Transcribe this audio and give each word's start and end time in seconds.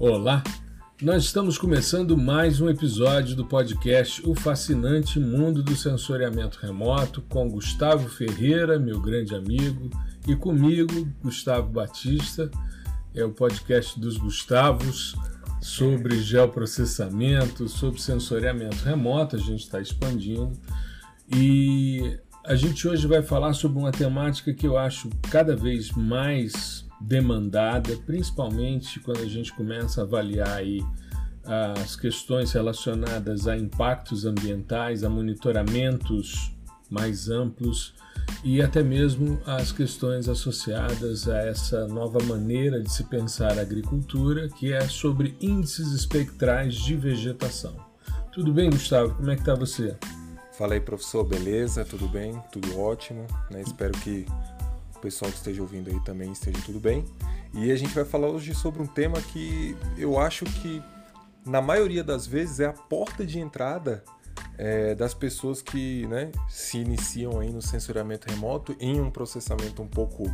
Olá, 0.00 0.44
nós 1.02 1.24
estamos 1.24 1.58
começando 1.58 2.16
mais 2.16 2.60
um 2.60 2.68
episódio 2.68 3.34
do 3.34 3.44
podcast 3.44 4.22
O 4.24 4.32
Fascinante 4.32 5.18
Mundo 5.18 5.60
do 5.60 5.74
Sensoriamento 5.74 6.56
Remoto 6.62 7.20
com 7.22 7.50
Gustavo 7.50 8.08
Ferreira, 8.08 8.78
meu 8.78 9.00
grande 9.00 9.34
amigo, 9.34 9.90
e 10.24 10.36
comigo, 10.36 11.08
Gustavo 11.20 11.72
Batista. 11.72 12.48
É 13.12 13.24
o 13.24 13.32
podcast 13.32 13.98
dos 13.98 14.16
Gustavos 14.16 15.16
sobre 15.60 16.22
geoprocessamento, 16.22 17.68
sobre 17.68 18.00
sensoriamento 18.00 18.84
remoto, 18.84 19.34
a 19.34 19.40
gente 19.40 19.64
está 19.64 19.80
expandindo. 19.80 20.52
E 21.28 22.16
a 22.46 22.54
gente 22.54 22.86
hoje 22.86 23.04
vai 23.08 23.20
falar 23.20 23.52
sobre 23.52 23.80
uma 23.80 23.90
temática 23.90 24.54
que 24.54 24.64
eu 24.64 24.78
acho 24.78 25.10
cada 25.28 25.56
vez 25.56 25.90
mais 25.90 26.87
demandada, 27.00 27.96
principalmente 28.04 29.00
quando 29.00 29.20
a 29.20 29.28
gente 29.28 29.52
começa 29.54 30.00
a 30.00 30.04
avaliar 30.04 30.56
aí 30.56 30.82
as 31.44 31.96
questões 31.96 32.52
relacionadas 32.52 33.48
a 33.48 33.56
impactos 33.56 34.24
ambientais, 34.26 35.02
a 35.02 35.08
monitoramentos 35.08 36.52
mais 36.90 37.28
amplos 37.28 37.94
e 38.44 38.60
até 38.60 38.82
mesmo 38.82 39.40
as 39.46 39.72
questões 39.72 40.28
associadas 40.28 41.28
a 41.28 41.38
essa 41.38 41.86
nova 41.88 42.22
maneira 42.24 42.82
de 42.82 42.92
se 42.92 43.04
pensar 43.04 43.58
a 43.58 43.62
agricultura, 43.62 44.48
que 44.48 44.72
é 44.72 44.86
sobre 44.88 45.36
índices 45.40 45.92
espectrais 45.92 46.74
de 46.74 46.94
vegetação. 46.94 47.76
Tudo 48.32 48.52
bem, 48.52 48.70
Gustavo? 48.70 49.14
Como 49.14 49.30
é 49.30 49.34
que 49.34 49.42
está 49.42 49.54
você? 49.54 49.96
Fala 50.52 50.74
aí, 50.74 50.80
professor, 50.80 51.24
beleza? 51.24 51.84
Tudo 51.84 52.08
bem? 52.08 52.40
Tudo 52.52 52.78
ótimo? 52.78 53.26
Né? 53.50 53.62
Espero 53.62 53.92
que 54.00 54.26
o 54.98 55.00
pessoal 55.00 55.30
que 55.30 55.38
esteja 55.38 55.62
ouvindo 55.62 55.88
aí 55.88 56.00
também 56.00 56.32
esteja 56.32 56.58
tudo 56.66 56.78
bem. 56.78 57.04
E 57.54 57.70
a 57.70 57.76
gente 57.76 57.94
vai 57.94 58.04
falar 58.04 58.28
hoje 58.28 58.54
sobre 58.54 58.82
um 58.82 58.86
tema 58.86 59.20
que 59.20 59.76
eu 59.96 60.18
acho 60.18 60.44
que, 60.44 60.82
na 61.46 61.62
maioria 61.62 62.04
das 62.04 62.26
vezes, 62.26 62.60
é 62.60 62.66
a 62.66 62.72
porta 62.72 63.24
de 63.24 63.38
entrada 63.38 64.04
é, 64.58 64.94
das 64.94 65.14
pessoas 65.14 65.62
que 65.62 66.06
né, 66.08 66.32
se 66.48 66.78
iniciam 66.78 67.40
aí 67.40 67.50
no 67.50 67.62
sensoriamento 67.62 68.28
remoto 68.28 68.76
em 68.80 69.00
um 69.00 69.10
processamento 69.10 69.80
um 69.82 69.86
pouco, 69.86 70.24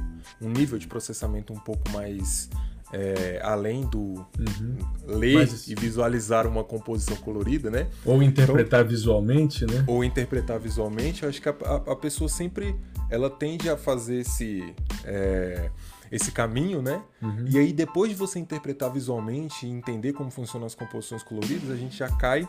um 0.41 0.48
nível 0.48 0.78
de 0.78 0.87
processamento 0.87 1.53
um 1.53 1.59
pouco 1.59 1.89
mais 1.91 2.49
é, 2.95 3.41
além 3.42 3.84
do 3.87 3.98
uhum. 3.98 4.77
ler 5.05 5.34
Mas, 5.34 5.67
e 5.67 5.75
visualizar 5.75 6.47
uma 6.47 6.62
composição 6.62 7.17
colorida, 7.17 7.69
né? 7.69 7.89
Ou 8.05 8.23
interpretar 8.23 8.81
então, 8.81 8.91
visualmente, 8.91 9.67
né? 9.67 9.84
Ou 9.89 10.05
interpretar 10.05 10.61
visualmente, 10.61 11.25
eu 11.25 11.28
acho 11.28 11.42
que 11.42 11.48
a, 11.48 11.56
a, 11.65 11.75
a 11.92 11.97
pessoa 11.97 12.28
sempre 12.28 12.77
ela 13.11 13.28
tende 13.28 13.69
a 13.69 13.77
fazer 13.77 14.20
esse 14.20 14.72
é, 15.05 15.70
esse 16.12 16.31
caminho, 16.31 16.81
né? 16.81 17.03
Uhum. 17.20 17.45
E 17.48 17.59
aí 17.59 17.72
depois 17.72 18.11
de 18.11 18.17
você 18.17 18.39
interpretar 18.39 18.92
visualmente 18.92 19.67
e 19.67 19.70
entender 19.70 20.12
como 20.12 20.31
funcionam 20.31 20.65
as 20.65 20.77
composições 20.77 21.25
coloridas, 21.25 21.72
a 21.72 21.77
gente 21.77 21.97
já 21.97 22.09
cai 22.09 22.47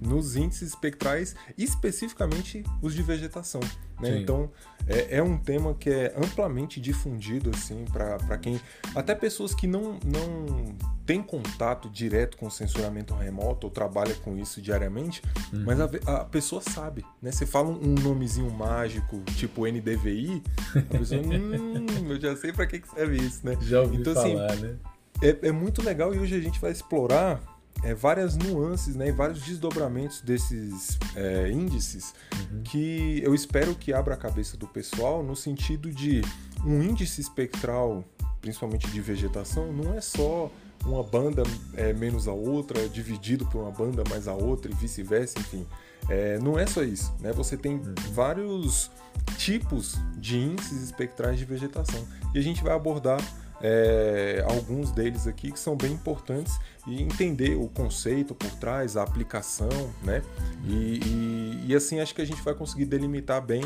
nos 0.00 0.36
índices 0.36 0.70
espectrais, 0.70 1.36
especificamente 1.58 2.64
os 2.80 2.94
de 2.94 3.02
vegetação. 3.02 3.60
Né? 4.02 4.18
Então 4.18 4.50
é, 4.86 5.18
é, 5.18 5.22
um 5.22 5.38
tema 5.38 5.74
que 5.74 5.88
é 5.88 6.12
amplamente 6.16 6.80
difundido 6.80 7.50
assim 7.54 7.84
para 7.92 8.36
quem 8.36 8.60
até 8.94 9.14
pessoas 9.14 9.54
que 9.54 9.66
não 9.66 9.98
não 10.04 10.74
têm 11.06 11.22
contato 11.22 11.88
direto 11.88 12.36
com 12.36 12.46
o 12.46 12.50
sensoramento 12.50 13.14
remoto 13.14 13.66
ou 13.66 13.70
trabalha 13.70 14.14
com 14.16 14.36
isso 14.36 14.60
diariamente, 14.60 15.22
uhum. 15.52 15.64
mas 15.64 15.80
a, 15.80 15.84
a, 16.06 16.24
pessoa 16.24 16.60
sabe, 16.60 17.04
né? 17.20 17.32
Você 17.32 17.44
fala 17.44 17.68
um, 17.68 17.94
nomezinho 17.94 18.50
mágico 18.50 19.20
tipo 19.36 19.66
NDVI, 19.66 20.42
a 20.76 20.98
pessoa, 20.98 21.20
hum, 21.26 21.86
eu 22.08 22.20
já 22.20 22.36
sei 22.36 22.52
para 22.52 22.66
que, 22.66 22.80
que 22.80 22.88
serve 22.88 23.16
isso, 23.16 23.44
né? 23.44 23.56
Já 23.62 23.80
ouvi 23.80 23.96
então, 23.96 24.12
assim, 24.12 24.34
falar, 24.34 24.52
assim, 24.52 24.62
né? 24.62 24.76
É, 25.20 25.48
é 25.48 25.52
muito 25.52 25.82
legal 25.82 26.14
e 26.14 26.18
hoje 26.18 26.36
a 26.36 26.40
gente 26.40 26.60
vai 26.60 26.70
explorar 26.70 27.40
é, 27.82 27.94
várias 27.94 28.36
nuances 28.36 28.94
né, 28.94 29.08
e 29.08 29.12
vários 29.12 29.42
desdobramentos 29.42 30.20
desses 30.20 30.98
é, 31.16 31.50
índices 31.50 32.14
uhum. 32.32 32.62
que 32.62 33.20
eu 33.22 33.34
espero 33.34 33.74
que 33.74 33.92
abra 33.92 34.14
a 34.14 34.16
cabeça 34.16 34.56
do 34.56 34.66
pessoal 34.66 35.22
no 35.22 35.34
sentido 35.34 35.90
de 35.90 36.22
um 36.64 36.82
índice 36.82 37.20
espectral, 37.20 38.04
principalmente 38.40 38.88
de 38.88 39.00
vegetação, 39.00 39.72
não 39.72 39.94
é 39.94 40.00
só 40.00 40.50
uma 40.84 41.02
banda 41.02 41.42
é, 41.74 41.92
menos 41.92 42.26
a 42.26 42.32
outra, 42.32 42.88
dividido 42.88 43.46
por 43.46 43.62
uma 43.62 43.70
banda 43.70 44.02
mais 44.08 44.26
a 44.26 44.34
outra 44.34 44.70
e 44.70 44.74
vice-versa, 44.74 45.38
enfim. 45.38 45.66
É, 46.08 46.38
não 46.38 46.58
é 46.58 46.66
só 46.66 46.82
isso, 46.82 47.14
né? 47.20 47.32
Você 47.32 47.56
tem 47.56 47.76
uhum. 47.76 47.94
vários 48.12 48.90
tipos 49.36 49.96
de 50.16 50.38
índices 50.38 50.82
espectrais 50.82 51.38
de 51.38 51.44
vegetação 51.44 52.04
e 52.34 52.38
a 52.38 52.42
gente 52.42 52.62
vai 52.62 52.74
abordar 52.74 53.20
é, 53.62 54.44
alguns 54.48 54.90
deles 54.90 55.26
aqui 55.26 55.52
que 55.52 55.58
são 55.58 55.76
bem 55.76 55.92
importantes 55.92 56.58
e 56.86 57.00
entender 57.00 57.56
o 57.56 57.68
conceito 57.68 58.34
por 58.34 58.50
trás, 58.56 58.96
a 58.96 59.02
aplicação, 59.02 59.68
né? 60.02 60.22
E, 60.64 60.98
e, 61.04 61.64
e, 61.68 61.74
assim 61.74 62.00
acho 62.00 62.14
que 62.14 62.20
a 62.20 62.24
gente 62.24 62.42
vai 62.42 62.54
conseguir 62.54 62.86
delimitar 62.86 63.40
bem 63.40 63.62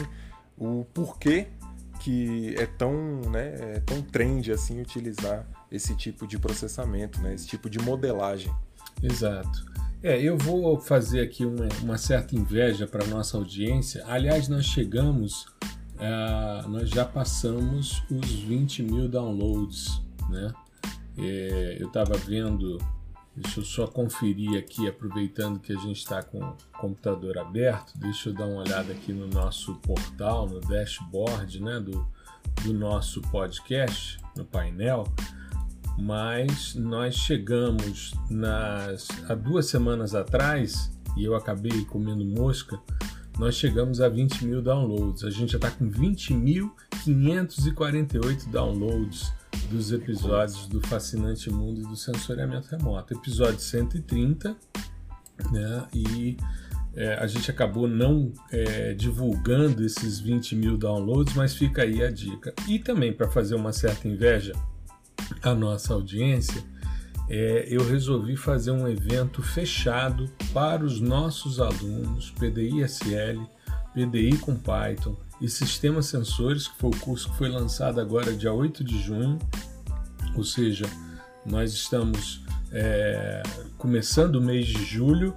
o 0.59 0.85
porquê 0.93 1.49
que 2.01 2.55
é 2.59 2.67
tão, 2.67 2.93
né, 3.31 3.77
é 3.77 3.81
tão 3.81 4.03
trend 4.03 4.53
assim 4.53 4.81
utilizar 4.81 5.47
esse 5.73 5.97
tipo 5.97 6.27
de 6.27 6.39
processamento, 6.39 7.21
né? 7.23 7.35
Esse 7.35 7.47
tipo 7.47 7.71
de 7.71 7.79
modelagem. 7.79 8.53
Exato. 9.03 9.65
É, 10.03 10.21
eu 10.21 10.37
vou 10.37 10.79
fazer 10.79 11.21
aqui 11.23 11.45
uma, 11.45 11.69
uma 11.83 11.99
certa 11.99 12.37
inveja 12.37 12.87
para 12.87 13.05
nossa 13.07 13.37
audiência. 13.37 14.05
Aliás, 14.07 14.47
nós 14.47 14.67
chegamos 14.67 15.47
é, 15.99 16.69
nós 16.69 16.91
já 16.91 17.05
passamos 17.05 18.03
os 18.11 18.31
20 18.31 18.83
mil 18.83 19.09
downloads, 19.09 20.03
né? 20.29 20.53
É, 21.19 21.79
eu 21.81 21.87
estava 21.87 22.17
vendo, 22.19 22.79
deixa 23.35 23.61
eu 23.61 23.65
só 23.65 23.87
conferir 23.87 24.59
aqui, 24.59 24.87
aproveitando 24.87 25.59
que 25.59 25.73
a 25.73 25.77
gente 25.77 25.99
está 25.99 26.23
com 26.23 26.39
o 26.39 26.57
computador 26.79 27.39
aberto, 27.39 27.99
deixa 27.99 28.29
eu 28.29 28.35
dar 28.35 28.47
uma 28.47 28.63
olhada 28.63 28.93
aqui 28.93 29.13
no 29.13 29.27
nosso 29.27 29.75
portal, 29.77 30.47
no 30.47 30.61
dashboard, 30.61 31.63
né, 31.63 31.81
do, 31.81 32.07
do 32.63 32.75
nosso 32.75 33.23
podcast, 33.23 34.19
no 34.37 34.45
painel, 34.45 35.05
mas 35.99 36.75
nós 36.75 37.15
chegamos 37.15 38.13
nas, 38.29 39.09
há 39.31 39.35
duas 39.35 39.67
semanas 39.67 40.15
atrás, 40.15 40.93
e 41.17 41.25
eu 41.25 41.35
acabei 41.35 41.87
comendo 41.87 42.27
mosca, 42.27 42.79
nós 43.39 43.55
chegamos 43.55 44.01
a 44.01 44.09
20 44.09 44.47
mil 44.47 44.63
downloads. 44.63 45.23
A 45.25 45.31
gente 45.31 45.53
já 45.53 45.59
está 45.59 45.71
com 45.71 45.91
20.548 45.91 48.49
downloads 48.51 49.31
dos 49.71 49.93
episódios 49.93 50.67
do 50.67 50.81
Fascinante 50.81 51.51
Mundo 51.51 51.83
do 51.83 51.95
Sensoriamento 51.97 52.69
Remoto. 52.69 53.15
Episódio 53.15 53.61
130, 53.61 54.57
né? 55.53 55.87
E 55.93 56.39
é, 56.95 57.13
a 57.15 57.27
gente 57.27 57.51
acabou 57.51 57.87
não 57.87 58.33
é, 58.51 58.95
divulgando 58.95 59.85
esses 59.85 60.19
20 60.19 60.57
mil 60.57 60.79
downloads, 60.79 61.35
mas 61.35 61.55
fica 61.55 61.83
aí 61.83 62.03
a 62.03 62.11
dica. 62.11 62.55
E 62.67 62.79
também 62.79 63.13
para 63.13 63.29
fazer 63.29 63.55
uma 63.55 63.73
certa 63.73 64.09
inveja 64.09 64.55
à 65.43 65.55
nossa 65.55 65.93
audiência, 65.93 66.65
é, 67.29 67.67
eu 67.69 67.87
resolvi 67.87 68.37
fazer 68.37 68.71
um 68.71 68.87
evento 68.87 69.43
fechado 69.43 70.31
para 70.53 70.85
os 70.85 71.01
nossos 71.01 71.61
alunos 71.61 72.31
PDI-SL, 72.33 73.43
PDI 73.95 74.37
com 74.39 74.55
Python 74.55 75.17
e 75.41 75.49
Sistemas 75.49 76.07
Sensores, 76.07 76.69
que 76.69 76.79
foi 76.79 76.91
o 76.91 76.97
curso 77.01 77.31
que 77.31 77.37
foi 77.37 77.49
lançado 77.49 78.01
agora 78.01 78.33
dia 78.33 78.53
8 78.53 78.85
de 78.85 79.03
junho, 79.03 79.39
ou 80.35 80.45
seja, 80.45 80.87
nós 81.45 81.73
estamos 81.73 82.43
é, 82.73 83.43
começando 83.79 84.37
o 84.37 84.41
mês 84.41 84.67
de 84.67 84.85
julho 84.85 85.35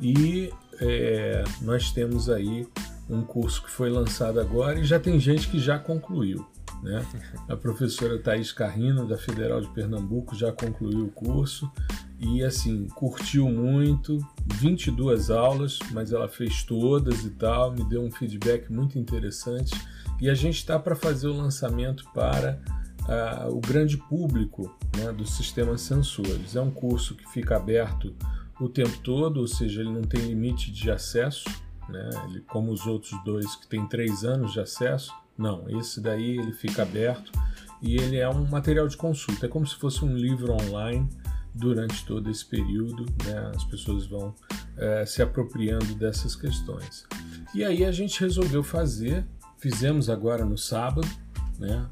e 0.00 0.52
é, 0.80 1.44
nós 1.62 1.90
temos 1.90 2.28
aí 2.28 2.66
um 3.08 3.22
curso 3.22 3.62
que 3.62 3.70
foi 3.70 3.90
lançado 3.90 4.40
agora 4.40 4.78
e 4.78 4.84
já 4.84 4.98
tem 4.98 5.18
gente 5.18 5.48
que 5.48 5.58
já 5.58 5.78
concluiu. 5.78 6.46
Né? 6.82 7.04
A 7.48 7.56
professora 7.56 8.18
Thaís 8.18 8.52
Carrino, 8.52 9.06
da 9.06 9.16
Federal 9.16 9.60
de 9.60 9.68
Pernambuco, 9.68 10.34
já 10.34 10.52
concluiu 10.52 11.06
o 11.06 11.10
curso 11.10 11.70
e 12.18 12.42
assim, 12.42 12.86
curtiu 12.88 13.48
muito, 13.48 14.18
22 14.54 15.30
aulas, 15.30 15.78
mas 15.92 16.12
ela 16.12 16.28
fez 16.28 16.62
todas 16.62 17.24
e 17.24 17.30
tal, 17.30 17.72
me 17.72 17.84
deu 17.84 18.02
um 18.02 18.10
feedback 18.10 18.72
muito 18.72 18.98
interessante 18.98 19.74
e 20.20 20.30
a 20.30 20.34
gente 20.34 20.56
está 20.56 20.78
para 20.78 20.96
fazer 20.96 21.28
o 21.28 21.36
lançamento 21.36 22.04
para 22.14 22.58
uh, 23.02 23.54
o 23.54 23.60
grande 23.60 23.96
público 23.96 24.74
né, 24.96 25.12
do 25.12 25.26
sistema 25.26 25.76
sensores. 25.76 26.56
É 26.56 26.60
um 26.60 26.70
curso 26.70 27.14
que 27.14 27.28
fica 27.30 27.56
aberto 27.56 28.14
o 28.60 28.68
tempo 28.68 28.96
todo, 29.02 29.40
ou 29.40 29.46
seja, 29.46 29.80
ele 29.80 29.92
não 29.92 30.02
tem 30.02 30.22
limite 30.22 30.72
de 30.72 30.90
acesso, 30.90 31.44
né? 31.88 32.08
ele, 32.28 32.40
como 32.40 32.72
os 32.72 32.86
outros 32.86 33.12
dois 33.24 33.54
que 33.56 33.66
tem 33.66 33.86
três 33.86 34.24
anos 34.24 34.52
de 34.52 34.60
acesso, 34.60 35.12
não, 35.36 35.68
esse 35.78 36.00
daí 36.00 36.38
ele 36.38 36.52
fica 36.52 36.82
aberto 36.82 37.30
e 37.82 37.96
ele 37.96 38.16
é 38.16 38.28
um 38.28 38.46
material 38.46 38.88
de 38.88 38.96
consulta, 38.96 39.46
é 39.46 39.48
como 39.48 39.66
se 39.66 39.76
fosse 39.76 40.04
um 40.04 40.16
livro 40.16 40.52
online 40.52 41.08
durante 41.54 42.04
todo 42.04 42.30
esse 42.30 42.44
período, 42.44 43.06
né, 43.24 43.52
as 43.54 43.64
pessoas 43.64 44.06
vão 44.06 44.34
é, 44.76 45.04
se 45.06 45.22
apropriando 45.22 45.94
dessas 45.94 46.34
questões. 46.34 47.06
E 47.54 47.64
aí 47.64 47.84
a 47.84 47.92
gente 47.92 48.20
resolveu 48.20 48.62
fazer, 48.62 49.26
fizemos 49.58 50.10
agora 50.10 50.44
no 50.44 50.56
sábado, 50.56 51.08
né, 51.58 51.86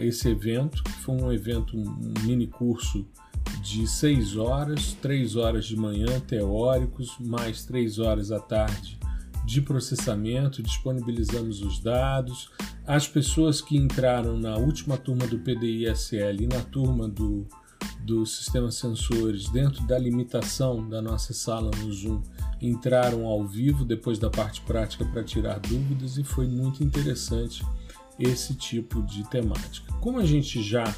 esse 0.00 0.28
evento, 0.28 0.84
que 0.84 0.92
foi 0.92 1.16
um 1.16 1.32
evento, 1.32 1.76
um 1.76 2.14
mini 2.22 2.46
curso 2.46 3.04
de 3.60 3.88
6 3.88 4.36
horas, 4.36 4.92
3 5.02 5.34
horas 5.34 5.64
de 5.64 5.76
manhã 5.76 6.20
teóricos, 6.20 7.16
mais 7.18 7.64
3 7.64 7.98
horas 7.98 8.30
à 8.30 8.38
tarde 8.38 8.97
de 9.48 9.62
processamento, 9.62 10.62
disponibilizamos 10.62 11.62
os 11.62 11.80
dados. 11.80 12.50
As 12.86 13.08
pessoas 13.08 13.62
que 13.62 13.78
entraram 13.78 14.38
na 14.38 14.58
última 14.58 14.98
turma 14.98 15.26
do 15.26 15.38
PDI-SL 15.38 16.42
e 16.42 16.46
na 16.46 16.60
turma 16.60 17.08
do, 17.08 17.46
do 18.00 18.26
sistema 18.26 18.70
sensores, 18.70 19.48
dentro 19.48 19.86
da 19.86 19.98
limitação 19.98 20.86
da 20.86 21.00
nossa 21.00 21.32
sala 21.32 21.70
no 21.78 21.90
Zoom, 21.90 22.22
entraram 22.60 23.24
ao 23.24 23.42
vivo 23.46 23.86
depois 23.86 24.18
da 24.18 24.28
parte 24.28 24.60
prática 24.60 25.06
para 25.06 25.24
tirar 25.24 25.58
dúvidas 25.60 26.18
e 26.18 26.24
foi 26.24 26.46
muito 26.46 26.84
interessante 26.84 27.64
esse 28.18 28.54
tipo 28.54 29.00
de 29.00 29.24
temática. 29.30 29.90
Como 29.94 30.18
a 30.18 30.26
gente 30.26 30.62
já 30.62 30.94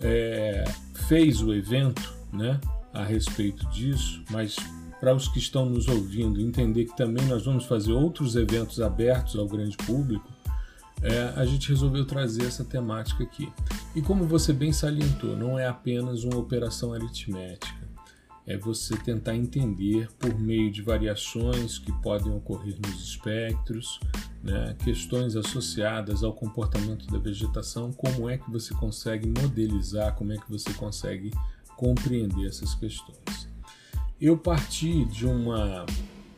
é, 0.00 0.62
fez 1.08 1.42
o 1.42 1.52
evento 1.52 2.14
né, 2.32 2.60
a 2.94 3.02
respeito 3.02 3.66
disso, 3.70 4.22
mas 4.30 4.54
para 5.00 5.14
os 5.14 5.28
que 5.28 5.38
estão 5.38 5.66
nos 5.66 5.86
ouvindo 5.88 6.40
entender 6.40 6.86
que 6.86 6.96
também 6.96 7.24
nós 7.26 7.44
vamos 7.44 7.64
fazer 7.64 7.92
outros 7.92 8.36
eventos 8.36 8.80
abertos 8.80 9.36
ao 9.36 9.46
grande 9.46 9.76
público, 9.76 10.28
é, 11.02 11.32
a 11.36 11.44
gente 11.44 11.68
resolveu 11.68 12.04
trazer 12.04 12.44
essa 12.44 12.64
temática 12.64 13.22
aqui. 13.22 13.52
E 13.94 14.02
como 14.02 14.24
você 14.24 14.52
bem 14.52 14.72
salientou, 14.72 15.36
não 15.36 15.58
é 15.58 15.66
apenas 15.66 16.24
uma 16.24 16.36
operação 16.36 16.92
aritmética, 16.92 17.88
é 18.46 18.56
você 18.56 18.96
tentar 18.96 19.36
entender 19.36 20.08
por 20.18 20.36
meio 20.38 20.70
de 20.72 20.80
variações 20.82 21.78
que 21.78 21.92
podem 22.00 22.32
ocorrer 22.34 22.76
nos 22.84 23.00
espectros, 23.04 24.00
né, 24.42 24.74
questões 24.82 25.36
associadas 25.36 26.24
ao 26.24 26.32
comportamento 26.32 27.06
da 27.08 27.18
vegetação, 27.18 27.92
como 27.92 28.28
é 28.28 28.38
que 28.38 28.50
você 28.50 28.74
consegue 28.74 29.28
modelizar, 29.28 30.14
como 30.14 30.32
é 30.32 30.36
que 30.36 30.50
você 30.50 30.72
consegue 30.72 31.30
compreender 31.76 32.46
essas 32.46 32.74
questões. 32.74 33.47
Eu 34.20 34.36
parti 34.36 35.04
de 35.04 35.24
uma. 35.24 35.86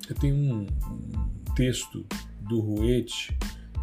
Eu 0.07 0.15
tenho 0.15 0.37
um, 0.37 0.67
um 0.67 1.55
texto 1.55 2.05
do 2.41 2.61
Ruete 2.61 3.35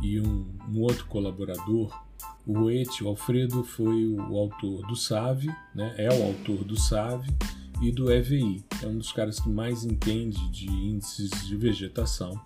e 0.03 0.19
um, 0.19 0.45
um, 0.69 0.81
outro 0.81 1.05
colaborador. 1.07 1.99
O 2.45 2.59
Ruete, 2.59 3.03
o 3.03 3.07
Alfredo, 3.07 3.63
foi 3.63 4.05
o 4.07 4.37
autor 4.37 4.85
do 4.85 4.95
SAVE, 4.95 5.47
né? 5.73 5.95
é 5.97 6.09
o 6.09 6.27
autor 6.27 6.63
do 6.63 6.79
SAVE 6.79 7.27
e 7.81 7.91
do 7.91 8.11
EVI. 8.11 8.63
É 8.83 8.85
um 8.85 8.99
dos 8.99 9.11
caras 9.11 9.39
que 9.39 9.49
mais 9.49 9.83
entende 9.83 10.47
de 10.51 10.67
índices 10.67 11.31
de 11.47 11.55
vegetação. 11.57 12.39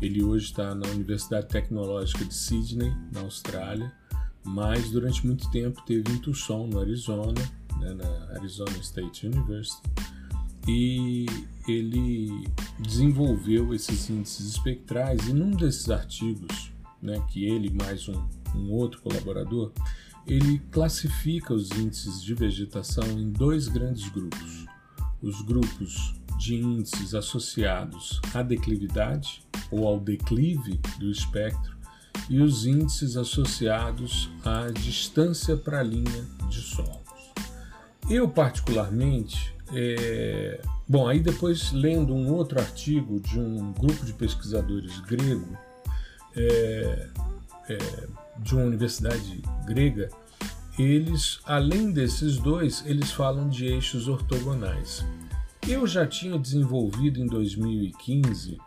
Ele 0.00 0.24
hoje 0.24 0.46
está 0.46 0.74
na 0.74 0.88
Universidade 0.88 1.48
Tecnológica 1.48 2.24
de 2.24 2.34
Sydney, 2.34 2.94
na 3.12 3.20
Austrália, 3.20 3.92
mas 4.42 4.90
durante 4.90 5.26
muito 5.26 5.50
tempo 5.50 5.82
teve 5.84 6.10
em 6.10 6.18
Tucson, 6.18 6.66
no 6.66 6.80
Arizona, 6.80 7.34
né? 7.78 7.92
na 7.92 8.36
Arizona 8.36 8.72
State 8.80 9.26
University 9.26 9.82
e 10.68 11.24
ele 11.66 12.46
desenvolveu 12.78 13.72
esses 13.72 14.10
índices 14.10 14.46
espectrais 14.48 15.26
e 15.26 15.32
num 15.32 15.50
desses 15.50 15.88
artigos, 15.88 16.70
né, 17.00 17.18
que 17.28 17.46
ele 17.46 17.70
mais 17.70 18.06
um, 18.06 18.22
um 18.54 18.70
outro 18.72 19.00
colaborador, 19.00 19.72
ele 20.26 20.58
classifica 20.70 21.54
os 21.54 21.70
índices 21.70 22.22
de 22.22 22.34
vegetação 22.34 23.04
em 23.12 23.30
dois 23.30 23.66
grandes 23.66 24.10
grupos: 24.10 24.66
os 25.22 25.40
grupos 25.40 26.14
de 26.38 26.56
índices 26.56 27.14
associados 27.14 28.20
à 28.34 28.42
declividade 28.42 29.42
ou 29.70 29.88
ao 29.88 29.98
declive 29.98 30.78
do 30.98 31.10
espectro 31.10 31.78
e 32.28 32.40
os 32.42 32.66
índices 32.66 33.16
associados 33.16 34.30
à 34.44 34.70
distância 34.70 35.56
para 35.56 35.80
a 35.80 35.82
linha 35.82 36.26
de 36.50 36.60
solos. 36.60 36.98
Eu 38.10 38.28
particularmente 38.28 39.57
é... 39.72 40.60
Bom, 40.86 41.06
aí 41.06 41.20
depois 41.20 41.72
lendo 41.72 42.14
um 42.14 42.32
outro 42.32 42.58
artigo 42.58 43.20
de 43.20 43.38
um 43.38 43.72
grupo 43.72 44.04
de 44.04 44.12
pesquisadores 44.12 45.00
grego, 45.00 45.56
é... 46.36 47.08
É... 47.68 48.08
de 48.38 48.54
uma 48.54 48.64
universidade 48.64 49.42
grega, 49.66 50.08
eles, 50.78 51.40
além 51.44 51.90
desses 51.90 52.38
dois, 52.38 52.84
eles 52.86 53.10
falam 53.10 53.48
de 53.48 53.66
eixos 53.66 54.06
ortogonais. 54.06 55.04
Eu 55.66 55.86
já 55.86 56.06
tinha 56.06 56.38
desenvolvido 56.38 57.20
em 57.20 57.26
2015 57.26 58.58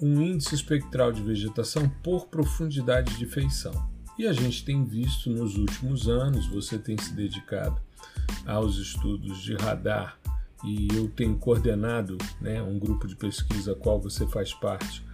um 0.00 0.20
índice 0.20 0.54
espectral 0.54 1.12
de 1.12 1.22
vegetação 1.22 1.88
por 2.02 2.26
profundidade 2.26 3.16
de 3.16 3.26
feição. 3.26 3.72
E 4.18 4.26
a 4.26 4.32
gente 4.32 4.64
tem 4.64 4.84
visto 4.84 5.30
nos 5.30 5.56
últimos 5.56 6.08
anos, 6.08 6.46
você 6.46 6.78
tem 6.78 6.98
se 6.98 7.14
dedicado 7.14 7.80
aos 8.46 8.76
estudos 8.76 9.40
de 9.42 9.54
radar 9.54 10.19
e 10.64 10.88
eu 10.94 11.08
tenho 11.08 11.36
coordenado 11.36 12.18
né, 12.40 12.62
um 12.62 12.78
grupo 12.78 13.06
de 13.06 13.16
pesquisa 13.16 13.74
qual 13.74 14.00
você 14.00 14.26
faz 14.26 14.52
parte 14.52 15.04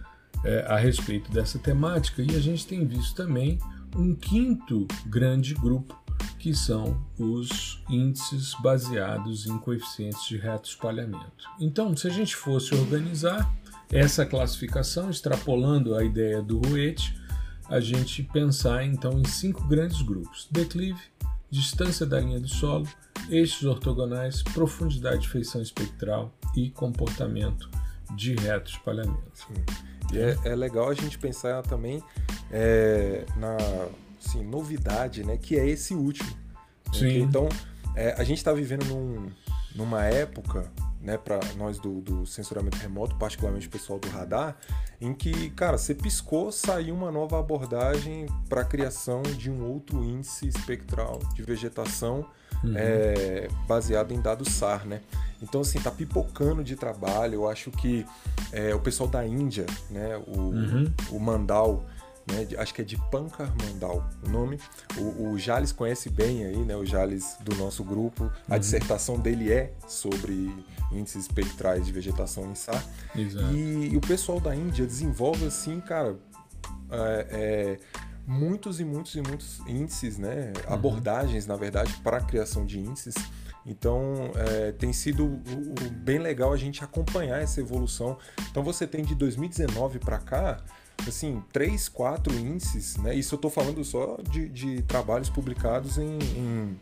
é, 0.43 0.65
a 0.67 0.77
respeito 0.77 1.31
dessa 1.31 1.57
temática 1.57 2.21
e 2.21 2.35
a 2.35 2.39
gente 2.39 2.67
tem 2.67 2.85
visto 2.85 3.15
também 3.15 3.57
um 3.95 4.13
quinto 4.13 4.87
grande 5.05 5.53
grupo 5.53 5.95
que 6.39 6.53
são 6.53 6.99
os 7.17 7.83
índices 7.89 8.53
baseados 8.61 9.47
em 9.47 9.57
coeficientes 9.57 10.27
de 10.27 10.37
reto 10.37 10.69
espalhamento. 10.69 11.45
Então, 11.59 11.95
se 11.95 12.07
a 12.07 12.11
gente 12.11 12.35
fosse 12.35 12.75
organizar 12.75 13.51
essa 13.91 14.25
classificação, 14.25 15.09
extrapolando 15.09 15.95
a 15.95 16.03
ideia 16.03 16.41
do 16.41 16.59
Ruete, 16.59 17.15
a 17.69 17.79
gente 17.79 18.23
pensar 18.23 18.85
então 18.85 19.19
em 19.19 19.25
cinco 19.25 19.67
grandes 19.67 20.01
grupos: 20.01 20.47
declive, 20.51 21.01
distância 21.49 22.05
da 22.05 22.19
linha 22.19 22.39
do 22.39 22.47
solo, 22.47 22.87
eixos 23.29 23.63
ortogonais, 23.63 24.41
profundidade 24.43 25.21
de 25.21 25.29
feição 25.29 25.61
espectral 25.61 26.33
e 26.55 26.69
comportamento 26.69 27.69
de 28.15 28.35
reto 28.35 28.71
espalhamento. 28.71 29.31
Sim. 29.33 29.53
E 30.13 30.17
é, 30.17 30.37
é, 30.45 30.55
legal 30.55 30.89
a 30.89 30.93
gente 30.93 31.17
pensar 31.17 31.61
também 31.63 32.01
é, 32.51 33.25
na 33.35 33.57
assim, 34.23 34.43
novidade, 34.43 35.23
né, 35.23 35.37
que 35.37 35.57
é 35.57 35.67
esse 35.67 35.93
último. 35.93 36.29
Né? 36.29 36.93
Sim. 36.93 37.21
Então, 37.21 37.49
é, 37.95 38.13
a 38.17 38.23
gente 38.23 38.37
está 38.37 38.53
vivendo 38.53 38.85
num, 38.85 39.29
numa 39.75 40.03
época 40.03 40.71
né, 41.07 41.17
para 41.17 41.39
nós 41.55 41.79
do, 41.79 42.01
do, 42.01 42.25
censuramento 42.25 42.75
remoto, 42.79 43.15
particularmente 43.15 43.65
o 43.65 43.69
pessoal 43.69 43.97
do 43.97 44.09
radar, 44.09 44.57
em 44.99 45.13
que, 45.13 45.49
cara, 45.51 45.77
você 45.77 45.95
piscou, 45.95 46.51
saiu 46.51 46.93
uma 46.93 47.09
nova 47.09 47.39
abordagem 47.39 48.25
para 48.49 48.59
a 48.59 48.65
criação 48.65 49.21
de 49.21 49.49
um 49.49 49.63
outro 49.63 50.03
índice 50.03 50.49
espectral 50.49 51.19
de 51.33 51.43
vegetação 51.43 52.25
uhum. 52.61 52.73
é, 52.75 53.47
baseado 53.65 54.11
em 54.11 54.19
dados 54.19 54.49
SAR, 54.49 54.85
né? 54.85 54.99
Então, 55.41 55.61
assim, 55.61 55.79
tá 55.79 55.91
pipocando 55.91 56.61
de 56.61 56.75
trabalho. 56.75 57.35
Eu 57.35 57.49
acho 57.49 57.71
que 57.71 58.05
é, 58.51 58.75
o 58.75 58.79
pessoal 58.79 59.07
da 59.07 59.25
Índia, 59.25 59.65
né, 59.89 60.17
o, 60.27 60.39
uhum. 60.39 60.93
o 61.11 61.19
Mandal, 61.21 61.85
né, 62.31 62.47
acho 62.57 62.73
que 62.73 62.81
é 62.81 62.85
de 62.85 62.97
Pankar 63.09 63.53
Mandal 63.63 64.07
o 64.25 64.29
nome. 64.29 64.59
O, 64.97 65.29
o 65.29 65.39
Jales 65.39 65.71
conhece 65.71 66.09
bem 66.09 66.45
aí, 66.45 66.57
né, 66.57 66.75
o 66.75 66.85
Jales 66.85 67.37
do 67.41 67.55
nosso 67.55 67.83
grupo. 67.83 68.31
A 68.47 68.53
uhum. 68.53 68.59
dissertação 68.59 69.19
dele 69.19 69.51
é 69.51 69.73
sobre 69.87 70.53
índices 70.91 71.23
espectrais 71.23 71.85
de 71.85 71.91
vegetação 71.91 72.49
em 72.51 72.55
SAR. 72.55 72.83
E, 73.15 73.89
e, 73.91 73.97
o 73.97 74.01
pessoal 74.01 74.39
da 74.39 74.55
Índia 74.55 74.85
desenvolve 74.85 75.45
assim, 75.45 75.79
cara, 75.79 76.17
é, 76.91 77.27
é, 77.29 77.79
muitos 78.25 78.79
e 78.79 78.85
muitos 78.85 79.15
e 79.15 79.21
muitos 79.21 79.59
índices, 79.67 80.17
né, 80.17 80.51
uhum. 80.67 80.73
abordagens, 80.73 81.45
na 81.45 81.55
verdade, 81.55 81.93
para 82.03 82.17
a 82.17 82.21
criação 82.21 82.65
de 82.65 82.79
índices. 82.79 83.15
Então 83.65 84.31
é, 84.33 84.71
tem 84.71 84.93
sido 84.93 85.41
bem 85.91 86.19
legal 86.19 86.53
a 86.53 86.57
gente 86.57 86.83
acompanhar 86.83 87.41
essa 87.41 87.59
evolução. 87.59 88.17
Então 88.49 88.63
você 88.63 88.87
tem 88.87 89.03
de 89.03 89.13
2019 89.13 89.99
para 89.99 90.17
cá 90.19 90.63
assim, 91.05 91.43
três, 91.51 91.89
quatro 91.89 92.33
índices, 92.33 92.97
né? 92.97 93.13
Isso 93.15 93.35
eu 93.35 93.37
estou 93.37 93.51
falando 93.51 93.83
só 93.83 94.17
de, 94.29 94.47
de, 94.49 94.81
trabalhos 94.83 95.29
publicados 95.29 95.97
em, 95.97 96.17
em, 96.17 96.79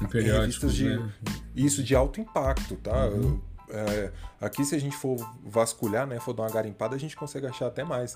em 0.00 0.22
revistas 0.22 0.74
de 0.74 0.96
né? 0.96 1.12
isso 1.54 1.82
de 1.82 1.94
alto 1.94 2.20
impacto, 2.20 2.76
tá? 2.76 3.08
Uhum. 3.08 3.40
É, 3.70 4.12
aqui 4.40 4.64
se 4.64 4.74
a 4.74 4.78
gente 4.78 4.96
for 4.96 5.16
vasculhar, 5.44 6.06
né, 6.06 6.20
for 6.20 6.34
dar 6.34 6.42
uma 6.42 6.50
garimpada, 6.50 6.94
a 6.94 6.98
gente 6.98 7.16
consegue 7.16 7.46
achar 7.46 7.68
até 7.68 7.82
mais 7.82 8.14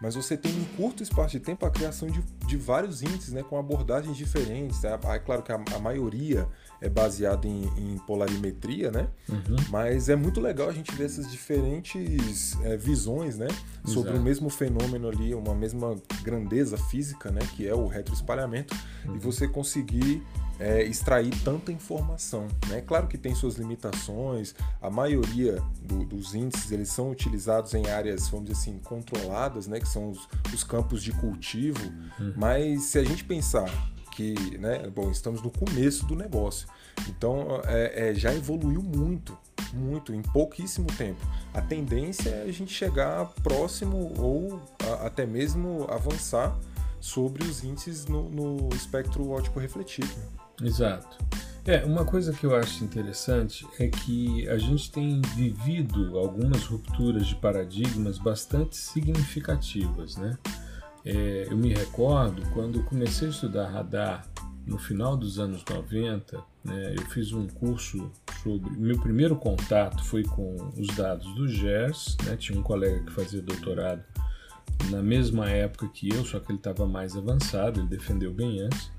mas 0.00 0.14
você 0.14 0.36
tem 0.36 0.52
um 0.52 0.64
curto 0.76 1.02
espaço 1.02 1.30
de 1.30 1.40
tempo 1.40 1.66
a 1.66 1.70
criação 1.70 2.08
de, 2.08 2.22
de 2.46 2.56
vários 2.56 3.02
índices, 3.02 3.32
né, 3.32 3.42
com 3.42 3.58
abordagens 3.58 4.16
diferentes. 4.16 4.84
É, 4.84 4.92
é 4.92 5.18
claro 5.18 5.42
que 5.42 5.50
a, 5.50 5.60
a 5.74 5.78
maioria 5.78 6.48
é 6.80 6.88
baseada 6.88 7.46
em, 7.46 7.64
em 7.76 7.98
polarimetria, 7.98 8.90
né? 8.90 9.08
Uhum. 9.28 9.56
Mas 9.70 10.08
é 10.08 10.16
muito 10.16 10.40
legal 10.40 10.68
a 10.68 10.72
gente 10.72 10.94
ver 10.94 11.04
essas 11.04 11.30
diferentes 11.30 12.56
é, 12.62 12.76
visões, 12.76 13.36
né, 13.36 13.48
sobre 13.84 14.10
Exato. 14.10 14.18
o 14.18 14.22
mesmo 14.22 14.48
fenômeno 14.48 15.08
ali, 15.08 15.34
uma 15.34 15.54
mesma 15.54 15.96
grandeza 16.22 16.76
física, 16.76 17.30
né, 17.30 17.40
que 17.56 17.66
é 17.66 17.74
o 17.74 17.86
retroespalhamento, 17.86 18.76
uhum. 19.04 19.16
e 19.16 19.18
você 19.18 19.48
conseguir 19.48 20.22
é, 20.58 20.82
extrair 20.82 21.32
tanta 21.42 21.72
informação. 21.72 22.46
Né? 22.68 22.80
Claro 22.80 23.06
que 23.06 23.16
tem 23.16 23.34
suas 23.34 23.56
limitações, 23.56 24.54
a 24.80 24.90
maioria 24.90 25.62
do, 25.82 26.04
dos 26.04 26.34
índices 26.34 26.70
eles 26.70 26.88
são 26.88 27.10
utilizados 27.10 27.74
em 27.74 27.88
áreas, 27.88 28.28
vamos 28.28 28.46
dizer 28.46 28.60
assim, 28.60 28.78
controladas, 28.78 29.66
né? 29.66 29.80
que 29.80 29.88
são 29.88 30.10
os, 30.10 30.28
os 30.52 30.64
campos 30.64 31.02
de 31.02 31.12
cultivo, 31.12 31.84
uhum. 32.18 32.34
mas 32.36 32.84
se 32.84 32.98
a 32.98 33.04
gente 33.04 33.24
pensar 33.24 33.68
que, 34.18 34.58
né, 34.58 34.90
bom, 34.92 35.12
estamos 35.12 35.40
no 35.40 35.48
começo 35.48 36.04
do 36.04 36.16
negócio. 36.16 36.66
Então, 37.08 37.62
é, 37.64 38.10
é, 38.10 38.14
já 38.14 38.34
evoluiu 38.34 38.82
muito, 38.82 39.38
muito, 39.72 40.12
em 40.12 40.22
pouquíssimo 40.22 40.88
tempo. 40.98 41.24
A 41.54 41.62
tendência 41.62 42.30
é 42.30 42.42
a 42.42 42.52
gente 42.52 42.74
chegar 42.74 43.26
próximo 43.44 44.12
ou 44.18 44.60
a, 44.82 45.06
até 45.06 45.24
mesmo 45.24 45.86
avançar 45.88 46.58
sobre 46.98 47.44
os 47.44 47.62
índices 47.62 48.06
no, 48.06 48.28
no 48.28 48.68
espectro 48.74 49.30
óptico 49.30 49.60
refletido. 49.60 50.10
Exato. 50.60 51.16
É, 51.64 51.84
uma 51.84 52.04
coisa 52.04 52.32
que 52.32 52.44
eu 52.44 52.56
acho 52.56 52.82
interessante 52.82 53.64
é 53.78 53.86
que 53.86 54.48
a 54.48 54.58
gente 54.58 54.90
tem 54.90 55.22
vivido 55.36 56.18
algumas 56.18 56.64
rupturas 56.64 57.24
de 57.24 57.36
paradigmas 57.36 58.18
bastante 58.18 58.76
significativas, 58.76 60.16
né? 60.16 60.36
É, 61.04 61.46
eu 61.48 61.56
me 61.56 61.72
recordo 61.72 62.42
quando 62.52 62.82
comecei 62.84 63.28
a 63.28 63.30
estudar 63.30 63.68
radar 63.68 64.26
no 64.66 64.78
final 64.78 65.16
dos 65.16 65.38
anos 65.38 65.64
90, 65.68 66.42
né, 66.64 66.94
eu 66.94 67.02
fiz 67.06 67.32
um 67.32 67.46
curso 67.46 68.10
sobre. 68.42 68.70
Meu 68.76 69.00
primeiro 69.00 69.34
contato 69.36 70.04
foi 70.04 70.22
com 70.22 70.56
os 70.76 70.88
dados 70.88 71.34
do 71.34 71.48
GERS, 71.48 72.16
né, 72.24 72.36
tinha 72.36 72.58
um 72.58 72.62
colega 72.62 73.02
que 73.04 73.12
fazia 73.12 73.40
doutorado 73.40 74.04
na 74.90 75.02
mesma 75.02 75.50
época 75.50 75.88
que 75.88 76.08
eu, 76.08 76.24
só 76.24 76.38
que 76.38 76.50
ele 76.50 76.58
estava 76.58 76.86
mais 76.86 77.16
avançado, 77.16 77.80
ele 77.80 77.88
defendeu 77.88 78.32
bem 78.32 78.60
antes 78.60 78.90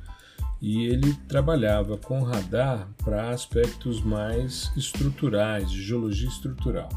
e 0.61 0.85
ele 0.85 1.13
trabalhava 1.27 1.97
com 1.97 2.21
radar 2.21 2.87
para 3.03 3.29
aspectos 3.29 4.01
mais 4.03 4.71
estruturais, 4.75 5.71
de 5.71 5.81
geologia 5.81 6.27
estrutural. 6.27 6.89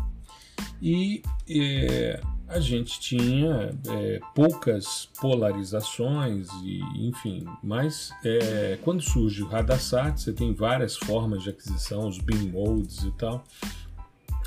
E 0.80 1.22
é, 1.48 2.20
a 2.52 2.60
gente 2.60 3.00
tinha 3.00 3.74
é, 3.88 4.20
poucas 4.34 5.08
polarizações 5.20 6.48
e 6.62 6.80
enfim, 7.08 7.46
mas 7.62 8.12
é, 8.24 8.78
quando 8.82 9.02
surge 9.02 9.42
o 9.42 9.46
Radarsat, 9.46 10.20
você 10.20 10.32
tem 10.32 10.52
várias 10.52 10.96
formas 10.96 11.42
de 11.42 11.50
aquisição, 11.50 12.06
os 12.06 12.18
beam 12.18 12.48
modes 12.48 13.04
e 13.04 13.10
tal. 13.12 13.44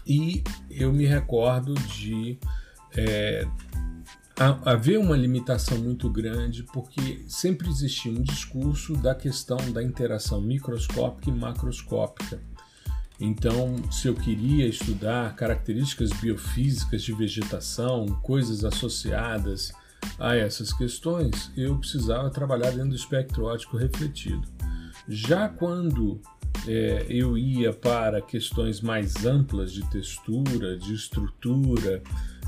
E 0.05 0.43
eu 0.69 0.93
me 0.93 1.05
recordo 1.05 1.73
de 1.73 2.37
é, 2.95 3.47
haver 4.63 4.99
uma 4.99 5.17
limitação 5.17 5.77
muito 5.79 6.07
grande 6.09 6.63
porque 6.63 7.23
sempre 7.27 7.67
existia 7.67 8.11
um 8.11 8.21
discurso 8.21 8.93
da 8.93 9.15
questão 9.15 9.57
da 9.71 9.81
interação 9.81 10.41
microscópica 10.41 11.29
e 11.29 11.33
macroscópica. 11.33 12.39
Então, 13.19 13.75
se 13.91 14.07
eu 14.07 14.13
queria 14.13 14.67
estudar 14.67 15.35
características 15.35 16.11
biofísicas 16.11 17.01
de 17.01 17.13
vegetação, 17.13 18.05
coisas 18.21 18.65
associadas 18.65 19.71
a 20.19 20.35
essas 20.35 20.73
questões, 20.73 21.51
eu 21.55 21.77
precisava 21.77 22.29
trabalhar 22.29 22.71
dentro 22.71 22.89
do 22.89 22.95
espectro 22.95 23.45
óptico 23.45 23.77
refletido. 23.77 24.47
Já 25.07 25.47
quando 25.47 26.19
é, 26.67 27.05
eu 27.09 27.37
ia 27.37 27.71
para 27.71 28.21
questões 28.21 28.81
mais 28.81 29.25
amplas 29.25 29.71
de 29.71 29.87
textura, 29.89 30.77
de 30.77 30.93
estrutura, 30.93 32.01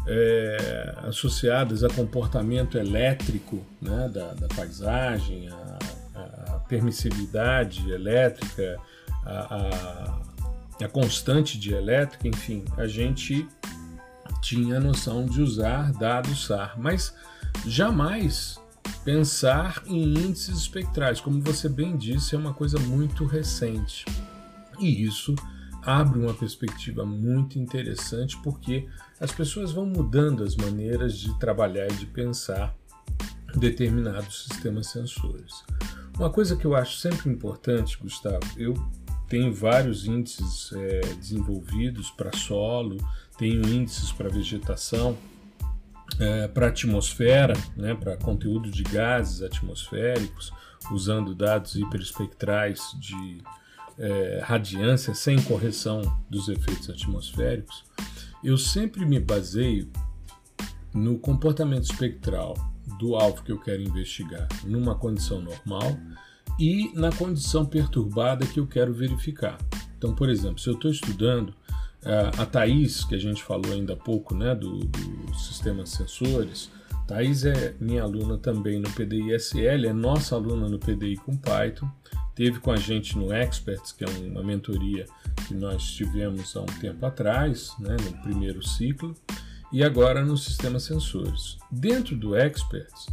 é, 0.07 0.95
associadas 1.03 1.83
a 1.83 1.89
comportamento 1.89 2.77
elétrico 2.77 3.63
né, 3.81 4.09
da, 4.09 4.33
da 4.33 4.47
paisagem, 4.47 5.49
a, 5.49 5.79
a, 6.15 6.59
permissibilidade 6.67 7.89
elétrica, 7.91 8.79
a, 9.25 10.21
a 10.83 10.89
constante 10.89 11.57
de 11.57 11.73
elétrica, 11.73 12.27
enfim, 12.27 12.63
a 12.77 12.87
gente 12.87 13.47
tinha 14.41 14.77
a 14.77 14.79
noção 14.79 15.25
de 15.25 15.41
usar 15.41 15.91
dados 15.93 16.45
SAR, 16.45 16.75
mas 16.77 17.13
jamais 17.65 18.59
pensar 19.03 19.83
em 19.85 20.03
índices 20.03 20.57
espectrais, 20.57 21.19
como 21.19 21.41
você 21.41 21.67
bem 21.67 21.97
disse, 21.97 22.35
é 22.35 22.37
uma 22.37 22.53
coisa 22.53 22.77
muito 22.79 23.25
recente. 23.25 24.05
E 24.79 25.03
isso 25.03 25.33
abre 25.81 26.19
uma 26.19 26.33
perspectiva 26.33 27.05
muito 27.05 27.57
interessante 27.57 28.37
porque 28.43 28.87
as 29.19 29.31
pessoas 29.31 29.71
vão 29.71 29.85
mudando 29.85 30.43
as 30.43 30.55
maneiras 30.55 31.17
de 31.17 31.33
trabalhar 31.39 31.87
e 31.89 31.95
de 31.95 32.05
pensar 32.05 32.75
determinados 33.55 34.43
sistemas 34.43 34.87
sensores. 34.87 35.63
Uma 36.17 36.29
coisa 36.29 36.55
que 36.55 36.65
eu 36.65 36.75
acho 36.75 36.97
sempre 36.97 37.29
importante, 37.29 37.97
Gustavo, 37.97 38.45
eu 38.57 38.73
tenho 39.27 39.53
vários 39.53 40.05
índices 40.05 40.71
é, 40.73 41.01
desenvolvidos 41.15 42.09
para 42.11 42.35
solo, 42.35 42.97
tenho 43.37 43.67
índices 43.67 44.11
para 44.11 44.29
vegetação, 44.29 45.17
é, 46.19 46.47
para 46.47 46.67
atmosfera, 46.67 47.53
né, 47.75 47.93
para 47.93 48.17
conteúdo 48.17 48.71
de 48.71 48.83
gases 48.83 49.41
atmosféricos, 49.41 50.51
usando 50.91 51.35
dados 51.35 51.75
hiperespectrais 51.75 52.81
de 52.99 53.41
é, 53.99 54.41
radiância 54.43 55.13
sem 55.13 55.41
correção 55.41 56.01
dos 56.29 56.47
efeitos 56.47 56.89
atmosféricos, 56.89 57.83
eu 58.43 58.57
sempre 58.57 59.05
me 59.05 59.19
baseio 59.19 59.91
no 60.93 61.17
comportamento 61.17 61.83
espectral 61.83 62.55
do 62.99 63.15
alvo 63.15 63.43
que 63.43 63.51
eu 63.51 63.59
quero 63.59 63.81
investigar 63.81 64.47
numa 64.63 64.95
condição 64.95 65.41
normal 65.41 65.97
e 66.59 66.91
na 66.93 67.11
condição 67.11 67.65
perturbada 67.65 68.45
que 68.45 68.59
eu 68.59 68.67
quero 68.67 68.93
verificar. 68.93 69.57
Então, 69.97 70.13
por 70.13 70.29
exemplo, 70.29 70.59
se 70.59 70.69
eu 70.69 70.73
estou 70.73 70.91
estudando 70.91 71.49
uh, 71.49 72.41
a 72.41 72.45
Thais, 72.45 73.03
que 73.03 73.15
a 73.15 73.19
gente 73.19 73.43
falou 73.43 73.71
ainda 73.71 73.93
há 73.93 73.97
pouco, 73.97 74.35
né, 74.35 74.53
do, 74.53 74.79
do 74.79 75.35
sistema 75.35 75.85
sensores, 75.85 76.71
Thais 77.07 77.45
é 77.45 77.73
minha 77.79 78.03
aluna 78.03 78.37
também 78.37 78.79
no 78.79 78.89
PDI-SL, 78.89 79.85
é 79.87 79.93
nossa 79.93 80.35
aluna 80.35 80.67
no 80.67 80.77
PDI 80.77 81.15
com 81.17 81.37
Python, 81.37 81.89
teve 82.35 82.59
com 82.59 82.71
a 82.71 82.75
gente 82.75 83.17
no 83.17 83.33
Experts, 83.33 83.91
que 83.91 84.03
é 84.03 84.07
uma 84.07 84.43
mentoria 84.43 85.05
que 85.47 85.53
nós 85.53 85.83
tivemos 85.83 86.55
há 86.55 86.61
um 86.61 86.65
tempo 86.65 87.05
atrás, 87.05 87.73
né, 87.79 87.95
no 88.03 88.21
primeiro 88.21 88.61
ciclo, 88.61 89.15
e 89.71 89.83
agora 89.83 90.23
no 90.23 90.37
sistema 90.37 90.79
sensores. 90.79 91.57
Dentro 91.71 92.15
do 92.15 92.35
Experts, 92.35 93.07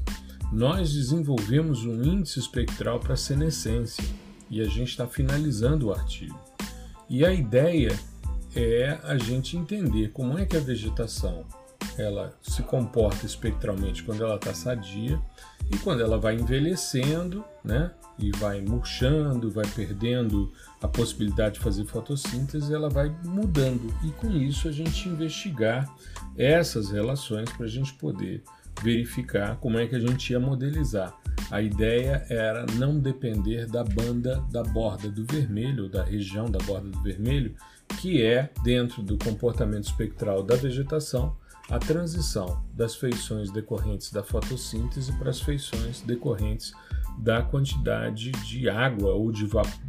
nós 0.52 0.92
desenvolvemos 0.92 1.84
um 1.84 2.02
índice 2.02 2.38
espectral 2.38 3.00
para 3.00 3.16
senescência 3.16 4.04
e 4.50 4.60
a 4.60 4.64
gente 4.64 4.90
está 4.90 5.06
finalizando 5.06 5.88
o 5.88 5.92
artigo. 5.92 6.38
E 7.08 7.24
a 7.24 7.32
ideia 7.32 7.98
é 8.54 8.98
a 9.02 9.18
gente 9.18 9.56
entender 9.56 10.10
como 10.12 10.38
é 10.38 10.46
que 10.46 10.56
a 10.56 10.60
vegetação 10.60 11.44
ela 11.98 12.36
se 12.42 12.62
comporta 12.62 13.26
espectralmente 13.26 14.02
quando 14.02 14.24
ela 14.24 14.36
está 14.36 14.54
sadia 14.54 15.20
e 15.70 15.78
quando 15.78 16.02
ela 16.02 16.18
vai 16.18 16.34
envelhecendo, 16.34 17.44
né, 17.64 17.90
e 18.18 18.30
vai 18.32 18.60
murchando, 18.60 19.50
vai 19.50 19.66
perdendo 19.74 20.52
a 20.80 20.86
possibilidade 20.86 21.54
de 21.54 21.60
fazer 21.60 21.84
fotossíntese, 21.84 22.72
ela 22.72 22.88
vai 22.88 23.14
mudando. 23.24 23.92
E 24.04 24.10
com 24.12 24.30
isso 24.30 24.68
a 24.68 24.72
gente 24.72 25.08
investigar 25.08 25.92
essas 26.36 26.90
relações 26.90 27.50
para 27.50 27.66
a 27.66 27.68
gente 27.68 27.94
poder 27.94 28.42
verificar 28.82 29.56
como 29.56 29.78
é 29.78 29.86
que 29.86 29.94
a 29.94 30.00
gente 30.00 30.30
ia 30.30 30.40
modelizar. 30.40 31.16
A 31.50 31.60
ideia 31.60 32.24
era 32.28 32.64
não 32.74 32.98
depender 32.98 33.66
da 33.66 33.84
banda 33.84 34.42
da 34.50 34.62
borda 34.62 35.08
do 35.08 35.24
vermelho, 35.24 35.88
da 35.88 36.02
região 36.02 36.50
da 36.50 36.58
borda 36.60 36.88
do 36.88 37.02
vermelho, 37.02 37.54
que 38.00 38.22
é, 38.22 38.50
dentro 38.62 39.02
do 39.02 39.18
comportamento 39.18 39.84
espectral 39.84 40.42
da 40.42 40.56
vegetação, 40.56 41.36
a 41.70 41.78
transição 41.78 42.62
das 42.72 42.94
feições 42.94 43.50
decorrentes 43.50 44.10
da 44.10 44.22
fotossíntese 44.22 45.12
para 45.12 45.30
as 45.30 45.40
feições 45.40 46.00
decorrentes 46.02 46.72
da 47.18 47.42
quantidade 47.42 48.30
de 48.30 48.68
água 48.68 49.14
ou 49.14 49.30
de, 49.30 49.46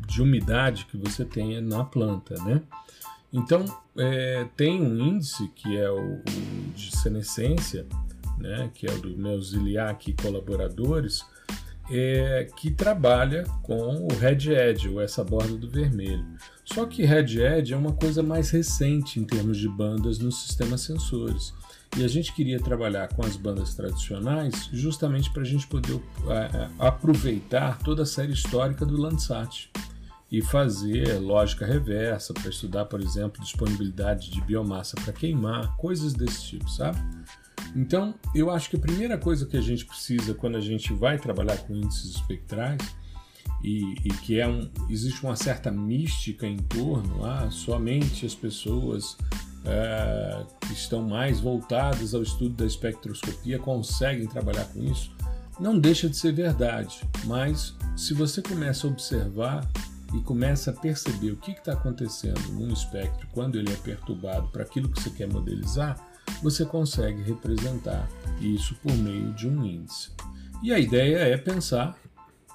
de 0.07 0.21
umidade 0.21 0.85
que 0.85 0.97
você 0.97 1.25
tenha 1.25 1.59
na 1.61 1.83
planta, 1.83 2.35
né? 2.43 2.61
Então, 3.33 3.65
é, 3.97 4.47
tem 4.55 4.81
um 4.81 4.97
índice 4.97 5.49
que 5.55 5.75
é 5.75 5.89
o, 5.89 6.15
o, 6.15 6.21
de 6.73 6.95
senescência, 6.95 7.85
né, 8.37 8.69
que 8.73 8.87
é 8.87 8.91
o 8.91 8.99
do 8.99 9.17
meu 9.17 9.41
Ziliac 9.41 10.09
e 10.09 10.13
colaboradores, 10.13 11.23
é, 11.89 12.47
que 12.57 12.71
trabalha 12.71 13.43
com 13.61 13.75
o 13.75 14.07
Red 14.19 14.51
Edge, 14.51 14.89
ou 14.89 15.01
essa 15.01 15.23
borda 15.23 15.55
do 15.55 15.69
vermelho. 15.69 16.25
Só 16.63 16.85
que 16.85 17.05
Red 17.05 17.39
Edge 17.39 17.73
é 17.73 17.77
uma 17.77 17.93
coisa 17.93 18.23
mais 18.23 18.49
recente 18.49 19.19
em 19.19 19.23
termos 19.23 19.57
de 19.57 19.69
bandas 19.69 20.17
nos 20.17 20.41
sistemas 20.41 20.81
sensores. 20.81 21.53
E 21.97 22.03
a 22.03 22.07
gente 22.07 22.33
queria 22.33 22.59
trabalhar 22.59 23.07
com 23.09 23.25
as 23.25 23.37
bandas 23.37 23.73
tradicionais 23.73 24.69
justamente 24.73 25.31
para 25.31 25.43
a 25.43 25.45
gente 25.45 25.65
poder 25.67 26.01
é, 26.27 26.67
aproveitar 26.77 27.79
toda 27.79 28.03
a 28.03 28.05
série 28.05 28.33
histórica 28.33 28.85
do 28.85 28.99
Landsat 28.99 29.69
e 30.29 30.41
fazer 30.41 31.19
lógica 31.19 31.65
reversa 31.65 32.33
para 32.33 32.49
estudar, 32.49 32.85
por 32.85 32.99
exemplo, 32.99 33.41
disponibilidade 33.41 34.29
de 34.29 34.41
biomassa 34.41 34.97
para 35.01 35.13
queimar, 35.13 35.77
coisas 35.77 36.13
desse 36.13 36.43
tipo, 36.43 36.69
sabe? 36.69 36.99
Então, 37.75 38.15
eu 38.33 38.49
acho 38.49 38.69
que 38.69 38.75
a 38.75 38.79
primeira 38.79 39.17
coisa 39.17 39.45
que 39.45 39.55
a 39.55 39.61
gente 39.61 39.85
precisa 39.85 40.33
quando 40.33 40.57
a 40.57 40.61
gente 40.61 40.93
vai 40.93 41.17
trabalhar 41.17 41.57
com 41.57 41.75
índices 41.75 42.15
espectrais 42.15 42.81
e, 43.63 43.93
e 44.03 44.09
que 44.21 44.39
é 44.39 44.47
um, 44.47 44.69
existe 44.89 45.23
uma 45.23 45.35
certa 45.35 45.71
mística 45.71 46.45
em 46.45 46.57
torno, 46.57 47.25
ah, 47.25 47.49
somente 47.49 48.25
as 48.25 48.35
pessoas 48.35 49.17
é, 49.65 50.45
que 50.61 50.73
estão 50.73 51.01
mais 51.01 51.39
voltadas 51.39 52.13
ao 52.13 52.21
estudo 52.21 52.55
da 52.55 52.65
espectroscopia 52.65 53.57
conseguem 53.57 54.27
trabalhar 54.27 54.65
com 54.65 54.83
isso. 54.83 55.11
Não 55.59 55.79
deixa 55.79 56.09
de 56.09 56.17
ser 56.17 56.33
verdade, 56.33 57.01
mas 57.23 57.73
se 57.95 58.13
você 58.13 58.41
começa 58.41 58.85
a 58.85 58.89
observar 58.89 59.67
e 60.13 60.19
começa 60.21 60.71
a 60.71 60.73
perceber 60.73 61.31
o 61.31 61.37
que 61.37 61.51
está 61.51 61.73
acontecendo 61.73 62.39
num 62.51 62.71
espectro 62.71 63.27
quando 63.31 63.57
ele 63.57 63.71
é 63.71 63.75
perturbado 63.77 64.47
para 64.49 64.63
aquilo 64.63 64.89
que 64.89 65.01
você 65.01 65.09
quer 65.09 65.27
modelizar, 65.27 65.97
você 66.41 66.65
consegue 66.65 67.21
representar 67.23 68.09
isso 68.39 68.75
por 68.75 68.93
meio 68.93 69.33
de 69.33 69.47
um 69.47 69.65
índice. 69.65 70.11
E 70.63 70.71
a 70.71 70.79
ideia 70.79 71.17
é 71.17 71.37
pensar 71.37 71.97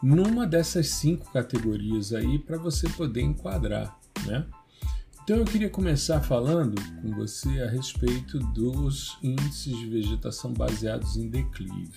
numa 0.03 0.47
dessas 0.47 0.89
cinco 0.89 1.31
categorias 1.33 2.13
aí 2.13 2.39
para 2.39 2.59
você 2.59 2.89
poder 2.89 3.23
enquadrar, 3.23 3.99
né? 4.27 4.47
Então 5.23 5.37
eu 5.37 5.45
queria 5.45 5.71
começar 5.71 6.21
falando 6.21 6.81
com 7.01 7.15
você 7.15 7.63
a 7.63 7.71
respeito 7.71 8.39
dos 8.39 9.17
índices 9.23 9.79
de 9.79 9.87
vegetação 9.87 10.53
baseados 10.53 11.17
em 11.17 11.29
declive. 11.29 11.93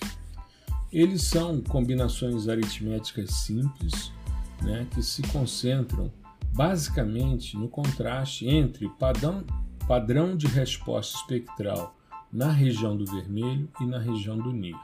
Eles 0.91 1.23
são 1.23 1.59
combinações 1.61 2.47
aritméticas 2.47 3.31
simples, 3.31 4.11
né, 4.61 4.85
que 4.93 5.01
se 5.01 5.23
concentram 5.23 6.11
basicamente 6.51 7.57
no 7.57 7.67
contraste 7.67 8.47
entre 8.47 8.87
padrão, 8.99 9.43
padrão 9.87 10.35
de 10.35 10.47
resposta 10.47 11.17
espectral 11.17 11.95
na 12.31 12.51
região 12.51 12.95
do 12.95 13.05
vermelho 13.05 13.69
e 13.79 13.85
na 13.85 13.99
região 13.99 14.37
do 14.37 14.51
NIR. 14.51 14.79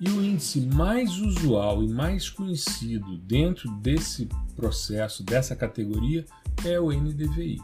E 0.00 0.08
o 0.08 0.24
índice 0.24 0.60
mais 0.60 1.18
usual 1.18 1.82
e 1.82 1.88
mais 1.88 2.28
conhecido 2.28 3.16
dentro 3.18 3.70
desse 3.76 4.28
processo, 4.56 5.22
dessa 5.22 5.54
categoria, 5.54 6.24
é 6.64 6.80
o 6.80 6.90
NDVI. 6.90 7.60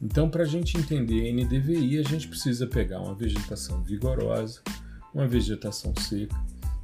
Então, 0.00 0.30
para 0.30 0.44
a 0.44 0.46
gente 0.46 0.78
entender 0.78 1.32
NDVI, 1.32 1.98
a 1.98 2.02
gente 2.02 2.28
precisa 2.28 2.66
pegar 2.66 3.00
uma 3.00 3.14
vegetação 3.14 3.82
vigorosa, 3.82 4.60
uma 5.12 5.26
vegetação 5.26 5.92
seca 5.96 6.38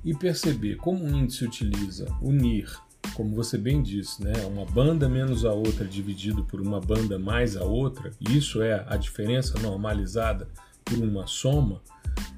e 0.04 0.12
perceber 0.14 0.76
como 0.76 1.04
o 1.04 1.16
índice 1.16 1.44
utiliza 1.44 2.06
o 2.20 2.32
NIR, 2.32 2.80
como 3.12 3.34
você 3.34 3.58
bem 3.58 3.82
disse, 3.82 4.22
né, 4.22 4.32
uma 4.46 4.64
banda 4.64 5.08
menos 5.08 5.44
a 5.44 5.52
outra 5.52 5.84
dividido 5.84 6.44
por 6.44 6.60
uma 6.60 6.80
banda 6.80 7.18
mais 7.18 7.56
a 7.56 7.64
outra, 7.64 8.10
isso 8.20 8.62
é 8.62 8.84
a 8.88 8.96
diferença 8.96 9.58
normalizada 9.60 10.48
por 10.84 10.98
uma 10.98 11.26
soma, 11.26 11.80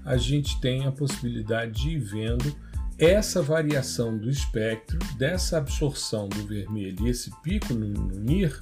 a 0.04 0.16
gente 0.16 0.60
tem 0.60 0.86
a 0.86 0.92
possibilidade 0.92 1.82
de 1.82 1.90
ir 1.90 1.98
vendo 1.98 2.54
essa 2.98 3.42
variação 3.42 4.16
do 4.16 4.30
espectro, 4.30 4.98
dessa 5.16 5.58
absorção 5.58 6.28
do 6.28 6.46
vermelho 6.46 7.06
e 7.06 7.10
esse 7.10 7.30
pico 7.42 7.74
no, 7.74 7.88
no 7.88 8.20
NIR, 8.20 8.60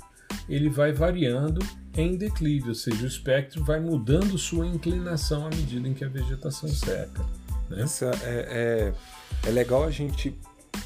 ele 0.48 0.68
vai 0.68 0.92
variando 0.92 1.64
em 1.96 2.16
declive, 2.16 2.70
ou 2.70 2.74
seja, 2.74 3.04
o 3.04 3.06
espectro 3.06 3.62
vai 3.64 3.78
mudando 3.78 4.36
sua 4.36 4.66
inclinação 4.66 5.46
à 5.46 5.50
medida 5.50 5.88
em 5.88 5.94
que 5.94 6.04
a 6.04 6.08
vegetação 6.08 6.68
seca. 6.68 7.24
Né? 7.70 7.84
Isso 7.84 8.04
é, 8.04 8.10
é, 8.24 8.92
é 9.46 9.50
legal 9.50 9.84
a 9.84 9.90
gente 9.90 10.36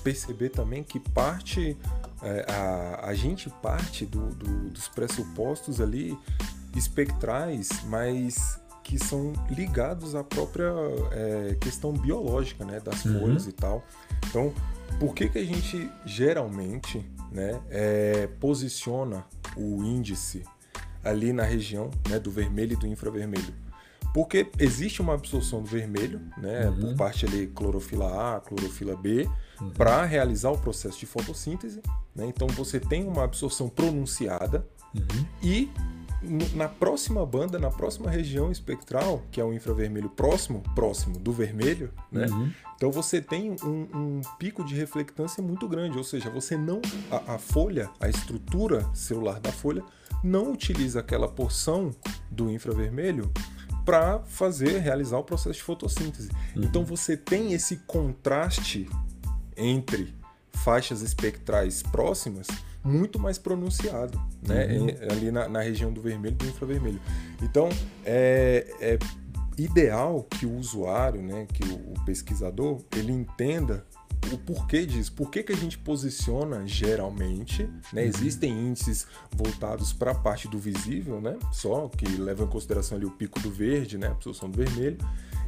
perceber 0.02 0.50
também 0.50 0.82
que 0.82 0.98
parte 0.98 1.76
é, 2.22 2.46
a, 2.48 3.08
a 3.08 3.14
gente 3.14 3.48
parte 3.62 4.04
do, 4.04 4.28
do, 4.30 4.70
dos 4.70 4.88
pressupostos 4.88 5.80
ali 5.80 6.16
espectrais, 6.74 7.68
mas 7.86 8.60
que 8.82 8.98
são 8.98 9.34
ligados 9.50 10.14
à 10.14 10.24
própria 10.24 10.72
é, 11.12 11.56
questão 11.60 11.92
biológica, 11.92 12.64
né, 12.64 12.80
das 12.80 13.04
uhum. 13.04 13.20
folhas 13.20 13.46
e 13.46 13.52
tal. 13.52 13.84
Então, 14.26 14.52
por 14.98 15.14
que 15.14 15.28
que 15.28 15.38
a 15.38 15.44
gente 15.44 15.90
geralmente, 16.06 17.04
né, 17.30 17.60
é, 17.68 18.26
posiciona 18.40 19.26
o 19.56 19.84
índice 19.84 20.42
ali 21.04 21.32
na 21.32 21.42
região, 21.42 21.90
né, 22.08 22.18
do 22.18 22.30
vermelho 22.30 22.72
e 22.72 22.76
do 22.76 22.86
infravermelho? 22.86 23.52
Porque 24.14 24.50
existe 24.58 25.02
uma 25.02 25.14
absorção 25.14 25.62
do 25.62 25.68
vermelho, 25.68 26.20
né, 26.38 26.70
uhum. 26.70 26.80
por 26.80 26.96
parte 26.96 27.26
ali 27.26 27.46
clorofila 27.48 28.36
A, 28.36 28.40
clorofila 28.40 28.96
B, 28.96 29.28
uhum. 29.60 29.70
para 29.70 30.04
realizar 30.04 30.50
o 30.50 30.58
processo 30.58 30.98
de 30.98 31.06
fotossíntese. 31.06 31.80
Né? 32.14 32.26
Então 32.26 32.46
você 32.48 32.78
tem 32.80 33.06
uma 33.06 33.24
absorção 33.24 33.68
pronunciada 33.68 34.66
uhum. 34.94 35.26
e 35.42 35.70
na 36.54 36.68
próxima 36.68 37.24
banda, 37.24 37.58
na 37.58 37.70
próxima 37.70 38.10
região 38.10 38.50
espectral, 38.50 39.22
que 39.30 39.40
é 39.40 39.44
o 39.44 39.52
infravermelho 39.52 40.08
próximo, 40.08 40.62
próximo 40.74 41.18
do 41.18 41.32
vermelho, 41.32 41.92
né? 42.10 42.26
Uhum. 42.26 42.50
Então 42.74 42.90
você 42.90 43.20
tem 43.20 43.56
um, 43.62 43.88
um, 43.94 44.20
pico 44.38 44.64
de 44.64 44.74
reflectância 44.74 45.42
muito 45.42 45.68
grande, 45.68 45.96
ou 45.96 46.04
seja, 46.04 46.30
você 46.30 46.56
não 46.56 46.80
a, 47.10 47.34
a, 47.34 47.38
folha, 47.38 47.90
a 48.00 48.08
estrutura 48.08 48.88
celular 48.94 49.40
da 49.40 49.52
folha 49.52 49.82
não 50.22 50.52
utiliza 50.52 51.00
aquela 51.00 51.28
porção 51.28 51.94
do 52.30 52.50
infravermelho 52.50 53.30
para 53.84 54.20
fazer 54.20 54.78
realizar 54.80 55.18
o 55.18 55.24
processo 55.24 55.58
de 55.58 55.62
fotossíntese. 55.62 56.30
Uhum. 56.54 56.64
Então 56.64 56.84
você 56.84 57.16
tem 57.16 57.52
esse 57.52 57.78
contraste 57.78 58.88
entre 59.58 60.14
faixas 60.52 61.02
espectrais 61.02 61.82
próximas 61.82 62.46
muito 62.82 63.18
mais 63.18 63.38
pronunciado, 63.38 64.18
né? 64.42 64.66
Uhum. 64.66 64.88
ali 65.10 65.30
na, 65.30 65.48
na, 65.48 65.60
região 65.60 65.92
do 65.92 66.00
vermelho 66.00 66.34
e 66.34 66.36
do 66.36 66.46
infravermelho. 66.46 67.00
Então, 67.42 67.68
é, 68.04 68.66
é 68.80 68.98
ideal 69.58 70.22
que 70.22 70.46
o 70.46 70.56
usuário, 70.56 71.20
né, 71.20 71.46
que 71.52 71.64
o, 71.64 71.74
o, 71.74 72.04
pesquisador, 72.04 72.80
ele 72.96 73.12
entenda 73.12 73.84
o 74.34 74.38
porquê 74.38 74.84
disso. 74.86 75.12
Por 75.12 75.30
que, 75.30 75.42
que 75.42 75.52
a 75.52 75.56
gente 75.56 75.78
posiciona 75.78 76.66
geralmente, 76.66 77.64
né? 77.92 78.02
Uhum. 78.02 78.08
Existem 78.08 78.50
índices 78.50 79.06
voltados 79.32 79.92
para 79.92 80.12
a 80.12 80.14
parte 80.14 80.48
do 80.48 80.58
visível, 80.58 81.20
né? 81.20 81.36
Só 81.52 81.88
que 81.88 82.06
levam 82.06 82.46
em 82.46 82.50
consideração 82.50 82.96
ali 82.96 83.06
o 83.06 83.10
pico 83.10 83.40
do 83.40 83.50
verde, 83.50 83.98
né? 83.98 84.08
A 84.08 84.12
absorção 84.12 84.50
do 84.50 84.56
vermelho 84.56 84.98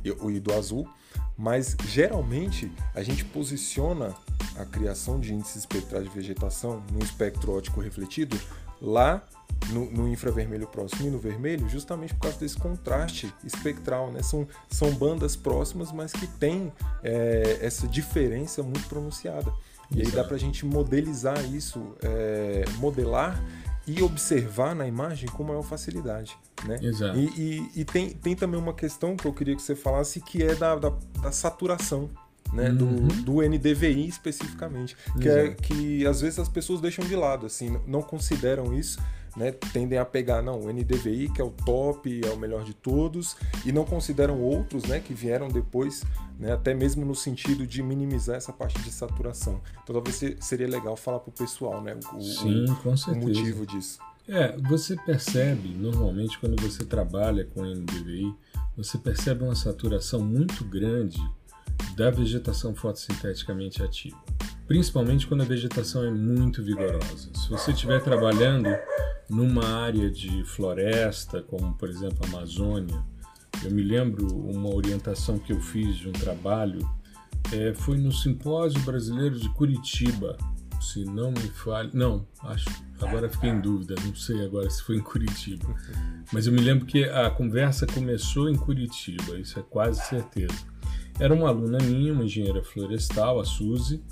e, 0.04 0.08
e 0.08 0.40
do 0.40 0.52
azul. 0.52 0.88
Mas 1.36 1.76
geralmente 1.86 2.70
a 2.94 3.02
gente 3.02 3.24
posiciona 3.24 4.14
a 4.56 4.64
criação 4.64 5.18
de 5.18 5.32
índices 5.32 5.56
espectrais 5.56 6.04
de 6.04 6.10
vegetação 6.10 6.82
no 6.92 7.02
espectro 7.02 7.56
óptico 7.56 7.80
refletido 7.80 8.38
lá 8.80 9.26
no, 9.72 9.90
no, 9.90 10.08
infravermelho 10.08 10.66
próximo 10.66 11.08
e 11.08 11.10
no 11.10 11.18
vermelho, 11.18 11.68
justamente 11.68 12.14
por 12.14 12.22
causa 12.22 12.38
desse 12.38 12.56
contraste 12.56 13.32
espectral. 13.44 14.10
Né? 14.10 14.22
São, 14.22 14.46
são 14.68 14.90
bandas 14.92 15.36
próximas, 15.36 15.92
mas 15.92 16.12
que 16.12 16.26
têm 16.26 16.72
é, 17.02 17.58
essa 17.60 17.86
diferença 17.86 18.62
muito 18.62 18.88
pronunciada. 18.88 19.52
E 19.94 20.02
aí 20.02 20.10
dá 20.10 20.22
para 20.22 20.36
a 20.36 20.38
gente 20.38 20.64
modelizar 20.64 21.44
isso, 21.52 21.96
é, 22.02 22.64
modelar 22.78 23.42
e 23.86 24.02
observar 24.02 24.74
na 24.74 24.86
imagem 24.86 25.28
com 25.28 25.42
maior 25.42 25.62
facilidade. 25.62 26.36
Né? 26.64 26.78
Exato. 26.80 27.18
E, 27.18 27.26
e, 27.26 27.80
e, 27.80 27.84
tem, 27.84 28.10
tem 28.10 28.36
também 28.36 28.60
uma 28.60 28.72
questão 28.72 29.16
que 29.16 29.26
eu 29.26 29.32
queria 29.32 29.56
que 29.56 29.62
você 29.62 29.74
falasse 29.74 30.20
que 30.20 30.42
é 30.42 30.54
da, 30.54 30.76
da, 30.76 30.92
da 31.22 31.32
saturação. 31.32 32.10
Né, 32.52 32.68
uhum. 32.68 33.06
do, 33.06 33.22
do 33.22 33.48
NDVI 33.48 34.08
especificamente, 34.08 34.96
que, 35.22 35.28
é, 35.28 35.50
que 35.50 36.04
às 36.04 36.20
vezes 36.20 36.36
as 36.36 36.48
pessoas 36.48 36.80
deixam 36.80 37.04
de 37.04 37.14
lado, 37.14 37.46
assim, 37.46 37.80
não 37.86 38.02
consideram 38.02 38.74
isso, 38.74 38.98
né, 39.40 39.52
tendem 39.72 39.98
a 39.98 40.04
pegar 40.04 40.42
não, 40.42 40.60
o 40.60 40.70
NDVI, 40.70 41.30
que 41.30 41.40
é 41.40 41.44
o 41.44 41.50
top, 41.50 42.20
é 42.22 42.30
o 42.30 42.36
melhor 42.36 42.62
de 42.62 42.74
todos, 42.74 43.38
e 43.64 43.72
não 43.72 43.86
consideram 43.86 44.38
outros 44.38 44.84
né, 44.84 45.00
que 45.00 45.14
vieram 45.14 45.48
depois, 45.48 46.04
né, 46.38 46.52
até 46.52 46.74
mesmo 46.74 47.06
no 47.06 47.14
sentido 47.14 47.66
de 47.66 47.82
minimizar 47.82 48.36
essa 48.36 48.52
parte 48.52 48.78
de 48.82 48.92
saturação. 48.92 49.62
Então 49.82 49.94
talvez 49.94 50.36
seria 50.40 50.68
legal 50.68 50.94
falar 50.94 51.20
para 51.20 51.30
o 51.30 51.32
pessoal 51.32 51.80
né, 51.80 51.98
o, 52.12 52.20
Sim, 52.20 52.66
o 52.66 53.14
motivo 53.14 53.64
disso. 53.64 53.98
É, 54.28 54.54
você 54.58 54.94
percebe, 54.94 55.70
normalmente, 55.70 56.38
quando 56.38 56.60
você 56.62 56.84
trabalha 56.84 57.44
com 57.46 57.64
NDVI, 57.64 58.32
você 58.76 58.98
percebe 58.98 59.42
uma 59.42 59.54
saturação 59.56 60.20
muito 60.20 60.64
grande 60.64 61.18
da 61.96 62.10
vegetação 62.10 62.74
fotossinteticamente 62.74 63.82
ativa 63.82 64.18
principalmente 64.70 65.26
quando 65.26 65.40
a 65.40 65.44
vegetação 65.44 66.04
é 66.04 66.12
muito 66.12 66.62
vigorosa. 66.62 67.28
Se 67.34 67.50
você 67.50 67.72
estiver 67.72 68.00
trabalhando 68.04 68.68
numa 69.28 69.66
área 69.66 70.08
de 70.08 70.44
floresta, 70.44 71.42
como 71.42 71.74
por 71.74 71.88
exemplo 71.88 72.18
a 72.22 72.28
Amazônia, 72.28 73.02
eu 73.64 73.72
me 73.72 73.82
lembro 73.82 74.28
uma 74.28 74.72
orientação 74.72 75.40
que 75.40 75.52
eu 75.52 75.60
fiz 75.60 75.96
de 75.96 76.08
um 76.08 76.12
trabalho, 76.12 76.88
é, 77.52 77.74
foi 77.74 77.98
no 77.98 78.12
Simpósio 78.12 78.80
Brasileiro 78.82 79.40
de 79.40 79.48
Curitiba, 79.48 80.36
se 80.80 81.04
não 81.04 81.32
me 81.32 81.48
falha, 81.48 81.90
não, 81.92 82.24
acho, 82.44 82.70
agora 83.00 83.28
fiquei 83.28 83.50
em 83.50 83.60
dúvida, 83.60 83.96
não 84.04 84.14
sei 84.14 84.44
agora 84.44 84.70
se 84.70 84.84
foi 84.84 84.98
em 84.98 85.02
Curitiba, 85.02 85.66
mas 86.32 86.46
eu 86.46 86.52
me 86.52 86.60
lembro 86.60 86.86
que 86.86 87.02
a 87.02 87.28
conversa 87.28 87.88
começou 87.88 88.48
em 88.48 88.54
Curitiba, 88.54 89.36
isso 89.36 89.58
é 89.58 89.62
quase 89.62 90.00
certeza. 90.06 90.70
Era 91.20 91.34
uma 91.34 91.48
aluna 91.50 91.76
minha, 91.82 92.14
uma 92.14 92.24
engenheira 92.24 92.64
florestal, 92.64 93.40
a 93.40 93.44
Suzy, 93.44 94.02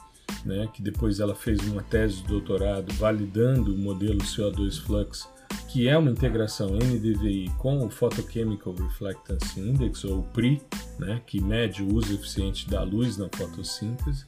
né, 0.44 0.68
que 0.74 0.82
depois 0.82 1.20
ela 1.20 1.34
fez 1.34 1.58
uma 1.66 1.82
tese 1.82 2.16
de 2.16 2.28
doutorado 2.28 2.92
validando 2.96 3.74
o 3.74 3.78
modelo 3.78 4.18
CO2 4.18 4.78
Flux, 4.78 5.26
que 5.68 5.88
é 5.88 5.96
uma 5.96 6.10
integração 6.10 6.68
NDVI 6.68 7.50
com 7.56 7.78
o 7.78 7.88
Photochemical 7.88 8.74
Reflectance 8.74 9.58
Index, 9.58 10.04
ou 10.04 10.22
PRI, 10.22 10.60
né, 10.98 11.22
que 11.26 11.40
mede 11.40 11.82
o 11.82 11.94
uso 11.94 12.12
eficiente 12.12 12.68
da 12.68 12.82
luz 12.82 13.16
na 13.16 13.30
fotossíntese. 13.34 14.26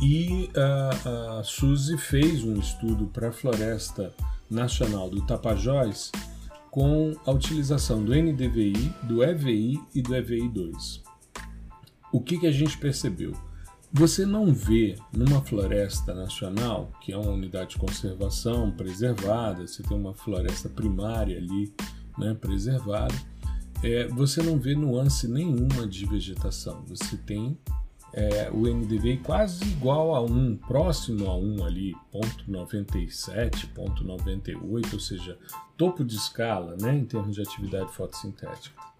E 0.00 0.48
a, 0.54 1.38
a 1.38 1.42
Suzy 1.42 1.98
fez 1.98 2.44
um 2.44 2.54
estudo 2.54 3.06
para 3.06 3.30
a 3.30 3.32
Floresta 3.32 4.14
Nacional 4.48 5.10
do 5.10 5.26
Tapajós 5.26 6.12
com 6.70 7.16
a 7.26 7.32
utilização 7.32 8.04
do 8.04 8.14
NDVI, 8.14 8.92
do 9.02 9.24
EVI 9.24 9.80
e 9.92 10.00
do 10.00 10.10
EVI2. 10.10 11.05
O 12.16 12.20
que, 12.20 12.38
que 12.38 12.46
a 12.46 12.52
gente 12.52 12.78
percebeu? 12.78 13.34
você 13.92 14.26
não 14.26 14.52
vê 14.52 14.96
numa 15.12 15.40
floresta 15.40 16.12
nacional, 16.12 16.92
que 17.00 17.12
é 17.12 17.16
uma 17.16 17.30
unidade 17.30 17.70
de 17.70 17.78
conservação 17.78 18.70
preservada, 18.70 19.66
você 19.66 19.82
tem 19.82 19.96
uma 19.96 20.12
floresta 20.12 20.68
primária 20.68 21.38
ali 21.38 21.72
né, 22.18 22.34
preservada, 22.34 23.14
é, 23.82 24.06
você 24.08 24.42
não 24.42 24.58
vê 24.58 24.74
nuance 24.74 25.28
nenhuma 25.28 25.86
de 25.86 26.04
vegetação. 26.04 26.84
Você 26.86 27.16
tem 27.16 27.58
é, 28.12 28.50
o 28.50 28.66
NDVI 28.66 29.18
quase 29.18 29.64
igual 29.64 30.14
a 30.14 30.22
1, 30.22 30.56
próximo 30.58 31.30
a 31.30 31.36
1 31.36 31.64
ali, 31.64 31.94
ponto 32.10 32.50
97, 32.50 33.66
ponto 33.68 34.04
98, 34.04 34.92
ou 34.92 35.00
seja, 35.00 35.38
topo 35.76 36.04
de 36.04 36.16
escala 36.16 36.76
né, 36.80 36.96
em 36.96 37.04
termos 37.04 37.34
de 37.34 37.42
atividade 37.42 37.92
fotossintética. 37.92 38.95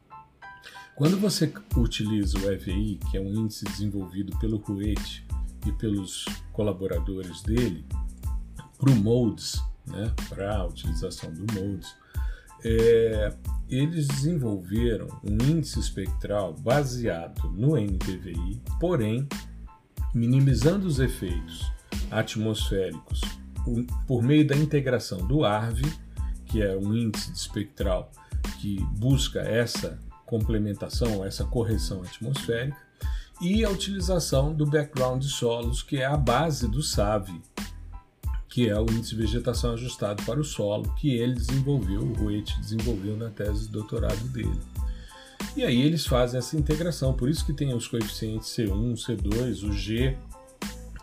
Quando 0.97 1.19
você 1.19 1.53
utiliza 1.77 2.39
o 2.39 2.51
EVI, 2.51 2.99
que 3.11 3.19
é 3.19 3.21
um 3.21 3.31
índice 3.35 3.67
desenvolvido 3.67 4.35
pelo 4.39 4.57
Ruete 4.57 5.27
e 5.67 5.73
pelos 5.73 6.25
colaboradores 6.55 7.43
dele, 7.43 7.85
para 8.79 8.91
o 8.91 8.97
MODES, 8.97 9.63
né, 9.87 10.11
para 10.27 10.57
a 10.57 10.67
utilização 10.67 11.31
do 11.35 11.53
MODES, 11.53 11.95
é, 12.65 13.37
eles 13.69 14.09
desenvolveram 14.09 15.07
um 15.23 15.35
índice 15.45 15.79
espectral 15.79 16.55
baseado 16.55 17.47
no 17.51 17.77
NDVI, 17.77 18.63
porém 18.81 19.29
minimizando 20.15 20.87
os 20.87 20.99
efeitos 20.99 21.71
atmosféricos 22.11 23.21
por 24.07 24.23
meio 24.23 24.47
da 24.47 24.57
integração 24.57 25.19
do 25.27 25.45
ARV, 25.45 25.83
que 26.47 26.63
é 26.63 26.75
um 26.75 26.95
índice 26.95 27.31
espectral 27.33 28.11
que 28.63 28.83
busca 28.99 29.41
essa 29.41 30.06
complementação, 30.27 31.25
essa 31.25 31.45
correção 31.45 32.03
atmosférica, 32.03 32.77
e 33.41 33.65
a 33.65 33.71
utilização 33.71 34.53
do 34.53 34.67
background 34.67 35.23
de 35.23 35.29
solos, 35.29 35.83
que 35.83 35.99
é 35.99 36.07
a 36.07 36.17
base 36.17 36.69
do 36.69 36.83
SAV, 36.83 37.29
que 38.49 38.69
é 38.69 38.79
o 38.79 38.85
índice 38.85 39.11
de 39.11 39.17
vegetação 39.17 39.75
ajustado 39.75 40.23
para 40.25 40.41
o 40.41 40.45
solo, 40.45 40.95
que 40.95 41.15
ele 41.15 41.35
desenvolveu, 41.35 42.01
o 42.01 42.15
Ruete 42.15 42.59
desenvolveu 42.61 43.17
na 43.17 43.29
tese 43.29 43.67
de 43.67 43.73
doutorado 43.73 44.27
dele. 44.29 44.59
E 45.55 45.63
aí 45.63 45.83
eles 45.83 46.07
fazem 46.07 46.39
essa 46.39 46.57
integração, 46.57 47.13
por 47.13 47.29
isso 47.29 47.45
que 47.45 47.53
tem 47.53 47.75
os 47.75 47.87
coeficientes 47.87 48.49
C1, 48.49 48.95
C2, 48.95 49.69
o 49.69 49.73
G 49.73 50.17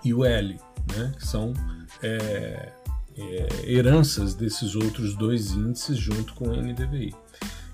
e 0.04 0.14
o 0.14 0.26
L, 0.26 0.60
né, 0.96 1.14
que 1.16 1.28
são 1.28 1.54
é, 2.02 2.72
é, 3.16 3.48
heranças 3.66 4.34
desses 4.34 4.76
outros 4.76 5.16
dois 5.16 5.52
índices 5.52 5.98
junto 5.98 6.34
com 6.34 6.50
o 6.50 6.56
NDVI. 6.56 7.14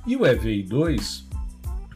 E 0.06 0.16
o 0.16 0.22
EVI2 0.22 1.29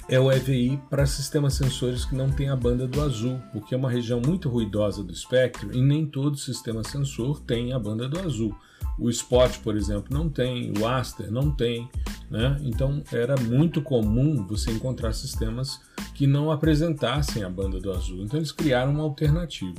é 0.07 0.19
o 0.19 0.31
EVI 0.31 0.79
para 0.89 1.05
sistemas 1.05 1.53
sensores 1.53 2.05
que 2.05 2.15
não 2.15 2.29
tem 2.29 2.49
a 2.49 2.55
banda 2.55 2.87
do 2.87 3.01
azul, 3.01 3.39
porque 3.51 3.73
é 3.73 3.77
uma 3.77 3.89
região 3.89 4.21
muito 4.25 4.49
ruidosa 4.49 5.03
do 5.03 5.13
espectro 5.13 5.73
e 5.73 5.81
nem 5.81 6.05
todo 6.05 6.37
sistema 6.37 6.83
sensor 6.83 7.39
tem 7.39 7.73
a 7.73 7.79
banda 7.79 8.07
do 8.07 8.19
azul. 8.19 8.55
O 8.99 9.09
Spot, 9.09 9.57
por 9.59 9.75
exemplo, 9.75 10.07
não 10.11 10.29
tem, 10.29 10.71
o 10.77 10.85
Aster 10.85 11.31
não 11.31 11.49
tem, 11.49 11.89
né? 12.29 12.59
Então 12.61 13.01
era 13.11 13.35
muito 13.37 13.81
comum 13.81 14.45
você 14.45 14.71
encontrar 14.71 15.13
sistemas 15.13 15.81
que 16.13 16.27
não 16.27 16.51
apresentassem 16.51 17.43
a 17.43 17.49
banda 17.49 17.79
do 17.79 17.91
azul. 17.91 18.23
Então 18.23 18.39
eles 18.39 18.51
criaram 18.51 18.91
uma 18.91 19.03
alternativa. 19.03 19.75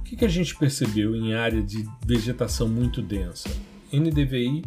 O 0.00 0.02
que, 0.02 0.16
que 0.16 0.24
a 0.24 0.28
gente 0.28 0.56
percebeu 0.56 1.14
em 1.14 1.34
área 1.34 1.62
de 1.62 1.86
vegetação 2.04 2.66
muito 2.66 3.02
densa? 3.02 3.50
NDVI 3.92 4.64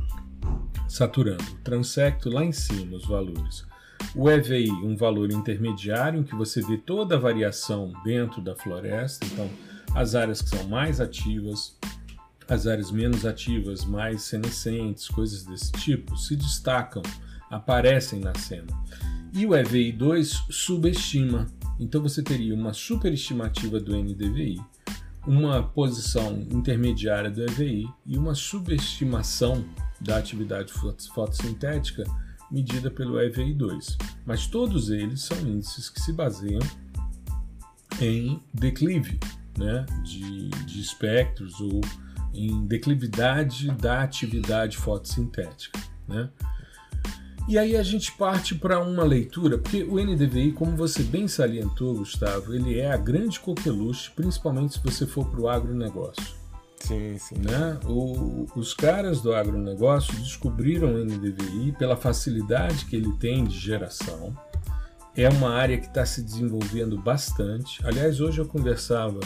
saturando, 0.87 1.43
transecto 1.63 2.29
lá 2.29 2.45
em 2.45 2.51
cima 2.51 2.95
os 2.95 3.05
valores. 3.05 3.70
O 4.15 4.29
EVI, 4.29 4.69
um 4.71 4.95
valor 4.95 5.31
intermediário 5.31 6.19
em 6.19 6.23
que 6.23 6.35
você 6.35 6.61
vê 6.61 6.77
toda 6.77 7.15
a 7.15 7.19
variação 7.19 7.93
dentro 8.03 8.41
da 8.41 8.55
floresta, 8.55 9.25
então 9.25 9.49
as 9.95 10.15
áreas 10.15 10.41
que 10.41 10.49
são 10.49 10.67
mais 10.67 10.99
ativas, 10.99 11.77
as 12.47 12.67
áreas 12.67 12.91
menos 12.91 13.25
ativas, 13.25 13.85
mais 13.85 14.23
senescentes, 14.23 15.07
coisas 15.07 15.45
desse 15.45 15.71
tipo, 15.73 16.17
se 16.17 16.35
destacam, 16.35 17.01
aparecem 17.49 18.19
na 18.19 18.33
cena. 18.35 18.67
E 19.33 19.45
o 19.45 19.51
EVI2 19.51 20.23
subestima, 20.49 21.47
então 21.79 22.01
você 22.01 22.21
teria 22.21 22.53
uma 22.53 22.73
superestimativa 22.73 23.79
do 23.79 23.95
NDVI, 23.95 24.59
uma 25.25 25.63
posição 25.63 26.45
intermediária 26.51 27.29
do 27.29 27.41
EVI 27.43 27.87
e 28.05 28.17
uma 28.17 28.35
subestimação 28.35 29.63
da 30.01 30.17
atividade 30.17 30.73
fotossintética 31.13 32.03
medida 32.51 32.91
pelo 32.91 33.15
EVI2, 33.15 33.97
mas 34.25 34.47
todos 34.47 34.89
eles 34.89 35.21
são 35.21 35.37
índices 35.39 35.89
que 35.89 36.01
se 36.01 36.11
baseiam 36.11 36.61
em 37.99 38.39
declive 38.53 39.19
né, 39.57 39.85
de, 40.03 40.49
de 40.49 40.81
espectros 40.81 41.59
ou 41.59 41.81
em 42.33 42.65
declividade 42.65 43.69
da 43.71 44.01
atividade 44.01 44.77
fotossintética. 44.77 45.79
Né? 46.07 46.29
E 47.47 47.57
aí 47.57 47.75
a 47.75 47.83
gente 47.83 48.11
parte 48.13 48.55
para 48.55 48.79
uma 48.79 49.03
leitura, 49.03 49.57
porque 49.57 49.83
o 49.83 49.95
NDVI, 49.95 50.51
como 50.51 50.75
você 50.75 51.03
bem 51.03 51.27
salientou, 51.27 51.95
Gustavo, 51.95 52.53
ele 52.53 52.79
é 52.79 52.91
a 52.91 52.97
grande 52.97 53.39
coqueluche, 53.39 54.11
principalmente 54.11 54.73
se 54.73 54.79
você 54.79 55.05
for 55.05 55.25
para 55.25 55.41
o 55.41 55.49
agronegócio. 55.49 56.40
Sim, 56.83 57.17
sim. 57.17 57.35
Né? 57.35 57.79
O, 57.85 58.47
os 58.55 58.73
caras 58.73 59.21
do 59.21 59.33
agronegócio 59.33 60.13
descobriram 60.15 60.93
o 60.93 61.05
NDVI 61.05 61.73
pela 61.77 61.95
facilidade 61.95 62.85
que 62.85 62.95
ele 62.95 63.11
tem 63.13 63.43
de 63.43 63.57
geração. 63.57 64.35
É 65.15 65.29
uma 65.29 65.51
área 65.51 65.77
que 65.77 65.87
está 65.87 66.05
se 66.05 66.21
desenvolvendo 66.21 66.97
bastante. 66.97 67.85
Aliás, 67.85 68.19
hoje 68.19 68.39
eu 68.39 68.45
conversava 68.45 69.19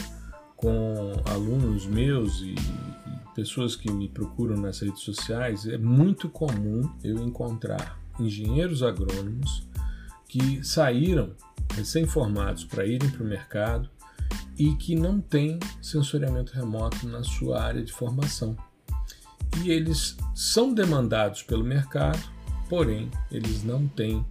com 0.56 1.14
alunos 1.26 1.86
meus 1.86 2.42
e, 2.42 2.56
e 2.56 3.36
pessoas 3.36 3.76
que 3.76 3.92
me 3.92 4.10
procuram 4.10 4.58
nas 4.58 4.80
redes 4.80 5.02
sociais. 5.02 5.66
É 5.66 5.78
muito 5.78 6.28
comum 6.30 6.90
eu 7.04 7.18
encontrar 7.20 8.00
engenheiros 8.20 8.82
agrônomos 8.82 9.68
que 10.28 10.64
saíram 10.64 11.34
recém-formados 11.74 12.64
para 12.64 12.86
irem 12.86 13.10
para 13.10 13.24
o 13.24 13.28
mercado 13.28 13.90
e 14.58 14.74
que 14.76 14.96
não 14.96 15.20
tem 15.20 15.60
sensoriamento 15.82 16.54
remoto 16.54 17.08
na 17.08 17.24
sua 17.24 17.62
área 17.62 17.84
de 17.84 17.92
formação. 17.92 18.56
E 19.64 19.70
eles 19.70 20.18
são 20.34 20.74
demandados 20.74 21.44
pelo 21.44 21.64
mercado, 21.64 22.20
porém 22.70 23.10
eles 23.32 23.64
não 23.64 23.88
têm 23.88 24.26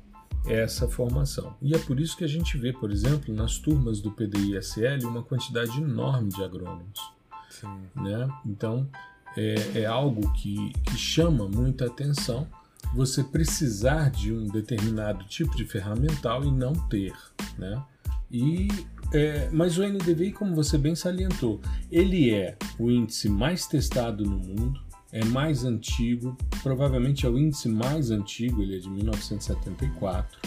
essa 0.46 0.86
formação. 0.88 1.54
E 1.62 1.74
é 1.74 1.78
por 1.78 1.98
isso 1.98 2.16
que 2.16 2.24
a 2.24 2.28
gente 2.28 2.58
vê, 2.58 2.72
por 2.72 2.90
exemplo, 2.90 3.34
nas 3.34 3.58
turmas 3.58 4.00
do 4.00 4.10
PDI-SL 4.10 5.06
uma 5.06 5.22
quantidade 5.22 5.80
enorme 5.80 6.28
de 6.28 6.42
agrônomos. 6.42 7.00
Sim. 7.48 7.78
Né? 7.94 8.28
Então 8.44 8.88
é, 9.36 9.80
é 9.80 9.86
algo 9.86 10.32
que, 10.32 10.72
que 10.84 10.96
chama 10.96 11.48
muita 11.48 11.86
atenção 11.86 12.46
você 12.94 13.24
precisar 13.24 14.10
de 14.10 14.32
um 14.32 14.46
determinado 14.46 15.24
tipo 15.24 15.56
de 15.56 15.64
ferramental 15.64 16.44
e 16.44 16.50
não 16.50 16.72
ter. 16.88 17.14
Né? 17.58 17.82
E 18.30 18.68
é, 19.12 19.48
mas 19.52 19.78
o 19.78 19.86
NDVI, 19.86 20.32
como 20.32 20.54
você 20.54 20.76
bem 20.76 20.94
salientou, 20.94 21.60
ele 21.90 22.32
é 22.32 22.56
o 22.78 22.90
índice 22.90 23.28
mais 23.28 23.66
testado 23.66 24.24
no 24.24 24.38
mundo, 24.38 24.80
é 25.12 25.24
mais 25.24 25.64
antigo, 25.64 26.36
provavelmente 26.62 27.24
é 27.24 27.28
o 27.28 27.38
índice 27.38 27.68
mais 27.68 28.10
antigo, 28.10 28.62
ele 28.62 28.76
é 28.76 28.78
de 28.80 28.90
1974, 28.90 30.40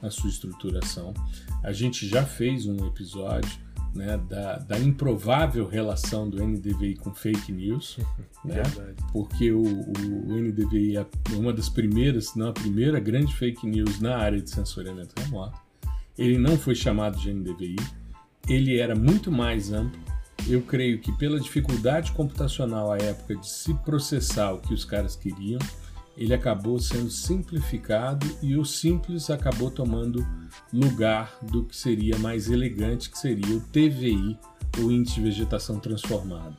a 0.00 0.10
sua 0.10 0.30
estruturação. 0.30 1.12
A 1.62 1.72
gente 1.72 2.06
já 2.06 2.24
fez 2.24 2.66
um 2.66 2.86
episódio 2.86 3.50
né, 3.94 4.16
da, 4.28 4.58
da, 4.58 4.78
improvável 4.78 5.66
relação 5.66 6.28
do 6.28 6.42
NDVI 6.42 6.96
com 6.96 7.12
fake 7.12 7.52
news, 7.52 7.98
né, 8.44 8.62
porque 9.12 9.52
o, 9.52 9.62
o, 9.62 10.32
o, 10.32 10.40
NDVI 10.40 10.96
é 10.98 11.06
uma 11.32 11.52
das 11.52 11.68
primeiras, 11.68 12.28
se 12.28 12.38
não 12.38 12.48
a 12.48 12.52
primeira 12.52 12.98
grande 13.00 13.34
fake 13.34 13.66
news 13.66 14.00
na 14.00 14.16
área 14.16 14.40
de 14.40 14.50
sensoriamento 14.50 15.14
remoto. 15.20 15.60
Ele 16.16 16.38
não 16.38 16.56
foi 16.56 16.74
chamado 16.74 17.18
de 17.18 17.32
NDVI, 17.32 17.76
ele 18.48 18.78
era 18.78 18.94
muito 18.94 19.30
mais 19.30 19.72
amplo. 19.72 20.00
Eu 20.48 20.62
creio 20.62 20.98
que 20.98 21.12
pela 21.12 21.38
dificuldade 21.38 22.12
computacional 22.12 22.92
à 22.92 22.98
época 22.98 23.36
de 23.36 23.48
se 23.48 23.72
processar 23.74 24.52
o 24.52 24.60
que 24.60 24.74
os 24.74 24.84
caras 24.84 25.14
queriam, 25.14 25.60
ele 26.16 26.34
acabou 26.34 26.78
sendo 26.78 27.10
simplificado 27.10 28.26
e 28.42 28.56
o 28.56 28.64
simples 28.64 29.30
acabou 29.30 29.70
tomando 29.70 30.26
lugar 30.72 31.38
do 31.42 31.64
que 31.64 31.76
seria 31.76 32.18
mais 32.18 32.50
elegante, 32.50 33.10
que 33.10 33.18
seria 33.18 33.56
o 33.56 33.60
TVI, 33.60 34.38
o 34.78 34.90
Índice 34.90 35.16
de 35.16 35.22
Vegetação 35.22 35.78
Transformado. 35.78 36.56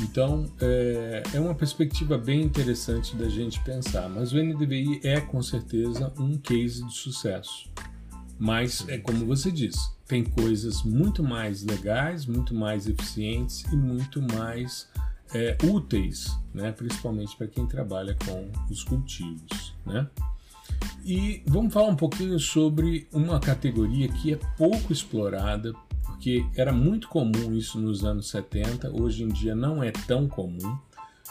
Então 0.00 0.50
é, 0.60 1.22
é 1.34 1.40
uma 1.40 1.54
perspectiva 1.54 2.16
bem 2.16 2.42
interessante 2.42 3.14
da 3.14 3.28
gente 3.28 3.60
pensar, 3.60 4.08
mas 4.08 4.32
o 4.32 4.42
NDVI 4.42 5.00
é 5.04 5.20
com 5.20 5.42
certeza 5.42 6.12
um 6.18 6.38
case 6.38 6.86
de 6.86 6.94
sucesso. 6.94 7.68
Mas 8.42 8.84
é 8.88 8.98
como 8.98 9.24
você 9.24 9.52
disse, 9.52 9.88
tem 10.04 10.24
coisas 10.24 10.82
muito 10.82 11.22
mais 11.22 11.62
legais, 11.62 12.26
muito 12.26 12.52
mais 12.52 12.88
eficientes 12.88 13.62
e 13.72 13.76
muito 13.76 14.20
mais 14.20 14.90
é, 15.32 15.56
úteis, 15.62 16.36
né? 16.52 16.72
principalmente 16.72 17.36
para 17.36 17.46
quem 17.46 17.68
trabalha 17.68 18.16
com 18.26 18.50
os 18.68 18.82
cultivos. 18.82 19.76
Né? 19.86 20.08
E 21.04 21.40
vamos 21.46 21.72
falar 21.72 21.86
um 21.86 21.94
pouquinho 21.94 22.36
sobre 22.40 23.06
uma 23.12 23.38
categoria 23.38 24.08
que 24.08 24.32
é 24.32 24.40
pouco 24.58 24.92
explorada, 24.92 25.72
porque 26.04 26.44
era 26.56 26.72
muito 26.72 27.06
comum 27.06 27.56
isso 27.56 27.78
nos 27.78 28.04
anos 28.04 28.28
70, 28.28 28.90
hoje 28.90 29.22
em 29.22 29.28
dia 29.28 29.54
não 29.54 29.80
é 29.80 29.92
tão 29.92 30.26
comum. 30.26 30.76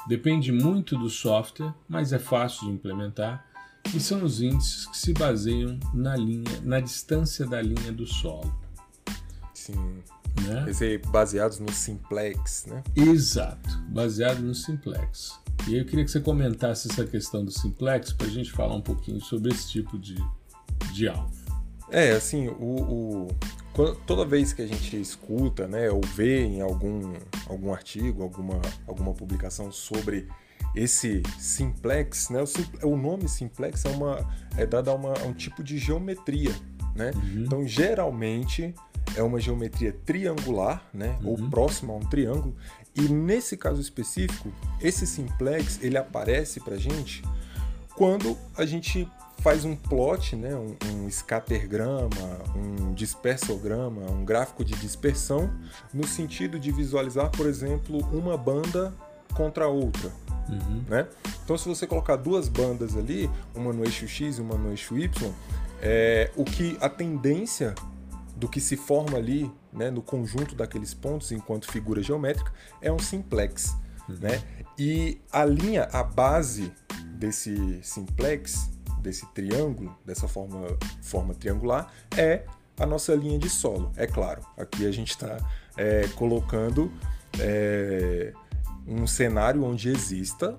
Depende 0.08 0.50
muito 0.54 0.98
do 0.98 1.10
software, 1.10 1.74
mas 1.90 2.14
é 2.14 2.20
fácil 2.20 2.68
de 2.68 2.74
implementar. 2.74 3.51
E 3.94 4.00
são 4.00 4.24
os 4.24 4.42
índices 4.42 4.86
que 4.88 4.98
se 4.98 5.14
baseiam 5.14 5.80
na 5.94 6.16
linha, 6.16 6.62
na 6.64 6.80
distância 6.80 7.46
da 7.46 7.62
linha 7.62 7.92
do 7.92 8.06
solo. 8.06 8.54
Sim. 9.54 10.02
Né? 10.48 10.64
Quer 10.64 10.72
dizer, 10.72 11.06
baseados 11.08 11.60
no 11.60 11.72
simplex, 11.72 12.66
né? 12.68 12.84
Exato, 12.96 13.70
baseado 13.90 14.40
no 14.40 14.56
simplex. 14.56 15.40
E 15.68 15.78
eu 15.78 15.86
queria 15.86 16.06
que 16.06 16.12
você 16.12 16.20
comentasse 16.20 16.90
essa 16.90 17.06
questão 17.06 17.44
do 17.44 17.52
simplex 17.52 18.14
para 18.14 18.28
a 18.28 18.30
gente 18.30 18.52
falar 18.52 18.76
um 18.76 18.82
pouquinho 18.82 19.20
sobre 19.20 19.52
esse 19.54 19.70
tipo 19.70 20.00
de, 20.00 20.16
de 20.94 21.08
alvo. 21.08 21.42
É, 21.92 22.14
assim, 22.14 22.48
o, 22.48 23.28
o, 23.76 23.96
toda 24.08 24.26
vez 24.26 24.54
que 24.54 24.62
a 24.62 24.68
gente 24.68 25.00
escuta, 25.00 25.68
né, 25.68 25.92
ou 25.92 26.02
vê 26.16 26.42
em 26.42 26.62
algum, 26.62 27.14
algum 27.48 27.74
artigo, 27.74 28.24
alguma, 28.24 28.62
alguma 28.88 29.14
publicação 29.14 29.72
sobre 29.72 30.28
esse 30.76 31.22
simplex, 31.38 32.30
né, 32.30 32.44
o, 32.84 32.88
o 32.88 32.98
nome 32.98 33.28
simplex 33.28 33.86
é, 33.86 33.90
uma, 33.90 34.28
é 34.58 34.66
dado 34.66 34.90
a, 34.90 34.96
uma, 34.96 35.14
a 35.14 35.24
um 35.24 35.34
tipo 35.34 35.64
de 35.64 35.78
geometria, 35.78 36.54
né? 36.96 37.12
Uhum. 37.16 37.44
Então, 37.44 37.68
geralmente 37.68 38.74
é 39.16 39.24
uma 39.24 39.40
geometria 39.40 39.94
triangular, 40.06 40.84
né, 40.94 41.18
uhum. 41.22 41.30
ou 41.32 41.50
próxima 41.50 41.94
a 41.94 41.98
um 41.98 42.02
triângulo, 42.02 42.56
e 42.96 43.02
nesse 43.02 43.58
caso 43.58 43.80
específico, 43.80 44.52
esse 44.82 45.08
simplex 45.08 45.80
ele 45.82 45.98
aparece 45.98 46.60
para 46.60 46.78
gente 46.78 47.24
quando 47.96 48.38
a 48.58 48.66
gente 48.66 49.08
faz 49.40 49.66
um 49.66 49.76
plot, 49.76 50.36
né, 50.36 50.56
um, 50.56 50.76
um 50.88 51.10
scattergrama, 51.10 52.10
um 52.56 52.94
dispersograma, 52.94 54.02
um 54.12 54.24
gráfico 54.24 54.64
de 54.64 54.74
dispersão, 54.76 55.52
no 55.94 56.08
sentido 56.08 56.60
de 56.60 56.72
visualizar, 56.72 57.30
por 57.32 57.48
exemplo, 57.48 57.98
uma 58.12 58.38
banda 58.38 58.94
contra 59.32 59.66
a 59.66 59.68
outra. 59.68 60.12
Uhum. 60.50 60.84
Né? 60.88 61.08
Então, 61.44 61.58
se 61.58 61.68
você 61.68 61.88
colocar 61.88 62.16
duas 62.16 62.48
bandas 62.48 62.98
ali, 62.98 63.30
uma 63.56 63.72
no 63.72 63.84
eixo 63.84 64.08
X 64.08 64.38
e 64.38 64.42
uma 64.42 64.56
no 64.56 64.72
eixo 64.72 64.98
Y, 64.98 65.32
é, 65.82 66.32
o 66.36 66.44
que 66.44 66.78
a 66.82 66.90
tendência 66.90 67.74
do 68.36 68.48
que 68.48 68.60
se 68.60 68.76
forma 68.76 69.18
ali 69.18 69.52
né, 69.72 69.92
no 69.92 70.02
conjunto 70.02 70.56
daqueles 70.56 70.94
pontos 70.94 71.32
enquanto 71.32 71.70
figura 71.70 72.02
geométrica 72.02 72.52
é 72.82 72.92
um 72.92 73.00
simplex. 73.00 73.76
Uhum. 74.10 74.18
Né? 74.20 74.42
E 74.78 75.22
a 75.32 75.46
linha, 75.46 75.88
a 75.92 76.04
base 76.04 76.72
desse 77.16 77.80
simplex, 77.84 78.70
desse 79.00 79.26
triângulo, 79.28 79.96
dessa 80.06 80.28
forma, 80.28 80.66
forma 81.02 81.34
triangular, 81.34 81.92
é 82.18 82.46
a 82.80 82.86
nossa 82.86 83.14
linha 83.14 83.38
de 83.38 83.50
solo. 83.50 83.92
É 83.96 84.08
claro, 84.08 84.42
aqui 84.58 84.88
a 84.88 84.92
gente 84.92 85.12
está 85.12 85.38
é, 85.78 86.08
colocando 86.16 86.92
é, 87.40 88.34
um 88.88 89.06
cenário 89.08 89.64
onde 89.64 89.90
exista 89.90 90.58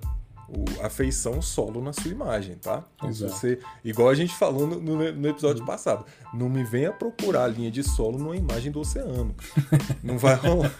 a 0.81 0.89
feição 0.89 1.41
solo 1.41 1.81
na 1.81 1.93
sua 1.93 2.11
imagem, 2.11 2.55
tá? 2.55 2.83
Então, 2.97 3.11
você, 3.11 3.59
igual 3.83 4.09
a 4.09 4.15
gente 4.15 4.33
falou 4.35 4.67
no, 4.67 4.79
no, 5.11 5.27
episódio 5.27 5.61
uhum. 5.61 5.67
passado, 5.67 6.05
não 6.33 6.49
me 6.49 6.63
venha 6.63 6.91
procurar 6.91 7.45
a 7.45 7.47
linha 7.47 7.71
de 7.71 7.83
solo 7.83 8.19
numa 8.19 8.35
imagem 8.35 8.71
do 8.71 8.79
oceano. 8.79 9.35
Não 10.03 10.17
vai 10.17 10.35
rolar. 10.35 10.71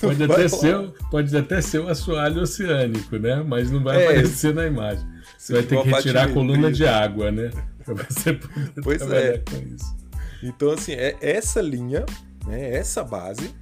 pode, 0.00 0.22
até 0.22 0.34
rolar. 0.34 0.48
Ser, 0.48 0.92
pode 1.10 1.36
até 1.36 1.60
ser 1.60 1.78
o 1.78 1.88
assoalho 1.88 2.42
oceânico, 2.42 3.16
né? 3.16 3.42
Mas 3.42 3.70
não 3.70 3.82
vai 3.82 4.02
é, 4.02 4.04
aparecer 4.04 4.54
na 4.54 4.66
imagem. 4.66 5.04
Você 5.36 5.54
vai 5.54 5.62
ter 5.62 5.82
que 5.82 5.88
retirar 5.88 6.24
a 6.24 6.32
coluna 6.32 6.70
de 6.70 6.86
água, 6.86 7.32
né? 7.32 7.50
Pra 7.84 7.94
você 7.94 8.34
poder 8.34 8.82
pois 8.82 9.02
é. 9.10 9.38
com 9.38 9.56
isso. 9.74 9.96
Então, 10.42 10.70
assim, 10.70 10.92
é 10.92 11.16
essa 11.20 11.60
linha, 11.60 12.04
né, 12.46 12.74
essa 12.74 13.02
base, 13.02 13.54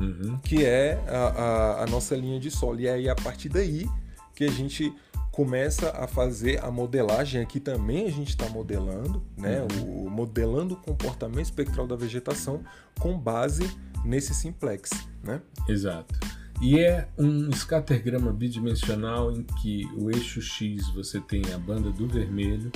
uhum. 0.00 0.38
que 0.38 0.64
é 0.64 1.02
a, 1.08 1.26
a, 1.26 1.82
a 1.84 1.86
nossa 1.86 2.16
linha 2.16 2.38
de 2.40 2.50
solo. 2.50 2.80
E 2.80 2.88
aí, 2.88 3.08
a 3.08 3.14
partir 3.14 3.48
daí, 3.48 3.88
que 4.34 4.44
a 4.44 4.50
gente 4.50 4.92
começa 5.34 5.90
a 5.90 6.06
fazer 6.06 6.62
a 6.64 6.70
modelagem 6.70 7.42
aqui 7.42 7.58
também 7.58 8.06
a 8.06 8.10
gente 8.10 8.28
está 8.28 8.48
modelando, 8.48 9.20
né? 9.36 9.66
Uhum. 9.80 10.06
O, 10.06 10.10
modelando 10.10 10.74
o 10.74 10.76
comportamento 10.76 11.44
espectral 11.44 11.88
da 11.88 11.96
vegetação 11.96 12.62
com 13.00 13.18
base 13.18 13.68
nesse 14.04 14.32
simplex, 14.32 14.90
né? 15.24 15.42
Exato. 15.68 16.14
E 16.62 16.78
é 16.78 17.08
um 17.18 17.50
scattergrama 17.50 18.32
bidimensional 18.32 19.32
em 19.32 19.42
que 19.42 19.84
o 19.96 20.08
eixo 20.08 20.40
X 20.40 20.88
você 20.90 21.20
tem 21.20 21.42
a 21.52 21.58
banda 21.58 21.90
do 21.90 22.06
vermelho, 22.06 22.70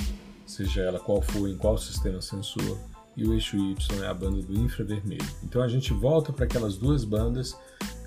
seja 0.44 0.82
ela 0.82 0.98
qual 0.98 1.22
for, 1.22 1.48
em 1.48 1.56
qual 1.56 1.78
sistema 1.78 2.20
sensor, 2.20 2.76
e 3.18 3.26
o 3.26 3.34
eixo 3.34 3.56
Y 3.56 4.04
é 4.04 4.06
a 4.06 4.14
banda 4.14 4.40
do 4.40 4.54
infravermelho. 4.54 5.26
Então 5.42 5.60
a 5.60 5.66
gente 5.66 5.92
volta 5.92 6.32
para 6.32 6.44
aquelas 6.44 6.76
duas 6.76 7.04
bandas 7.04 7.58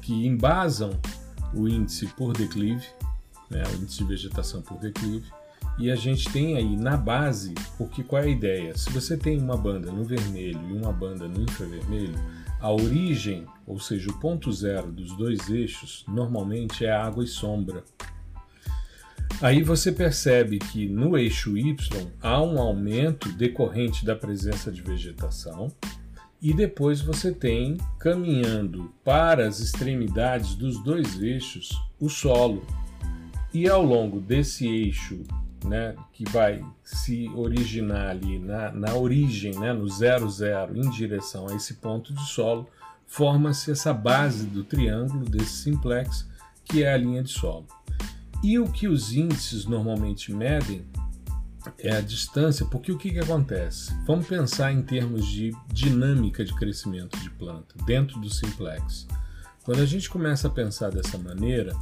que 0.01 0.25
embasam 0.25 0.97
o 1.53 1.67
índice 1.67 2.07
por 2.07 2.31
declive, 2.31 2.87
né, 3.49 3.61
o 3.73 3.75
índice 3.75 3.97
de 3.97 4.05
vegetação 4.05 4.61
por 4.61 4.77
declive. 4.77 5.29
E 5.77 5.91
a 5.91 5.95
gente 5.95 6.31
tem 6.31 6.55
aí 6.55 6.77
na 6.77 6.95
base, 6.95 7.53
porque 7.77 8.03
qual 8.03 8.21
é 8.21 8.25
a 8.25 8.29
ideia? 8.29 8.77
Se 8.77 8.89
você 8.89 9.17
tem 9.17 9.37
uma 9.37 9.57
banda 9.57 9.91
no 9.91 10.03
vermelho 10.03 10.61
e 10.69 10.73
uma 10.73 10.93
banda 10.93 11.27
no 11.27 11.41
infravermelho, 11.41 12.15
a 12.61 12.71
origem, 12.71 13.45
ou 13.67 13.79
seja, 13.79 14.09
o 14.09 14.19
ponto 14.19 14.51
zero 14.51 14.91
dos 14.91 15.15
dois 15.17 15.49
eixos, 15.49 16.05
normalmente 16.07 16.85
é 16.85 16.91
água 16.91 17.23
e 17.23 17.27
sombra. 17.27 17.83
Aí 19.39 19.63
você 19.63 19.91
percebe 19.91 20.59
que 20.59 20.87
no 20.87 21.17
eixo 21.17 21.57
Y 21.57 21.75
há 22.21 22.41
um 22.41 22.59
aumento 22.59 23.31
decorrente 23.31 24.05
da 24.05 24.15
presença 24.15 24.71
de 24.71 24.81
vegetação, 24.81 25.71
e 26.41 26.53
depois 26.53 27.01
você 27.01 27.31
tem 27.31 27.77
caminhando 27.99 28.91
para 29.03 29.47
as 29.47 29.59
extremidades 29.59 30.55
dos 30.55 30.83
dois 30.83 31.21
eixos 31.21 31.69
o 31.99 32.09
solo, 32.09 32.65
e 33.53 33.69
ao 33.69 33.83
longo 33.83 34.19
desse 34.19 34.67
eixo, 34.67 35.21
né, 35.63 35.95
que 36.11 36.23
vai 36.29 36.63
se 36.83 37.29
originar 37.35 38.09
ali 38.09 38.39
na, 38.39 38.71
na 38.71 38.95
origem, 38.95 39.53
né, 39.59 39.71
no 39.73 39.87
zero 39.87 40.29
zero, 40.29 40.75
em 40.75 40.89
direção 40.89 41.47
a 41.47 41.55
esse 41.55 41.75
ponto 41.75 42.13
de 42.13 42.25
solo, 42.27 42.67
forma-se 43.05 43.69
essa 43.69 43.93
base 43.93 44.45
do 44.45 44.63
triângulo, 44.63 45.25
desse 45.25 45.63
simplex, 45.63 46.27
que 46.63 46.83
é 46.83 46.93
a 46.93 46.97
linha 46.97 47.21
de 47.21 47.29
solo. 47.29 47.67
E 48.43 48.57
o 48.57 48.67
que 48.67 48.87
os 48.87 49.13
índices 49.13 49.65
normalmente 49.65 50.33
medem 50.33 50.85
é 51.77 51.95
a 51.95 52.01
distância, 52.01 52.65
porque 52.65 52.91
o 52.91 52.97
que, 52.97 53.11
que 53.11 53.19
acontece? 53.19 53.93
Vamos 54.05 54.25
pensar 54.25 54.71
em 54.71 54.81
termos 54.81 55.27
de 55.27 55.51
dinâmica 55.71 56.43
de 56.43 56.53
crescimento 56.55 57.19
de 57.19 57.29
planta 57.29 57.75
dentro 57.85 58.19
do 58.19 58.29
simplex. 58.29 59.07
Quando 59.63 59.81
a 59.81 59.85
gente 59.85 60.09
começa 60.09 60.47
a 60.47 60.51
pensar 60.51 60.89
dessa 60.89 61.19
maneira, 61.19 61.75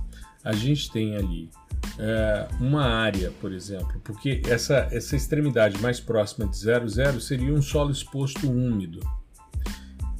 a 0.44 0.52
gente 0.52 0.92
tem 0.92 1.16
ali 1.16 1.50
é, 1.98 2.48
uma 2.60 2.84
área, 2.86 3.32
por 3.40 3.54
exemplo, 3.54 4.00
porque 4.04 4.42
essa, 4.46 4.88
essa 4.92 5.16
extremidade 5.16 5.82
mais 5.82 6.00
próxima 6.00 6.46
de 6.46 6.58
00 6.58 7.22
seria 7.22 7.54
um 7.54 7.62
solo 7.62 7.92
exposto 7.92 8.50
úmido. 8.50 9.00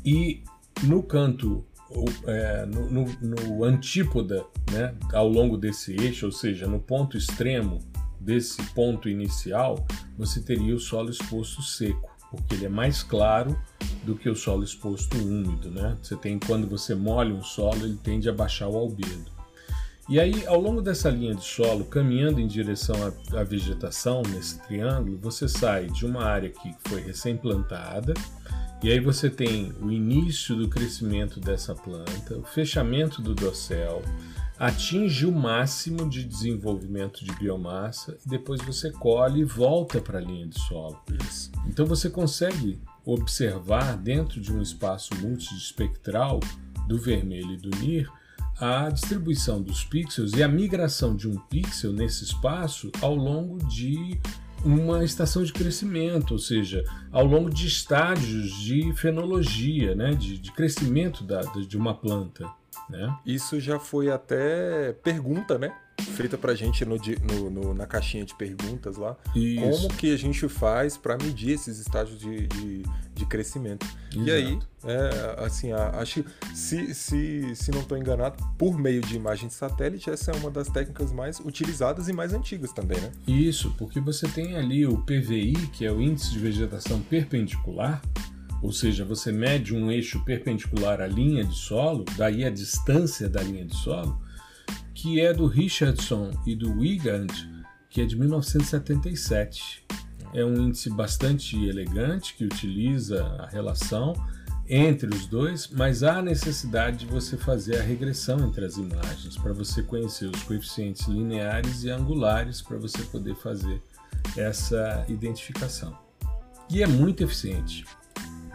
E 0.06 0.42
no 0.84 1.04
canto, 1.04 1.66
é, 2.28 2.66
no, 2.66 2.90
no, 2.90 3.06
no, 3.22 3.64
antípoda, 3.64 4.46
né, 4.72 4.94
ao 5.14 5.28
longo 5.28 5.58
desse 5.58 5.94
eixo, 5.94 6.28
ou 6.28 6.32
seja, 6.32 6.68
no 6.68 6.80
ponto 6.80 7.18
extremo 7.18 7.80
desse 8.20 8.62
ponto 8.74 9.10
inicial, 9.10 9.86
você 10.18 10.42
teria 10.42 10.76
o 10.76 10.80
solo 10.80 11.10
exposto 11.10 11.62
seco, 11.62 12.10
porque 12.30 12.54
ele 12.54 12.66
é 12.66 12.70
mais 12.70 13.02
claro 13.02 13.60
do 14.04 14.16
que 14.16 14.30
o 14.30 14.36
solo 14.36 14.64
exposto 14.64 15.18
úmido. 15.18 15.72
Né? 15.72 15.98
Você 16.02 16.16
tem 16.16 16.38
quando 16.38 16.68
você 16.68 16.94
molha 16.94 17.34
um 17.34 17.42
solo, 17.42 17.84
ele 17.84 17.98
tende 18.04 18.30
a 18.30 18.34
baixar 18.34 18.68
o 18.68 18.78
albedo. 18.78 19.40
E 20.10 20.20
aí, 20.20 20.46
ao 20.48 20.60
longo 20.60 20.82
dessa 20.82 21.08
linha 21.08 21.36
de 21.36 21.44
solo, 21.44 21.86
caminhando 21.86 22.42
em 22.42 22.48
direção 22.48 22.96
à, 23.06 23.40
à 23.40 23.44
vegetação, 23.44 24.24
nesse 24.24 24.60
triângulo, 24.64 25.20
você 25.20 25.48
sai 25.48 25.86
de 25.86 26.04
uma 26.04 26.24
área 26.24 26.50
que 26.50 26.76
foi 26.88 27.00
recém-plantada, 27.02 28.16
e 28.82 28.92
aí 28.92 29.00
você 29.00 29.30
tem 29.30 29.74
o 29.82 29.92
início 29.92 30.56
do 30.56 30.70
crescimento 30.70 31.40
dessa 31.40 31.76
planta, 31.76 32.38
o 32.38 32.44
fechamento 32.44 33.22
do 33.22 33.36
dossel, 33.36 34.02
atinge 34.58 35.26
o 35.26 35.32
máximo 35.32 36.10
de 36.10 36.24
desenvolvimento 36.24 37.24
de 37.24 37.32
biomassa 37.34 38.18
e 38.26 38.30
depois 38.30 38.62
você 38.62 38.92
colhe 38.92 39.42
e 39.42 39.46
volta 39.46 40.00
para 40.00 40.20
a 40.20 40.22
linha 40.22 40.48
de 40.48 40.60
solo. 40.60 41.00
Isso. 41.30 41.52
Então 41.68 41.86
você 41.86 42.10
consegue 42.10 42.80
observar 43.06 43.98
dentro 43.98 44.40
de 44.40 44.52
um 44.52 44.62
espaço 44.62 45.10
multiespectral 45.22 46.40
do 46.88 46.98
vermelho 46.98 47.54
e 47.54 47.58
do 47.58 47.70
NIR 47.80 48.10
a 48.60 48.90
distribuição 48.90 49.62
dos 49.62 49.86
pixels 49.86 50.34
e 50.34 50.44
a 50.44 50.48
migração 50.48 51.16
de 51.16 51.30
um 51.30 51.38
pixel 51.48 51.94
nesse 51.94 52.26
espaço 52.26 52.92
ao 53.02 53.16
longo 53.16 53.58
de 53.70 54.20
uma 54.64 55.04
estação 55.04 55.44
de 55.44 55.54
crescimento, 55.54 56.32
ou 56.32 56.40
seja, 56.40 56.84
ao 57.12 57.26
longo 57.26 57.50
de 57.50 57.68
estágios 57.68 58.52
de 58.60 58.94
fenologia, 58.94 59.96
né, 59.96 60.14
de, 60.14 60.38
de 60.38 60.52
crescimento 60.52 61.24
da, 61.24 61.42
de 61.42 61.78
uma 61.78 61.94
planta. 61.94 62.46
Né? 62.90 63.16
Isso 63.26 63.60
já 63.60 63.80
foi 63.80 64.10
até 64.10 64.94
pergunta, 65.04 65.58
né? 65.58 65.74
frita 66.02 66.38
pra 66.38 66.56
gente 66.56 66.86
no, 66.86 66.98
no, 66.98 67.50
no, 67.50 67.74
na 67.74 67.86
caixinha 67.86 68.26
de 68.26 68.36
perguntas 68.36 68.98
lá 68.98 69.18
Isso. 69.36 69.62
como 69.62 69.94
que 69.96 70.14
a 70.14 70.18
gente 70.18 70.48
faz 70.48 70.98
para 70.98 71.18
medir 71.18 71.52
esses 71.52 71.80
estágios 71.80 72.20
de, 72.20 72.48
de, 72.48 72.84
de 73.14 73.26
crescimento. 73.26 73.86
Exato. 74.12 74.28
E 74.28 74.32
aí, 74.32 74.60
é, 74.86 75.46
assim, 75.46 75.72
acho 75.72 76.24
se, 76.54 76.94
se, 76.94 77.56
se 77.56 77.72
não 77.72 77.82
estou 77.82 77.98
enganado, 77.98 78.42
por 78.58 78.78
meio 78.78 79.02
de 79.02 79.16
imagem 79.16 79.48
de 79.48 79.54
satélite, 79.54 80.10
essa 80.10 80.32
é 80.32 80.36
uma 80.36 80.50
das 80.50 80.70
técnicas 80.70 81.12
mais 81.12 81.40
utilizadas 81.40 82.08
e 82.08 82.14
mais 82.14 82.34
antigas 82.34 82.72
também, 82.72 83.00
né? 83.00 83.12
Isso, 83.28 83.74
porque 83.78 84.00
você 84.00 84.28
tem 84.28 84.56
ali 84.56 84.86
o 84.86 84.98
PVI, 84.98 85.68
que 85.74 85.86
é 85.86 85.92
o 85.92 86.02
índice 86.02 86.32
de 86.32 86.40
vegetação 86.40 87.02
perpendicular, 87.02 88.02
ou 88.62 88.72
seja, 88.72 89.06
você 89.06 89.32
mede 89.32 89.76
um 89.76 89.92
eixo 89.92 90.24
perpendicular 90.26 91.02
à 91.02 91.08
linha 91.08 91.44
de 91.44 91.56
solo, 91.56 92.04
daí 92.18 92.44
a 92.44 92.50
distância 92.50 93.30
da 93.30 93.42
linha 93.42 93.66
de 93.66 93.76
solo, 93.76 94.22
que 94.94 95.22
é 95.22 95.34
do 95.34 95.48
Richardson 95.48 96.32
e 96.46 96.56
do 96.56 96.72
Wigand, 96.74 97.28
que 97.90 98.02
é 98.02 98.06
de 98.06 98.18
1977. 98.18 99.86
É 100.34 100.44
um 100.44 100.56
índice 100.56 100.90
bastante 100.90 101.58
elegante 101.66 102.36
que 102.36 102.44
utiliza 102.44 103.26
a 103.40 103.48
relação 103.48 104.14
entre 104.68 105.10
os 105.10 105.26
dois, 105.26 105.68
mas 105.68 106.04
há 106.04 106.22
necessidade 106.22 106.98
de 106.98 107.06
você 107.08 107.36
fazer 107.36 107.80
a 107.80 107.82
regressão 107.82 108.40
entre 108.48 108.64
as 108.64 108.78
imagens 108.78 109.36
para 109.36 109.52
você 109.52 109.82
conhecer 109.82 110.30
os 110.30 110.44
coeficientes 110.44 111.08
lineares 111.08 111.84
e 111.84 111.90
angulares 111.90 112.62
para 112.62 112.78
você 112.78 113.02
poder 113.04 113.36
fazer 113.36 113.82
essa 114.38 115.04
identificação. 115.08 115.98
E 116.70 116.84
é 116.84 116.88
muito 116.88 117.24
eficiente. 117.24 117.84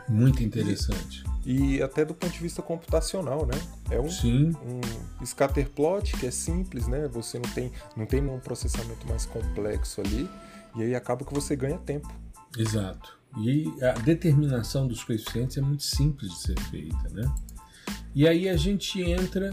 Muito 0.09 0.43
interessante. 0.43 1.25
E, 1.45 1.77
e, 1.77 1.83
até 1.83 2.05
do 2.05 2.15
ponto 2.15 2.33
de 2.33 2.39
vista 2.39 2.63
computacional, 2.63 3.47
né? 3.47 3.55
É 3.91 4.01
um, 4.01 4.09
Sim. 4.09 4.53
um 5.21 5.27
scatterplot 5.27 6.17
que 6.17 6.27
é 6.27 6.31
simples, 6.31 6.87
né? 6.87 7.09
Você 7.09 7.39
não 7.39 7.51
tem, 7.51 7.73
não 7.97 8.07
tem 8.07 8.27
um 8.27 8.39
processamento 8.39 9.07
mais 9.09 9.27
complexo 9.27 10.01
ali. 10.01 10.29
E 10.77 10.83
aí 10.83 10.95
acaba 10.95 11.25
que 11.25 11.33
você 11.33 11.55
ganha 11.55 11.79
tempo. 11.79 12.11
Exato. 12.57 13.19
E 13.39 13.73
a 13.83 13.93
determinação 13.93 14.87
dos 14.87 15.03
coeficientes 15.03 15.57
é 15.57 15.61
muito 15.61 15.83
simples 15.83 16.31
de 16.31 16.39
ser 16.39 16.61
feita, 16.71 17.09
né? 17.11 17.33
E 18.15 18.29
aí 18.29 18.49
a 18.49 18.57
gente 18.57 19.03
entra 19.03 19.53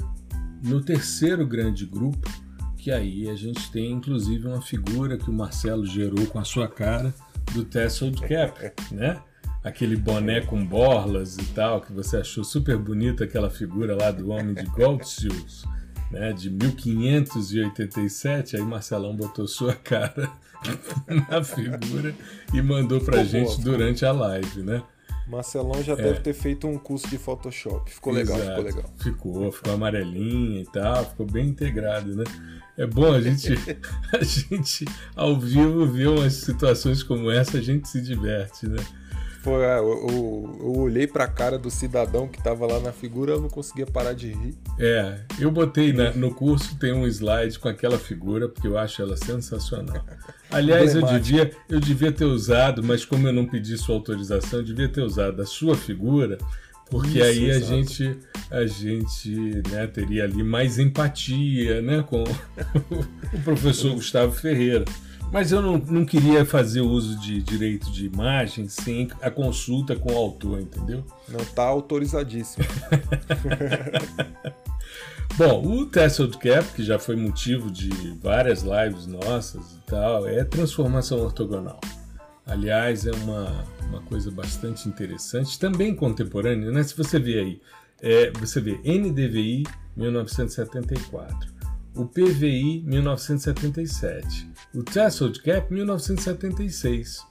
no 0.63 0.81
terceiro 0.81 1.47
grande 1.47 1.85
grupo, 1.85 2.29
que 2.77 2.91
aí 2.91 3.27
a 3.29 3.35
gente 3.35 3.71
tem 3.71 3.91
inclusive 3.91 4.47
uma 4.47 4.61
figura 4.61 5.17
que 5.17 5.29
o 5.29 5.33
Marcelo 5.33 5.85
gerou 5.85 6.25
com 6.27 6.39
a 6.39 6.43
sua 6.43 6.67
cara 6.67 7.13
do 7.53 7.65
Tesla 7.65 8.11
Cap, 8.11 8.73
né? 8.93 9.21
Aquele 9.63 9.95
boné 9.95 10.41
com 10.41 10.65
borlas 10.65 11.37
e 11.37 11.45
tal, 11.53 11.81
que 11.81 11.93
você 11.93 12.17
achou 12.17 12.43
super 12.43 12.77
bonita 12.77 13.23
aquela 13.23 13.49
figura 13.49 13.95
lá 13.95 14.11
do 14.11 14.29
homem 14.29 14.53
de 14.53 14.65
Goldshoes, 14.65 15.63
né, 16.09 16.33
de 16.33 16.49
1587, 16.49 18.57
aí 18.57 18.63
Marcelão 18.63 19.15
botou 19.15 19.47
sua 19.47 19.73
cara 19.73 20.29
na 21.29 21.43
figura 21.43 22.13
e 22.53 22.61
mandou 22.61 22.99
pra 22.99 23.23
ficou 23.23 23.29
gente 23.29 23.61
boa, 23.61 23.63
durante 23.63 24.05
a 24.05 24.11
live, 24.11 24.63
né? 24.63 24.83
Marcelão 25.27 25.81
já 25.81 25.93
é. 25.93 25.95
deve 25.95 26.19
ter 26.19 26.33
feito 26.33 26.67
um 26.67 26.77
curso 26.77 27.07
de 27.07 27.17
Photoshop. 27.17 27.89
Ficou 27.89 28.11
legal, 28.11 28.37
Exato. 28.37 28.51
ficou 28.51 28.63
legal. 28.63 28.93
Ficou, 28.97 29.51
ficou 29.51 29.73
amarelinha 29.73 30.61
e 30.61 30.65
tal, 30.65 31.05
ficou 31.05 31.25
bem 31.25 31.47
integrado, 31.47 32.15
né? 32.15 32.25
É 32.77 32.85
bom 32.85 33.13
a 33.13 33.21
gente, 33.21 33.53
a 34.11 34.23
gente 34.23 34.85
ao 35.15 35.39
vivo 35.39 35.87
ver 35.87 36.07
umas 36.07 36.33
situações 36.33 37.01
como 37.03 37.31
essa, 37.31 37.59
a 37.59 37.61
gente 37.61 37.87
se 37.87 38.01
diverte, 38.01 38.67
né? 38.67 38.83
Foi, 39.43 39.63
eu, 39.63 40.07
eu, 40.07 40.59
eu 40.59 40.71
olhei 40.77 41.07
pra 41.07 41.27
cara 41.27 41.57
do 41.57 41.71
cidadão 41.71 42.27
que 42.27 42.41
tava 42.43 42.67
lá 42.67 42.79
na 42.79 42.91
figura, 42.91 43.33
eu 43.33 43.41
não 43.41 43.49
conseguia 43.49 43.87
parar 43.87 44.13
de 44.13 44.31
rir. 44.31 44.55
É, 44.79 45.19
eu 45.39 45.49
botei 45.49 45.91
na, 45.91 46.11
no 46.11 46.31
curso, 46.33 46.77
tem 46.77 46.93
um 46.93 47.07
slide 47.07 47.57
com 47.57 47.67
aquela 47.67 47.97
figura, 47.97 48.47
porque 48.47 48.67
eu 48.67 48.77
acho 48.77 49.01
ela 49.01 49.17
sensacional. 49.17 50.05
Aliás, 50.51 50.93
eu 50.93 51.01
devia, 51.01 51.49
eu 51.67 51.79
devia 51.79 52.11
ter 52.11 52.25
usado, 52.25 52.83
mas 52.83 53.03
como 53.03 53.27
eu 53.27 53.33
não 53.33 53.45
pedi 53.47 53.75
sua 53.77 53.95
autorização, 53.95 54.59
eu 54.59 54.65
devia 54.65 54.87
ter 54.87 55.01
usado 55.01 55.41
a 55.41 55.45
sua 55.45 55.75
figura, 55.75 56.37
porque 56.91 57.17
Isso, 57.17 57.23
aí 57.23 57.51
a 57.51 57.55
exato. 57.55 57.73
gente, 57.73 58.17
a 58.51 58.65
gente 58.67 59.61
né, 59.71 59.87
teria 59.87 60.25
ali 60.25 60.43
mais 60.43 60.77
empatia 60.77 61.81
né, 61.81 62.03
com 62.03 62.23
o 63.33 63.39
professor 63.43 63.95
Gustavo 63.95 64.33
Ferreira. 64.33 64.85
Mas 65.31 65.51
eu 65.51 65.61
não, 65.61 65.77
não 65.77 66.03
queria 66.05 66.45
fazer 66.45 66.81
uso 66.81 67.17
de 67.17 67.41
direito 67.41 67.89
de 67.89 68.05
imagem 68.05 68.67
sem 68.67 69.09
a 69.21 69.31
consulta 69.31 69.95
com 69.95 70.11
o 70.11 70.17
autor, 70.17 70.59
entendeu? 70.59 71.05
Não 71.29 71.39
está 71.39 71.63
autorizadíssimo. 71.63 72.65
Bom, 75.37 75.65
o 75.65 75.85
Tested 75.85 76.37
Cap, 76.37 76.67
que 76.75 76.83
já 76.83 76.99
foi 76.99 77.15
motivo 77.15 77.71
de 77.71 77.89
várias 78.21 78.63
lives 78.63 79.07
nossas 79.07 79.61
e 79.71 79.79
tal, 79.89 80.27
é 80.27 80.43
transformação 80.43 81.19
ortogonal. 81.19 81.79
Aliás, 82.45 83.05
é 83.05 83.11
uma, 83.11 83.63
uma 83.87 84.01
coisa 84.01 84.29
bastante 84.29 84.89
interessante, 84.89 85.57
também 85.57 85.95
contemporânea, 85.95 86.69
né? 86.71 86.83
Se 86.83 86.97
você 86.97 87.17
vê 87.17 87.39
aí, 87.39 87.61
é, 88.01 88.31
você 88.31 88.59
vê 88.59 88.73
NDVI 88.83 89.63
1974 89.95 91.61
o 91.95 92.05
PVI 92.05 92.83
1977, 92.85 94.49
o 94.73 94.83
Threshold 94.83 95.41
Cap 95.41 95.73
1976. 95.73 97.25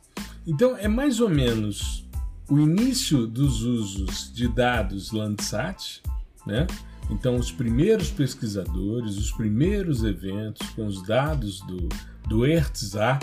Então 0.46 0.76
é 0.76 0.88
mais 0.88 1.20
ou 1.20 1.28
menos 1.28 2.06
o 2.48 2.58
início 2.58 3.26
dos 3.26 3.62
usos 3.62 4.32
de 4.32 4.48
dados 4.48 5.12
Landsat, 5.12 6.02
né? 6.46 6.66
Então 7.08 7.36
os 7.36 7.50
primeiros 7.50 8.10
pesquisadores, 8.10 9.16
os 9.16 9.32
primeiros 9.32 10.04
eventos 10.04 10.68
com 10.70 10.86
os 10.86 11.02
dados 11.02 11.60
do, 11.60 11.88
do 12.28 12.46
ERTSA, 12.46 13.18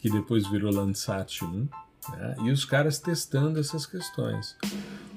que 0.00 0.10
depois 0.10 0.46
virou 0.48 0.72
Landsat 0.72 1.44
1, 1.44 1.68
né? 2.12 2.36
e 2.44 2.50
os 2.50 2.64
caras 2.64 2.98
testando 2.98 3.60
essas 3.60 3.86
questões. 3.86 4.56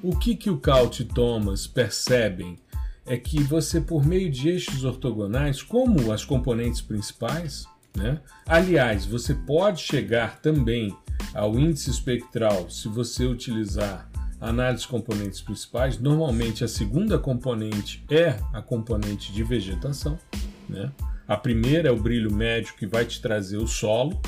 O 0.01 0.17
que, 0.17 0.35
que 0.35 0.49
o 0.49 0.59
Caut 0.59 1.01
e 1.01 1.05
Thomas 1.05 1.65
percebem 1.65 2.59
é 3.05 3.17
que 3.17 3.41
você, 3.41 3.81
por 3.81 4.05
meio 4.05 4.29
de 4.29 4.49
eixos 4.49 4.83
ortogonais, 4.83 5.61
como 5.61 6.11
as 6.11 6.23
componentes 6.23 6.81
principais, 6.81 7.65
né? 7.95 8.19
aliás, 8.47 9.05
você 9.05 9.33
pode 9.33 9.81
chegar 9.81 10.39
também 10.39 10.95
ao 11.33 11.57
índice 11.57 11.89
espectral 11.89 12.69
se 12.69 12.87
você 12.87 13.25
utilizar 13.25 14.09
análise 14.39 14.83
de 14.83 14.89
componentes 14.89 15.41
principais. 15.41 15.97
Normalmente, 15.97 16.63
a 16.63 16.67
segunda 16.67 17.17
componente 17.17 18.03
é 18.09 18.37
a 18.51 18.61
componente 18.61 19.31
de 19.31 19.43
vegetação. 19.43 20.19
Né? 20.67 20.91
A 21.27 21.37
primeira 21.37 21.89
é 21.89 21.91
o 21.91 22.01
brilho 22.01 22.33
médio 22.33 22.75
que 22.75 22.85
vai 22.85 23.05
te 23.05 23.21
trazer 23.21 23.57
o 23.57 23.67
solo, 23.67 24.21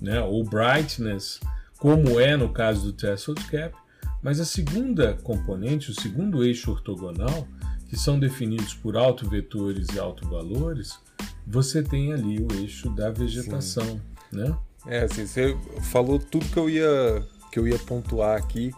né? 0.00 0.20
ou 0.20 0.44
brightness, 0.44 1.40
como 1.78 2.20
é 2.20 2.36
no 2.36 2.50
caso 2.50 2.86
do 2.86 2.92
threshold 2.92 3.42
cap. 3.46 3.74
Mas 4.22 4.40
a 4.40 4.44
segunda 4.44 5.14
componente, 5.22 5.90
o 5.90 6.00
segundo 6.00 6.44
eixo 6.44 6.70
ortogonal, 6.70 7.46
que 7.88 7.96
são 7.96 8.18
definidos 8.18 8.74
por 8.74 8.96
autovetores 8.96 9.88
e 9.94 9.98
autovalores, 9.98 10.98
você 11.46 11.82
tem 11.82 12.12
ali 12.12 12.40
o 12.40 12.48
eixo 12.60 12.90
da 12.90 13.10
vegetação, 13.10 13.84
Sim. 13.84 14.00
né? 14.32 14.56
É, 14.86 15.04
assim, 15.04 15.26
você 15.26 15.56
falou 15.90 16.18
tudo 16.18 16.46
que 16.46 16.56
eu 16.58 16.68
ia 16.68 17.22
que 17.50 17.58
eu 17.58 17.68
ia 17.68 17.78
pontuar 17.78 18.36
aqui. 18.36 18.72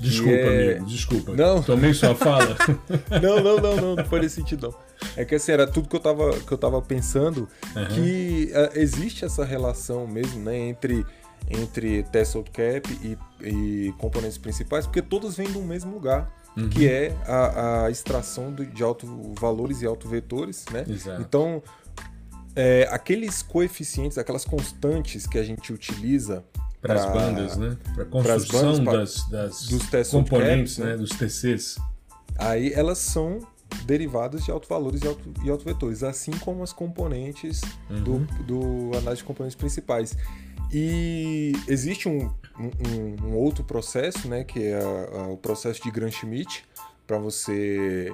Desculpa, 0.00 0.32
é... 0.32 0.70
amigo, 0.72 0.86
desculpa. 0.86 1.34
Não. 1.34 1.62
Tomei 1.62 1.92
sua 1.92 2.14
fala. 2.14 2.56
não, 3.22 3.42
não, 3.42 3.56
não, 3.58 3.76
não, 3.76 3.96
não 3.96 4.04
foi 4.06 4.20
nesse 4.20 4.36
sentido 4.36 4.68
não. 4.68 4.92
É 5.16 5.24
que 5.24 5.34
assim, 5.34 5.52
era 5.52 5.66
tudo 5.66 5.88
que 5.88 5.96
eu 5.96 6.00
tava, 6.00 6.30
que 6.40 6.50
eu 6.50 6.58
tava 6.58 6.80
pensando 6.80 7.48
uhum. 7.76 7.88
que 7.88 8.50
uh, 8.52 8.78
existe 8.78 9.24
essa 9.24 9.44
relação 9.44 10.06
mesmo, 10.06 10.40
né, 10.40 10.56
entre 10.56 11.04
entre 11.50 12.04
Tesla 12.04 12.44
Cap 12.44 12.88
e, 13.02 13.18
e 13.44 13.92
componentes 13.98 14.38
principais, 14.38 14.86
porque 14.86 15.02
todos 15.02 15.36
vêm 15.36 15.50
do 15.50 15.60
mesmo 15.60 15.92
lugar 15.92 16.32
uhum. 16.56 16.68
que 16.68 16.88
é 16.88 17.14
a, 17.26 17.84
a 17.84 17.90
extração 17.90 18.54
de 18.54 18.82
alto 18.82 19.06
valores 19.38 19.82
e 19.82 19.86
autovetores, 19.86 20.64
né? 20.70 20.84
Exato. 20.88 21.20
Então, 21.20 21.62
é, 22.54 22.88
aqueles 22.90 23.42
coeficientes, 23.42 24.18
aquelas 24.18 24.44
constantes 24.44 25.26
que 25.26 25.38
a 25.38 25.42
gente 25.42 25.72
utiliza 25.72 26.44
para 26.80 26.94
as 26.94 27.06
bandas, 27.12 27.56
né? 27.56 27.76
Para 27.94 28.04
construção 28.04 28.84
bandas, 28.84 29.28
das, 29.30 29.68
das 29.68 29.68
dos 29.68 30.10
componentes, 30.10 30.76
caps, 30.76 30.90
né? 30.90 30.96
Dos 30.96 31.10
TCs. 31.10 31.76
Aí 32.36 32.72
elas 32.72 32.98
são 32.98 33.38
derivadas 33.84 34.44
de 34.44 34.50
autovalores 34.50 35.00
e, 35.02 35.06
auto, 35.06 35.32
e 35.44 35.50
autovetores, 35.50 36.02
assim 36.02 36.32
como 36.32 36.62
as 36.62 36.72
componentes 36.72 37.60
uhum. 37.88 38.02
do, 38.02 38.18
do 38.44 38.98
análise 38.98 39.18
de 39.18 39.24
componentes 39.24 39.56
principais. 39.56 40.16
E 40.72 41.52
existe 41.68 42.08
um, 42.08 42.30
um, 42.58 43.26
um 43.26 43.36
outro 43.36 43.62
processo, 43.62 44.26
né, 44.28 44.42
que 44.42 44.62
é 44.62 44.74
a, 44.74 45.20
a, 45.20 45.26
o 45.28 45.36
processo 45.36 45.82
de 45.82 45.90
Gram-Schmidt, 45.90 46.64
para 47.06 47.18
você 47.18 48.12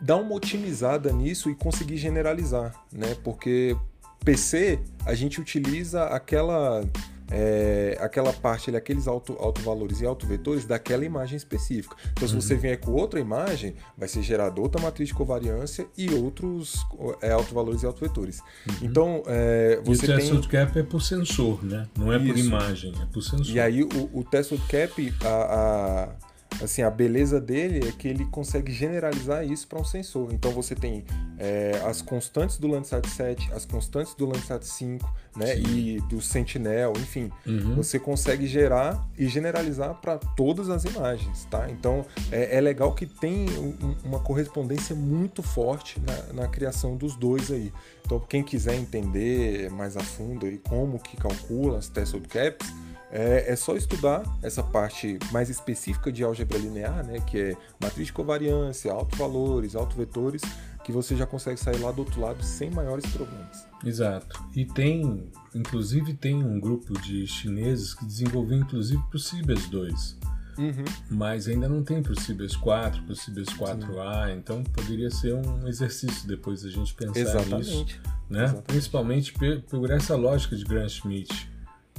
dar 0.00 0.16
uma 0.16 0.34
otimizada 0.34 1.12
nisso 1.12 1.50
e 1.50 1.54
conseguir 1.54 1.96
generalizar, 1.96 2.74
né? 2.92 3.16
Porque 3.22 3.76
PC 4.24 4.80
a 5.04 5.14
gente 5.14 5.40
utiliza 5.40 6.04
aquela 6.04 6.84
é, 7.30 7.96
aquela 8.00 8.32
parte, 8.32 8.74
aqueles 8.74 9.06
alto, 9.06 9.34
autovalores 9.38 10.00
e 10.00 10.06
autovetores 10.06 10.64
daquela 10.64 11.04
imagem 11.04 11.36
específica. 11.36 11.94
Então, 12.12 12.26
se 12.26 12.34
uhum. 12.34 12.40
você 12.40 12.54
vier 12.56 12.78
com 12.78 12.92
outra 12.92 13.20
imagem, 13.20 13.74
vai 13.96 14.08
ser 14.08 14.22
gerada 14.22 14.60
outra 14.60 14.80
matriz 14.80 15.08
de 15.08 15.14
covariância 15.14 15.86
e 15.96 16.12
outros 16.14 16.86
é, 17.20 17.32
autovalores 17.32 17.82
e 17.82 17.86
autovetores. 17.86 18.40
Uhum. 18.66 18.74
Então, 18.82 19.22
é, 19.26 19.80
você 19.84 20.06
e 20.06 20.32
o 20.32 20.40
tem... 20.40 20.50
cap 20.50 20.78
é 20.78 20.82
por 20.82 21.02
sensor, 21.02 21.62
né? 21.64 21.86
Não 21.96 22.12
é 22.12 22.16
Isso. 22.16 22.26
por 22.26 22.38
imagem, 22.38 22.94
é 23.00 23.06
por 23.06 23.22
sensor. 23.22 23.54
E 23.54 23.60
aí, 23.60 23.82
o, 23.82 24.10
o 24.12 24.24
test 24.24 24.52
cap, 24.68 25.14
a, 25.22 25.28
a 25.28 26.27
assim, 26.62 26.82
a 26.82 26.90
beleza 26.90 27.40
dele 27.40 27.88
é 27.88 27.92
que 27.92 28.08
ele 28.08 28.24
consegue 28.26 28.72
generalizar 28.72 29.44
isso 29.44 29.66
para 29.66 29.78
um 29.78 29.84
sensor. 29.84 30.32
Então 30.32 30.50
você 30.50 30.74
tem 30.74 31.04
é, 31.38 31.80
as 31.84 32.02
constantes 32.02 32.58
do 32.58 32.66
Landsat 32.68 33.08
7, 33.08 33.52
as 33.52 33.64
constantes 33.64 34.14
do 34.14 34.26
Landsat 34.26 34.64
5, 34.64 35.14
né, 35.36 35.56
Sim. 35.56 35.62
e 35.66 36.00
do 36.02 36.20
Sentinel, 36.20 36.92
enfim, 36.96 37.30
uhum. 37.46 37.76
você 37.76 37.98
consegue 37.98 38.46
gerar 38.46 39.06
e 39.16 39.28
generalizar 39.28 39.94
para 40.00 40.18
todas 40.18 40.68
as 40.68 40.84
imagens, 40.84 41.44
tá? 41.44 41.70
Então 41.70 42.04
é, 42.32 42.56
é 42.56 42.60
legal 42.60 42.94
que 42.94 43.06
tem 43.06 43.46
um, 43.58 43.96
uma 44.04 44.18
correspondência 44.18 44.96
muito 44.96 45.42
forte 45.42 46.00
na, 46.00 46.42
na, 46.42 46.48
criação 46.48 46.96
dos 46.96 47.14
dois 47.14 47.50
aí. 47.50 47.72
Então 48.04 48.18
quem 48.18 48.42
quiser 48.42 48.74
entender 48.74 49.70
mais 49.70 49.96
a 49.96 50.00
fundo 50.00 50.46
e 50.48 50.58
como 50.58 50.98
que 50.98 51.16
calcula 51.16 51.78
as 51.78 51.88
test 51.88 52.14
caps 52.28 52.68
é, 53.10 53.52
é, 53.52 53.56
só 53.56 53.74
estudar 53.74 54.22
essa 54.42 54.62
parte 54.62 55.18
mais 55.32 55.48
específica 55.48 56.12
de 56.12 56.22
álgebra 56.22 56.58
linear, 56.58 57.04
né, 57.06 57.20
que 57.20 57.38
é 57.38 57.56
matriz 57.80 58.06
de 58.06 58.12
covariância, 58.12 58.92
autovalores, 58.92 59.74
autovetores, 59.74 60.42
que 60.84 60.92
você 60.92 61.16
já 61.16 61.26
consegue 61.26 61.58
sair 61.58 61.78
lá 61.78 61.90
do 61.92 62.00
outro 62.00 62.20
lado 62.20 62.42
sem 62.42 62.70
maiores 62.70 63.04
problemas. 63.10 63.66
Exato. 63.84 64.42
E 64.54 64.64
tem, 64.64 65.30
inclusive, 65.54 66.14
tem 66.14 66.42
um 66.42 66.58
grupo 66.58 66.98
de 67.00 67.26
chineses 67.26 67.94
que 67.94 68.04
desenvolveu 68.04 68.58
inclusive 68.58 69.02
para 69.08 69.16
o 69.16 69.20
Cibers 69.20 69.68
2. 69.68 70.16
Uhum. 70.58 70.84
Mas 71.10 71.46
ainda 71.46 71.68
não 71.68 71.84
tem 71.84 72.02
para 72.02 72.12
o 72.12 72.20
Cibers 72.20 72.56
4, 72.56 73.02
para 73.02 73.12
o 73.12 73.16
Cibers 73.16 73.48
4A, 73.50 74.26
Sim. 74.26 74.32
então 74.38 74.64
poderia 74.64 75.10
ser 75.10 75.34
um 75.34 75.68
exercício 75.68 76.26
depois 76.26 76.64
a 76.64 76.70
gente 76.70 76.92
pensar 76.94 77.20
Exatamente. 77.20 77.56
nisso. 77.56 78.00
Né? 78.28 78.44
Exatamente. 78.44 78.66
Principalmente 78.66 79.34
por 79.68 79.90
essa 79.90 80.16
lógica 80.16 80.56
de 80.56 80.64
Grant 80.64 80.90
Schmidt 80.90 81.48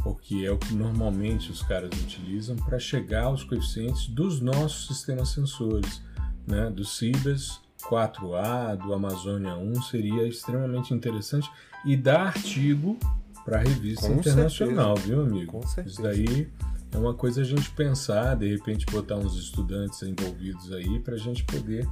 porque 0.04 0.44
é 0.46 0.52
o 0.52 0.58
que 0.58 0.74
normalmente 0.74 1.52
os 1.52 1.62
caras 1.62 1.90
utilizam 2.02 2.56
para 2.56 2.80
chegar 2.80 3.26
aos 3.26 3.44
coeficientes 3.44 4.08
dos 4.08 4.40
nossos 4.42 4.88
sistemas 4.88 5.30
sensores, 5.30 6.02
né? 6.48 6.70
do 6.70 6.84
Cibers 6.86 7.62
4A, 7.84 8.76
do 8.76 8.94
Amazônia 8.94 9.56
1, 9.56 9.82
seria 9.84 10.28
extremamente 10.28 10.94
interessante 10.94 11.50
e 11.86 11.96
dá 11.96 12.24
artigo 12.24 12.98
para 13.46 13.58
a 13.58 13.62
revista 13.62 14.08
Com 14.08 14.16
internacional, 14.16 14.98
certeza. 14.98 15.16
viu, 15.16 15.26
amigo? 15.26 15.52
Com 15.54 15.68
certeza. 15.68 15.94
Isso 15.94 16.02
daí 16.02 16.52
é 16.92 16.98
uma 16.98 17.14
coisa 17.14 17.42
a 17.42 17.44
gente 17.44 17.70
pensar, 17.72 18.36
de 18.36 18.50
repente 18.50 18.86
botar 18.88 19.16
uns 19.16 19.36
estudantes 19.38 20.02
envolvidos 20.04 20.72
aí 20.72 21.00
para 21.00 21.16
a 21.16 21.18
gente 21.18 21.44
poder 21.46 21.88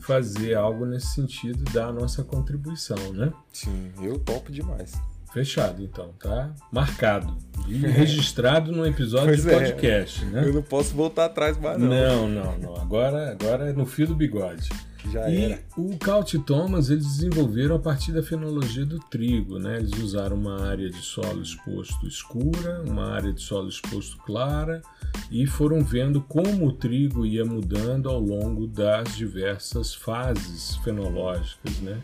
fazer 0.00 0.54
algo 0.54 0.86
nesse 0.86 1.08
sentido 1.08 1.64
da 1.72 1.92
nossa 1.92 2.22
contribuição, 2.22 3.12
né? 3.12 3.32
Sim, 3.52 3.90
eu 4.00 4.18
topo 4.18 4.52
demais. 4.52 4.92
Fechado, 5.36 5.82
então, 5.82 6.14
tá? 6.18 6.50
Marcado. 6.72 7.36
E 7.68 7.76
registrado 7.84 8.72
no 8.72 8.86
episódio 8.86 9.26
pois 9.26 9.42
de 9.42 9.50
é. 9.50 9.58
podcast, 9.58 10.24
é. 10.24 10.28
né? 10.28 10.48
Eu 10.48 10.54
não 10.54 10.62
posso 10.62 10.94
voltar 10.94 11.26
atrás 11.26 11.58
mais, 11.58 11.78
não. 11.78 11.88
Não, 11.88 12.26
não, 12.26 12.58
não. 12.58 12.76
Agora, 12.76 13.32
agora 13.32 13.68
é 13.68 13.72
no 13.74 13.84
fio 13.84 14.06
do 14.06 14.14
bigode. 14.14 14.70
Já 15.12 15.28
e 15.28 15.52
era. 15.52 15.60
o 15.76 15.94
Caut 15.98 16.34
e 16.34 16.40
Thomas 16.40 16.88
eles 16.88 17.04
desenvolveram 17.04 17.76
a 17.76 17.78
partir 17.78 18.12
da 18.12 18.22
fenologia 18.22 18.86
do 18.86 18.98
trigo, 18.98 19.58
né? 19.58 19.76
Eles 19.76 19.92
usaram 20.02 20.36
uma 20.36 20.66
área 20.66 20.88
de 20.88 21.02
solo 21.02 21.42
exposto 21.42 22.06
escura, 22.06 22.82
uma 22.86 23.12
área 23.12 23.30
de 23.30 23.42
solo 23.42 23.68
exposto 23.68 24.16
clara 24.24 24.80
e 25.30 25.46
foram 25.46 25.84
vendo 25.84 26.22
como 26.22 26.66
o 26.66 26.72
trigo 26.72 27.26
ia 27.26 27.44
mudando 27.44 28.08
ao 28.08 28.18
longo 28.18 28.66
das 28.66 29.14
diversas 29.14 29.94
fases 29.94 30.76
fenológicas, 30.76 31.78
né? 31.80 32.00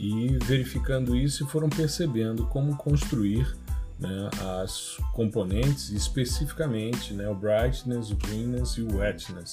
E 0.00 0.38
verificando 0.44 1.14
isso 1.14 1.46
foram 1.46 1.68
percebendo 1.68 2.46
como 2.46 2.74
construir 2.74 3.54
né, 3.98 4.30
as 4.58 4.96
componentes, 5.12 5.90
especificamente 5.90 7.12
né, 7.12 7.28
o 7.28 7.34
brightness, 7.34 8.10
o 8.10 8.16
greenness 8.16 8.78
e 8.78 8.82
o 8.82 8.96
wetness. 8.96 9.52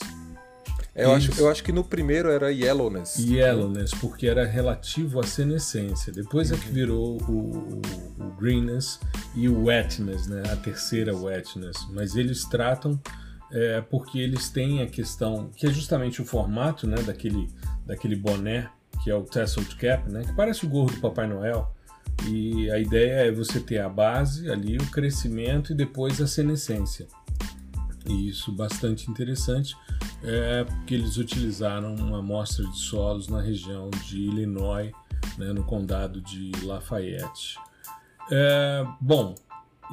É, 0.95 1.03
eu, 1.03 1.11
acho, 1.11 1.37
eu 1.37 1.49
acho 1.49 1.61
que 1.61 1.73
no 1.73 1.83
primeiro 1.83 2.31
era 2.31 2.49
yellowness. 2.49 3.21
Yellowness, 3.21 3.93
porque 3.99 4.25
era 4.25 4.45
relativo 4.45 5.19
à 5.19 5.23
senescência. 5.23 6.13
Depois 6.13 6.49
uhum. 6.49 6.55
é 6.55 6.59
que 6.59 6.67
uhum. 6.69 6.73
virou 6.73 7.21
o, 7.23 7.33
o, 7.33 7.81
o, 8.25 8.31
greenness 8.39 9.01
e 9.35 9.49
o 9.49 9.65
wetness, 9.65 10.27
né, 10.27 10.43
a 10.49 10.55
terceira 10.55 11.13
wetness. 11.13 11.85
Mas 11.91 12.15
eles 12.15 12.45
tratam 12.45 12.97
é, 13.51 13.81
porque 13.81 14.17
eles 14.17 14.49
têm 14.49 14.81
a 14.81 14.87
questão, 14.87 15.49
que 15.57 15.67
é 15.67 15.73
justamente 15.73 16.21
o 16.21 16.25
formato 16.25 16.87
né, 16.87 16.95
daquele, 17.03 17.49
daquele 17.85 18.15
boné 18.15 18.69
que 19.07 19.11
é 19.11 19.15
o 19.15 19.23
Tasseled 19.23 19.73
Cap, 19.77 20.11
né, 20.11 20.21
que 20.21 20.33
parece 20.33 20.65
o 20.65 20.69
gorro 20.69 20.91
do 20.91 20.99
Papai 20.99 21.27
Noel. 21.27 21.73
E 22.27 22.69
a 22.69 22.77
ideia 22.77 23.27
é 23.27 23.31
você 23.31 23.57
ter 23.57 23.79
a 23.79 23.87
base 23.87 24.51
ali, 24.51 24.75
o 24.75 24.85
crescimento 24.87 25.71
e 25.71 25.75
depois 25.75 26.19
a 26.19 26.27
senescência. 26.27 27.07
E 28.05 28.27
isso 28.27 28.51
bastante 28.51 29.09
interessante, 29.09 29.77
é 30.21 30.65
porque 30.65 30.93
eles 30.93 31.15
utilizaram 31.15 31.95
uma 31.95 32.19
amostra 32.19 32.65
de 32.67 32.77
solos 32.79 33.29
na 33.29 33.39
região 33.39 33.89
de 34.09 34.17
Illinois, 34.17 34.91
né, 35.37 35.53
no 35.53 35.63
condado 35.63 36.19
de 36.19 36.51
Lafayette. 36.65 37.57
É, 38.29 38.85
bom, 38.99 39.35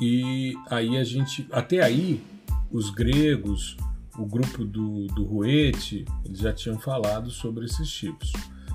e 0.01 0.55
aí 0.69 0.97
a 0.97 1.05
gente, 1.05 1.47
até 1.53 1.81
aí, 1.81 2.21
os 2.69 2.91
gregos, 2.91 3.77
o 4.19 4.27
grupo 4.27 4.65
do, 4.65 5.07
do 5.07 5.25
Ruete, 5.25 6.05
eles 6.25 6.41
já 6.41 6.53
tinham 6.53 6.81
falado 6.81 7.31
sobre 7.31 7.65
esses 7.67 7.89
tipos. 7.89 8.33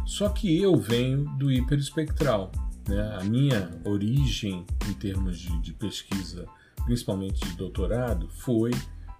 Só 0.09 0.27
que 0.27 0.59
eu 0.59 0.75
venho 0.75 1.25
do 1.37 1.51
hiperespectral. 1.51 2.51
Né? 2.87 3.15
A 3.21 3.23
minha 3.23 3.69
origem 3.85 4.65
em 4.89 4.93
termos 4.93 5.37
de, 5.37 5.61
de 5.61 5.71
pesquisa, 5.71 6.47
principalmente 6.83 7.47
de 7.47 7.55
doutorado, 7.55 8.27
foi 8.27 8.71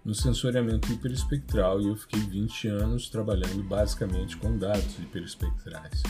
no 0.04 0.16
sensoriamento 0.16 0.92
hiperespectral 0.92 1.80
e 1.80 1.88
eu 1.88 1.96
fiquei 1.96 2.20
20 2.20 2.70
anos 2.70 3.08
trabalhando 3.08 3.62
basicamente 3.62 4.36
com 4.38 4.58
dados 4.58 4.98
hiperespectrais. 4.98 6.02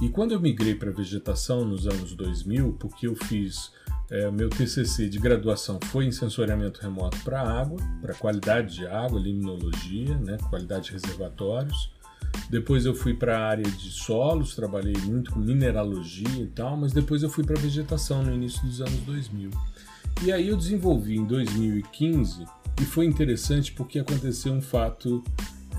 E 0.00 0.08
quando 0.08 0.30
eu 0.30 0.40
migrei 0.40 0.76
para 0.76 0.92
vegetação 0.92 1.64
nos 1.64 1.88
anos 1.88 2.14
2000, 2.14 2.74
porque 2.74 3.08
eu 3.08 3.16
fiz 3.16 3.72
é, 4.12 4.30
meu 4.30 4.48
TCC 4.48 5.08
de 5.08 5.18
graduação 5.18 5.80
foi 5.86 6.04
em 6.04 6.12
sensoriamento 6.12 6.80
remoto 6.80 7.18
para 7.24 7.42
água, 7.42 7.80
para 8.00 8.14
qualidade 8.14 8.76
de 8.76 8.86
água, 8.86 9.18
limnologia, 9.18 10.16
né, 10.18 10.38
qualidade 10.50 10.84
de 10.84 10.92
reservatórios, 10.92 11.92
depois 12.50 12.86
eu 12.86 12.94
fui 12.94 13.14
para 13.14 13.38
a 13.38 13.48
área 13.48 13.64
de 13.64 13.90
solos, 13.90 14.54
trabalhei 14.54 14.96
muito 15.04 15.32
com 15.32 15.40
mineralogia 15.40 16.42
e 16.42 16.46
tal, 16.46 16.76
mas 16.76 16.92
depois 16.92 17.22
eu 17.22 17.30
fui 17.30 17.44
para 17.44 17.60
vegetação 17.60 18.22
no 18.22 18.32
início 18.32 18.64
dos 18.66 18.80
anos 18.80 19.00
2000. 19.00 19.50
E 20.22 20.32
aí 20.32 20.48
eu 20.48 20.56
desenvolvi 20.56 21.16
em 21.16 21.24
2015 21.24 22.44
e 22.80 22.84
foi 22.84 23.06
interessante 23.06 23.72
porque 23.72 23.98
aconteceu 23.98 24.52
um 24.52 24.60
fato 24.60 25.22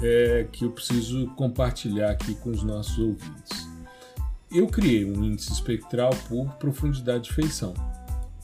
é, 0.02 0.48
que 0.52 0.66
eu 0.66 0.72
preciso 0.72 1.28
compartilhar 1.36 2.12
aqui 2.12 2.36
com 2.36 2.50
os 2.50 2.64
nossos 2.64 2.98
ouvintes. 2.98 3.70
Eu 4.52 4.68
criei 4.68 5.06
um 5.06 5.24
índice 5.24 5.52
espectral 5.52 6.12
por 6.30 6.48
profundidade 6.56 7.26
de 7.26 7.34
feição, 7.34 7.74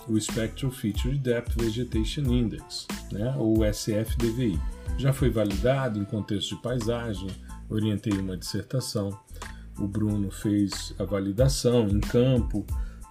o 0.07 0.19
Spectral 0.19 0.71
Feature 0.71 1.17
Depth 1.17 1.53
Vegetation 1.55 2.23
Index, 2.23 2.87
né, 3.11 3.33
ou 3.37 3.63
SFDVI. 3.65 4.59
Já 4.97 5.13
foi 5.13 5.29
validado 5.29 5.99
em 5.99 6.05
contexto 6.05 6.55
de 6.55 6.61
paisagem, 6.61 7.29
orientei 7.71 8.13
uma 8.13 8.37
dissertação. 8.37 9.17
O 9.79 9.87
Bruno 9.87 10.29
fez 10.29 10.93
a 10.99 11.03
validação 11.03 11.87
em 11.87 11.99
campo 11.99 12.65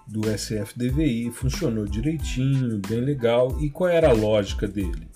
do 0.07 0.21
SFDVI, 0.29 1.31
funcionou 1.31 1.85
direitinho, 1.85 2.79
bem 2.87 3.01
legal. 3.01 3.57
E 3.61 3.69
qual 3.69 3.89
era 3.89 4.09
a 4.09 4.13
lógica 4.13 4.67
dele? 4.67 5.09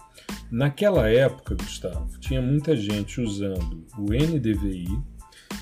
Naquela 0.52 1.10
época, 1.10 1.56
Gustavo, 1.56 2.18
tinha 2.20 2.42
muita 2.42 2.76
gente 2.76 3.22
usando 3.22 3.86
o 3.98 4.06
NDVI 4.14 4.88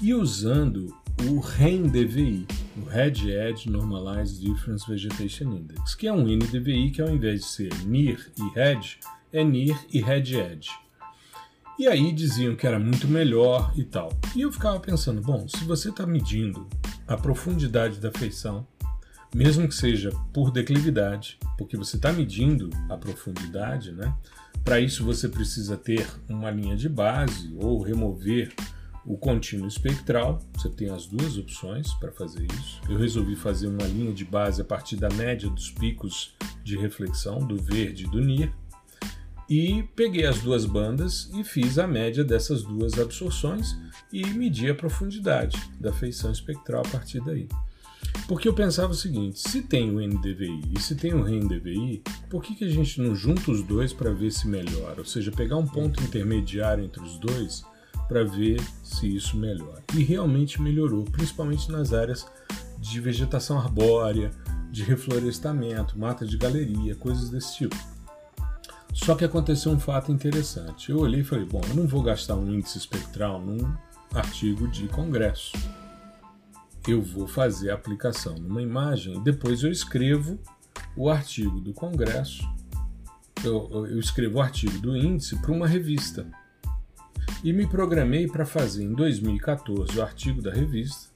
e 0.02 0.14
usando 0.14 0.94
o 1.30 1.40
RENDVI, 1.40 2.46
o 2.78 2.86
Red 2.86 3.30
Edge 3.30 3.70
Normalized 3.70 4.40
Difference 4.40 4.90
Vegetation 4.90 5.54
Index, 5.54 5.96
que 5.96 6.08
é 6.08 6.14
um 6.14 6.24
NDVI 6.24 6.92
que 6.92 7.02
ao 7.02 7.10
invés 7.10 7.42
de 7.42 7.46
ser 7.48 7.74
NIR 7.86 8.32
e 8.38 8.60
RED, 8.60 8.98
é 9.32 9.44
NIR 9.44 9.78
e 9.92 10.02
Red 10.02 10.36
Edge. 10.36 10.83
E 11.78 11.88
aí 11.88 12.12
diziam 12.12 12.56
que 12.56 12.68
era 12.68 12.78
muito 12.78 13.08
melhor 13.08 13.74
e 13.76 13.84
tal. 13.84 14.10
E 14.36 14.42
eu 14.42 14.52
ficava 14.52 14.80
pensando, 14.80 15.22
bom, 15.22 15.48
se 15.48 15.64
você 15.66 15.90
está 15.90 16.06
medindo 16.06 16.68
a 17.08 17.18
profundidade 17.18 18.00
da 18.00 18.12
feição, 18.12 18.68
mesmo 19.34 19.68
que 19.68 19.74
seja 19.74 20.12
por 20.32 20.52
declividade, 20.52 21.40
porque 21.58 21.76
você 21.76 21.96
está 21.96 22.14
medindo 22.14 22.70
a 22.90 22.96
profundidade, 22.96 23.92
né? 23.92 24.14
Para 24.64 24.80
isso 24.80 25.04
você 25.04 25.28
precisa 25.28 25.76
ter 25.76 26.08
uma 26.30 26.52
linha 26.52 26.76
de 26.76 26.88
base 26.88 27.54
ou 27.58 27.82
remover 27.82 28.54
o 29.06 29.18
contínuo 29.18 29.68
espectral, 29.68 30.40
você 30.54 30.70
tem 30.70 30.90
as 30.90 31.08
duas 31.08 31.38
opções 31.38 31.94
para 31.96 32.12
fazer 32.12 32.48
isso. 32.60 32.80
Eu 32.88 32.98
resolvi 32.98 33.36
fazer 33.36 33.68
uma 33.68 33.86
linha 33.86 34.14
de 34.14 34.24
base 34.24 34.62
a 34.62 34.66
partir 34.66 34.96
da 34.96 35.10
média 35.10 35.50
dos 35.50 35.72
picos 35.72 36.36
de 36.64 36.78
reflexão 36.78 37.40
do 37.40 37.58
verde 37.58 38.06
e 38.06 38.10
do 38.10 38.22
NIR 38.22 38.54
e 39.50 39.84
peguei 39.96 40.26
as 40.26 40.40
duas 40.40 40.66
bandas 40.66 41.30
e 41.34 41.44
fiz 41.44 41.78
a 41.78 41.88
média 41.88 42.24
dessas 42.24 42.64
duas 42.64 42.98
absorções 43.00 43.78
e 44.12 44.26
medi 44.28 44.70
a 44.70 44.76
profundidade 44.76 45.58
da 45.80 45.92
feição 45.92 46.32
espectral 46.32 46.84
a 46.86 46.90
partir 46.90 47.20
daí. 47.22 47.48
Porque 48.28 48.48
eu 48.48 48.54
pensava 48.54 48.92
o 48.92 48.96
seguinte: 48.96 49.40
se 49.40 49.62
tem 49.62 49.92
o 49.92 50.00
NDVI 50.00 50.62
e 50.76 50.80
se 50.80 50.96
tem 50.96 51.14
o 51.14 51.24
RENDVI, 51.24 52.04
por 52.30 52.42
que, 52.42 52.56
que 52.56 52.66
a 52.66 52.70
gente 52.70 53.02
não 53.02 53.16
junta 53.16 53.52
os 53.52 53.64
dois 53.64 53.92
para 53.92 54.12
ver 54.12 54.32
se 54.32 54.48
melhora? 54.48 55.00
Ou 55.00 55.06
seja, 55.06 55.32
pegar 55.32 55.58
um 55.58 55.68
ponto 55.68 56.02
intermediário 56.02 56.84
entre 56.84 57.02
os 57.02 57.18
dois 57.18 57.64
para 58.08 58.24
ver 58.24 58.62
se 58.84 59.14
isso 59.14 59.38
melhora. 59.38 59.84
E 59.96 60.04
realmente 60.04 60.62
melhorou, 60.62 61.04
principalmente 61.06 61.72
nas 61.72 61.94
áreas 61.94 62.26
de 62.80 63.00
vegetação 63.00 63.58
arbórea, 63.58 64.32
de 64.72 64.84
reflorestamento, 64.84 65.98
mata 65.98 66.26
de 66.26 66.38
galeria, 66.38 66.96
coisas 66.96 67.30
desse 67.30 67.58
tipo. 67.58 67.76
Só 68.94 69.16
que 69.16 69.26
aconteceu 69.26 69.72
um 69.72 69.80
fato 69.80 70.12
interessante. 70.12 70.92
Eu 70.92 71.00
olhei 71.00 71.22
e 71.22 71.24
falei: 71.24 71.46
bom, 71.46 71.62
eu 71.68 71.76
não 71.76 71.88
vou 71.88 72.04
gastar 72.04 72.36
um 72.36 72.54
índice 72.54 72.78
espectral 72.78 73.42
num 73.42 73.76
artigo 74.14 74.68
de 74.68 74.88
congresso. 74.88 75.52
Eu 76.88 77.02
vou 77.02 77.28
fazer 77.28 77.72
a 77.72 77.76
aplicação 77.76 78.36
numa 78.36 78.62
imagem 78.62 79.22
depois 79.24 79.64
eu 79.64 79.72
escrevo 79.72 80.38
o 80.96 81.10
artigo 81.10 81.60
do 81.60 81.74
congresso, 81.74 82.44
eu, 83.44 83.88
eu 83.88 84.00
escrevo 84.00 84.38
o 84.38 84.42
artigo 84.42 84.78
do 84.80 84.96
índice 84.96 85.36
para 85.38 85.52
uma 85.52 85.68
revista 85.68 86.28
e 87.44 87.52
me 87.52 87.66
programei 87.66 88.28
para 88.28 88.46
fazer 88.46 88.84
em 88.84 88.94
2014 88.94 89.98
o 89.98 90.02
artigo 90.04 90.42
da 90.42 90.52
revista 90.52 91.10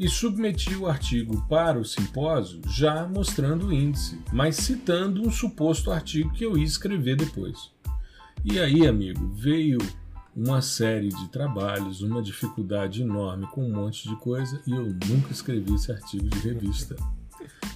e 0.00 0.08
submeti 0.08 0.74
o 0.74 0.86
artigo 0.86 1.46
para 1.46 1.78
o 1.78 1.84
simpósio 1.84 2.62
já 2.66 3.06
mostrando 3.06 3.66
o 3.66 3.72
índice, 3.72 4.18
mas 4.32 4.56
citando 4.56 5.20
um 5.20 5.30
suposto 5.30 5.92
artigo 5.92 6.32
que 6.32 6.42
eu 6.42 6.56
ia 6.56 6.64
escrever 6.64 7.16
depois. 7.16 7.70
E 8.42 8.58
aí, 8.58 8.86
amigo, 8.86 9.28
veio 9.34 9.76
uma 10.34 10.62
série 10.62 11.10
de 11.10 11.28
trabalhos, 11.28 12.00
uma 12.00 12.22
dificuldade 12.22 13.02
enorme 13.02 13.46
com 13.48 13.62
um 13.62 13.74
monte 13.74 14.08
de 14.08 14.16
coisa 14.16 14.62
e 14.66 14.70
eu 14.70 14.86
nunca 15.06 15.32
escrevi 15.32 15.74
esse 15.74 15.92
artigo 15.92 16.30
de 16.30 16.38
revista. 16.38 16.96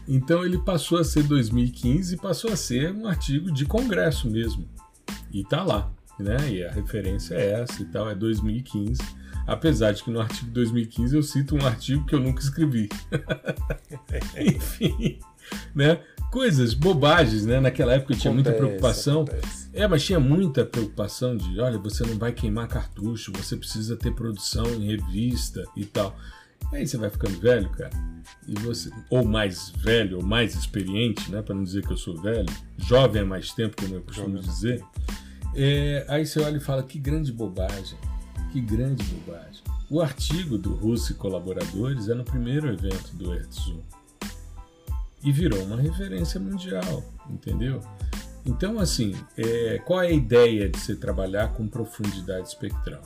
Então 0.09 0.43
ele 0.43 0.57
passou 0.57 0.99
a 0.99 1.05
ser 1.05 1.25
2015 1.25 2.14
e 2.14 2.18
passou 2.18 2.51
a 2.51 2.57
ser 2.57 2.91
um 2.91 3.07
artigo 3.07 3.53
de 3.53 3.66
congresso 3.66 4.31
mesmo. 4.31 4.66
E 5.31 5.45
tá 5.45 5.62
lá 5.62 5.93
né? 6.18 6.37
E 6.51 6.64
a 6.64 6.70
referência 6.70 7.35
é 7.35 7.62
essa 7.62 7.83
e 7.83 7.87
tal, 7.87 8.09
é 8.09 8.14
2015. 8.14 9.01
Apesar 9.47 9.92
de 9.92 10.03
que 10.03 10.11
no 10.11 10.20
artigo 10.20 10.51
2015 10.51 11.16
eu 11.16 11.22
cito 11.22 11.55
um 11.55 11.66
artigo 11.66 12.07
que 12.07 12.14
eu 12.14 12.20
nunca 12.20 12.40
escrevi. 12.40 12.88
Enfim, 14.38 15.18
né? 15.74 16.01
Coisas, 16.30 16.74
bobagens, 16.74 17.45
né? 17.47 17.61
Naquela 17.61 17.95
época 17.95 18.14
tinha 18.14 18.32
muita 18.32 18.53
preocupação. 18.53 19.22
Acontece. 19.22 19.68
É, 19.72 19.86
mas 19.86 20.05
tinha 20.05 20.18
muita 20.18 20.64
preocupação 20.64 21.36
de, 21.36 21.61
olha, 21.61 21.78
você 21.78 22.05
não 22.05 22.18
vai 22.18 22.32
queimar 22.32 22.66
cartucho, 22.68 23.32
você 23.32 23.57
precisa 23.57 23.97
ter 23.97 24.12
produção 24.12 24.66
em 24.66 24.86
revista 24.86 25.62
e 25.76 25.84
tal. 25.84 26.16
Aí 26.72 26.86
você 26.86 26.97
vai 26.97 27.11
ficando 27.11 27.38
velho, 27.38 27.68
cara, 27.70 27.90
e 28.49 28.55
você, 28.61 28.90
ou 29.11 29.24
mais 29.24 29.70
velho, 29.76 30.16
ou 30.16 30.24
mais 30.24 30.55
experiente, 30.55 31.30
né? 31.30 31.42
Para 31.42 31.55
não 31.55 31.62
dizer 31.62 31.86
que 31.86 31.92
eu 31.92 31.97
sou 31.97 32.20
velho, 32.20 32.49
jovem 32.78 33.22
há 33.22 33.24
mais 33.24 33.53
tempo, 33.53 33.76
como 33.80 33.95
eu 33.95 34.03
costumo 34.03 34.36
jovem. 34.36 34.51
dizer. 34.51 34.84
É, 35.55 36.05
aí 36.09 36.26
você 36.26 36.40
olha 36.40 36.57
e 36.57 36.61
fala: 36.61 36.82
que 36.82 36.99
grande 36.99 37.32
bobagem, 37.32 37.97
que 38.55 38.61
grande 38.61 39.02
bobagem. 39.02 39.64
O 39.90 40.00
artigo 40.00 40.57
do 40.57 40.74
Russo 40.74 41.11
e 41.11 41.16
colaboradores 41.16 42.09
é 42.09 42.14
no 42.14 42.22
primeiro 42.22 42.72
evento 42.72 43.12
do 43.16 43.34
Earth 43.34 43.74
e 45.24 45.32
virou 45.32 45.61
uma 45.64 45.76
referência 45.76 46.38
mundial, 46.38 47.02
entendeu? 47.28 47.80
Então, 48.46 48.78
assim, 48.78 49.12
é, 49.36 49.78
qual 49.84 50.00
é 50.02 50.07
a 50.07 50.12
ideia 50.12 50.68
de 50.68 50.78
se 50.78 50.94
trabalhar 50.94 51.48
com 51.55 51.66
profundidade 51.66 52.46
espectral? 52.46 53.02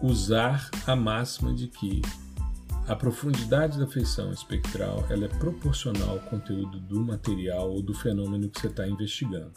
Usar 0.00 0.70
a 0.86 0.94
máxima 0.94 1.52
de 1.52 1.66
que 1.66 2.00
a 2.86 2.94
profundidade 2.94 3.80
da 3.80 3.86
feição 3.88 4.30
espectral 4.30 5.04
ela 5.10 5.24
é 5.24 5.28
proporcional 5.28 6.10
ao 6.10 6.20
conteúdo 6.20 6.78
do 6.78 7.00
material 7.00 7.68
ou 7.68 7.82
do 7.82 7.94
fenômeno 7.94 8.48
que 8.48 8.60
você 8.60 8.68
está 8.68 8.86
investigando. 8.86 9.50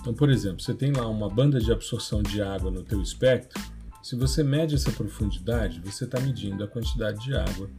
Então, 0.00 0.14
por 0.14 0.30
exemplo, 0.30 0.62
você 0.62 0.72
tem 0.72 0.92
lá 0.92 1.06
uma 1.06 1.28
banda 1.28 1.60
de 1.60 1.70
absorção 1.70 2.22
de 2.22 2.40
água 2.40 2.70
no 2.70 2.82
teu 2.82 3.02
espectro. 3.02 3.60
Se 4.02 4.16
você 4.16 4.42
mede 4.42 4.74
essa 4.74 4.90
profundidade, 4.90 5.80
você 5.80 6.04
está 6.04 6.18
medindo 6.18 6.64
a 6.64 6.68
quantidade 6.68 7.22
de 7.22 7.34
água 7.34 7.70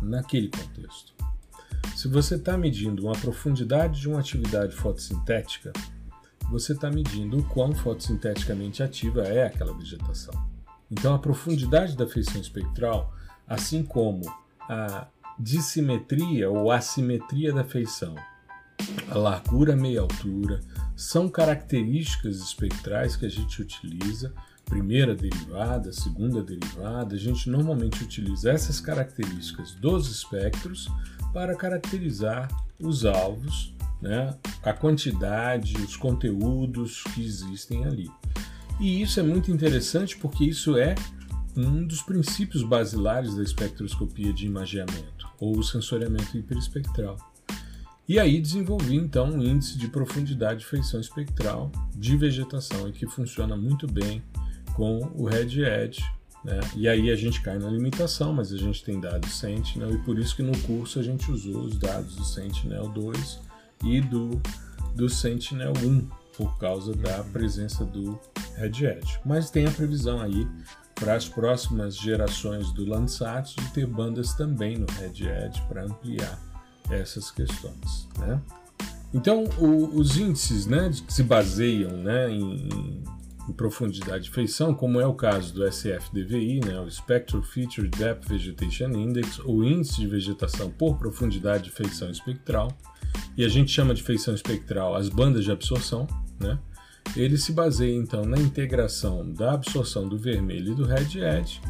naquele 0.00 0.48
contexto. 0.48 1.14
Se 1.94 2.08
você 2.08 2.36
está 2.36 2.56
medindo 2.56 3.04
uma 3.04 3.12
profundidade 3.12 4.00
de 4.00 4.08
uma 4.08 4.20
atividade 4.20 4.74
fotossintética, 4.74 5.72
você 6.50 6.72
está 6.72 6.90
medindo 6.90 7.38
o 7.38 7.44
quão 7.44 7.74
fotossinteticamente 7.74 8.82
ativa 8.82 9.22
é 9.24 9.46
aquela 9.46 9.76
vegetação. 9.76 10.34
Então, 10.90 11.14
a 11.14 11.18
profundidade 11.18 11.96
da 11.96 12.06
feição 12.06 12.40
espectral, 12.40 13.12
assim 13.46 13.82
como 13.82 14.22
a 14.62 15.08
dissimetria 15.38 16.50
ou 16.50 16.70
assimetria 16.70 17.52
da 17.52 17.64
feição, 17.64 18.14
a 19.10 19.18
largura 19.18 19.76
meia 19.76 20.00
altura, 20.00 20.60
são 20.94 21.28
características 21.28 22.36
espectrais 22.36 23.16
que 23.16 23.26
a 23.26 23.30
gente 23.30 23.60
utiliza, 23.60 24.32
primeira 24.66 25.14
derivada, 25.14 25.92
segunda 25.92 26.42
derivada, 26.42 27.14
a 27.14 27.18
gente 27.18 27.48
normalmente 27.48 28.02
utiliza 28.02 28.50
essas 28.50 28.80
características 28.80 29.72
dos 29.72 30.10
espectros 30.10 30.88
para 31.32 31.56
caracterizar 31.56 32.48
os 32.78 33.04
alvos, 33.04 33.74
né, 34.02 34.36
a 34.62 34.72
quantidade, 34.72 35.76
os 35.78 35.96
conteúdos 35.96 37.02
que 37.14 37.24
existem 37.24 37.84
ali. 37.84 38.10
E 38.78 39.00
isso 39.00 39.18
é 39.18 39.22
muito 39.22 39.50
interessante 39.50 40.16
porque 40.18 40.44
isso 40.44 40.76
é 40.76 40.94
um 41.56 41.86
dos 41.86 42.02
princípios 42.02 42.62
basilares 42.62 43.34
da 43.34 43.42
espectroscopia 43.42 44.32
de 44.32 44.46
imageamento, 44.46 45.26
ou 45.40 45.62
sensoriamento 45.62 46.36
hiperespectral. 46.36 47.16
E 48.08 48.20
aí 48.20 48.40
desenvolvi 48.40 48.94
então 48.96 49.30
um 49.30 49.42
índice 49.42 49.78
de 49.78 49.88
profundidade 49.88 50.60
de 50.60 50.66
feição 50.66 51.00
espectral 51.00 51.72
de 51.94 52.16
vegetação 52.16 52.88
e 52.88 52.92
que 52.92 53.06
funciona 53.06 53.56
muito 53.56 53.86
bem 53.86 54.22
com 54.76 54.98
o 55.14 55.24
Red 55.24 55.62
Edge. 55.64 56.04
Né? 56.44 56.60
E 56.76 56.86
aí 56.86 57.10
a 57.10 57.16
gente 57.16 57.40
cai 57.40 57.58
na 57.58 57.68
limitação, 57.68 58.32
mas 58.32 58.52
a 58.52 58.58
gente 58.58 58.84
tem 58.84 59.00
dados 59.00 59.32
Sentinel 59.38 59.94
e 59.94 59.98
por 59.98 60.18
isso 60.18 60.36
que 60.36 60.42
no 60.42 60.56
curso 60.60 61.00
a 61.00 61.02
gente 61.02 61.28
usou 61.32 61.62
os 61.62 61.76
dados 61.76 62.14
do 62.14 62.24
Sentinel 62.24 62.88
2 62.90 63.40
e 63.84 64.00
do, 64.02 64.40
do 64.94 65.08
Sentinel 65.08 65.72
1 65.82 66.08
por 66.36 66.56
causa 66.58 66.94
da 66.94 67.24
presença 67.24 67.84
do 67.84 68.20
Red 68.54 68.84
Edge. 68.84 69.18
Mas 69.24 69.50
tem 69.50 69.66
a 69.66 69.70
previsão 69.70 70.20
aí 70.20 70.46
para 70.94 71.14
as 71.14 71.28
próximas 71.28 71.96
gerações 71.96 72.70
do 72.72 72.84
Landsat 72.84 73.56
de 73.56 73.70
ter 73.72 73.86
bandas 73.86 74.34
também 74.34 74.76
no 74.76 74.86
Red 74.92 75.26
Edge 75.26 75.62
para 75.68 75.84
ampliar 75.84 76.38
essas 76.90 77.30
questões. 77.30 78.08
Né? 78.18 78.40
Então, 79.12 79.44
o, 79.58 79.98
os 79.98 80.16
índices 80.16 80.66
né, 80.66 80.90
que 81.06 81.12
se 81.12 81.22
baseiam 81.22 81.90
né, 81.92 82.30
em, 82.30 83.02
em, 83.48 83.52
profundidade 83.52 84.24
de 84.24 84.30
feição, 84.30 84.74
como 84.74 85.00
é 85.00 85.06
o 85.06 85.14
caso 85.14 85.54
do 85.54 85.66
SFDVI, 85.66 86.60
né, 86.64 86.80
o 86.80 86.90
Spectral 86.90 87.42
Feature 87.42 87.88
Depth 87.88 88.28
Vegetation 88.28 88.90
Index, 88.90 89.38
ou 89.40 89.64
índice 89.64 90.00
de 90.00 90.06
vegetação 90.06 90.70
por 90.70 90.98
profundidade 90.98 91.64
de 91.64 91.70
feição 91.70 92.10
espectral, 92.10 92.76
e 93.36 93.44
a 93.44 93.48
gente 93.48 93.70
chama 93.70 93.94
de 93.94 94.02
feição 94.02 94.34
espectral 94.34 94.94
as 94.94 95.08
bandas 95.08 95.44
de 95.44 95.50
absorção, 95.50 96.06
né? 96.40 96.58
ele 97.14 97.36
se 97.36 97.52
baseia 97.52 97.94
então 97.94 98.24
na 98.24 98.38
integração 98.38 99.30
da 99.32 99.52
absorção 99.52 100.08
do 100.08 100.18
vermelho 100.18 100.72
e 100.72 100.74
do 100.74 100.84
red 100.84 101.20
edge 101.20 101.60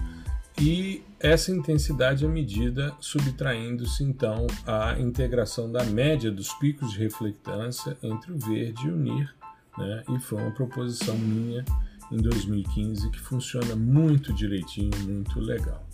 e 0.58 1.02
essa 1.20 1.52
intensidade 1.52 2.24
é 2.24 2.28
medida 2.28 2.94
subtraindo-se 2.98 4.02
então 4.02 4.46
a 4.66 4.98
integração 4.98 5.70
da 5.70 5.84
média 5.84 6.30
dos 6.30 6.52
picos 6.54 6.92
de 6.92 6.98
reflectância 6.98 7.96
entre 8.02 8.32
o 8.32 8.38
verde 8.38 8.86
e 8.86 8.90
o 8.90 8.96
NIR, 8.96 9.34
né? 9.76 10.02
e 10.08 10.18
foi 10.18 10.40
uma 10.40 10.50
proposição 10.50 11.16
minha 11.16 11.64
em 12.10 12.16
2015 12.18 13.10
que 13.10 13.20
funciona 13.20 13.74
muito 13.74 14.32
direitinho, 14.32 14.90
muito 15.04 15.40
legal. 15.40 15.86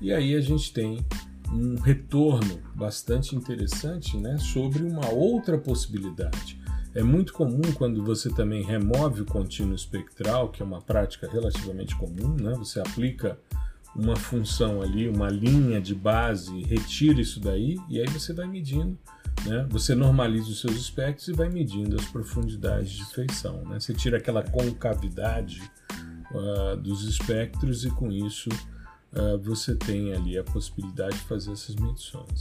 E 0.00 0.12
aí 0.12 0.34
a 0.34 0.40
gente 0.40 0.72
tem 0.72 1.04
um 1.52 1.76
retorno 1.76 2.60
bastante 2.74 3.36
interessante 3.36 4.16
né, 4.16 4.36
sobre 4.38 4.82
uma 4.82 5.08
outra 5.10 5.56
possibilidade. 5.58 6.60
É 6.94 7.02
muito 7.02 7.32
comum 7.32 7.62
quando 7.74 8.04
você 8.04 8.30
também 8.30 8.62
remove 8.62 9.22
o 9.22 9.24
contínuo 9.24 9.74
espectral, 9.74 10.50
que 10.50 10.62
é 10.62 10.64
uma 10.64 10.80
prática 10.80 11.28
relativamente 11.28 11.96
comum, 11.96 12.36
né? 12.40 12.54
você 12.56 12.78
aplica 12.78 13.38
uma 13.96 14.16
função 14.16 14.80
ali, 14.80 15.08
uma 15.08 15.28
linha 15.28 15.80
de 15.80 15.94
base, 15.94 16.62
retira 16.62 17.20
isso 17.20 17.40
daí 17.40 17.76
e 17.88 18.00
aí 18.00 18.06
você 18.08 18.32
vai 18.32 18.46
medindo. 18.46 18.96
Né? 19.44 19.66
Você 19.70 19.94
normaliza 19.94 20.48
os 20.48 20.60
seus 20.60 20.76
espectros 20.76 21.28
e 21.28 21.32
vai 21.32 21.48
medindo 21.48 21.96
as 21.96 22.06
profundidades 22.06 22.90
de 22.90 23.04
feição. 23.06 23.62
Né? 23.64 23.78
Você 23.78 23.92
tira 23.92 24.18
aquela 24.18 24.42
concavidade 24.42 25.62
uh, 26.32 26.76
dos 26.76 27.02
espectros 27.04 27.84
e 27.84 27.90
com 27.90 28.10
isso 28.10 28.48
uh, 29.12 29.38
você 29.42 29.74
tem 29.74 30.12
ali 30.12 30.38
a 30.38 30.44
possibilidade 30.44 31.16
de 31.16 31.24
fazer 31.24 31.52
essas 31.52 31.74
medições. 31.76 32.40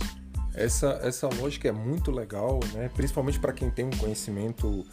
Essa, 0.54 1.00
essa 1.02 1.28
lógica 1.28 1.68
é 1.68 1.72
muito 1.72 2.12
legal, 2.12 2.60
né? 2.74 2.90
principalmente 2.96 3.40
para 3.40 3.52
quem 3.54 3.72
tem 3.72 3.86
um 3.86 3.98
conhecimento 3.98 4.86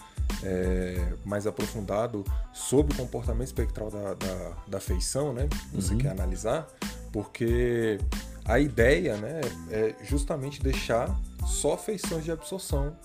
é, 0.42 1.14
mais 1.24 1.46
aprofundado 1.46 2.24
sobre 2.52 2.94
o 2.94 2.96
comportamento 2.96 3.48
espectral 3.48 3.90
da, 3.90 4.14
da, 4.14 4.56
da 4.66 4.80
feição, 4.80 5.32
né? 5.32 5.48
Você 5.74 5.92
uhum. 5.92 5.98
quer 5.98 6.11
analisar, 6.11 6.66
porque 7.12 7.98
a 8.45 8.59
ideia 8.59 9.16
né, 9.16 9.41
é 9.70 9.95
justamente 10.03 10.62
deixar 10.62 11.14
só 11.47 11.76
feições 11.76 12.24
de 12.24 12.32
absorção 12.32 12.97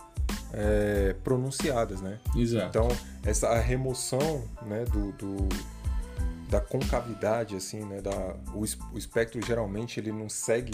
é, 0.54 1.16
pronunciadas, 1.24 2.02
né? 2.02 2.20
Exato. 2.36 2.68
Então, 2.68 2.88
essa 3.24 3.50
a 3.50 3.60
remoção 3.60 4.44
né, 4.66 4.86
do, 4.86 5.12
do 5.14 5.50
da 6.50 6.62
concavidade, 6.62 7.56
assim, 7.56 7.84
né? 7.86 8.02
Da, 8.02 8.36
o, 8.54 8.64
o 8.94 8.98
espectro 8.98 9.42
geralmente 9.46 10.00
ele 10.00 10.12
não 10.12 10.30
segue 10.30 10.74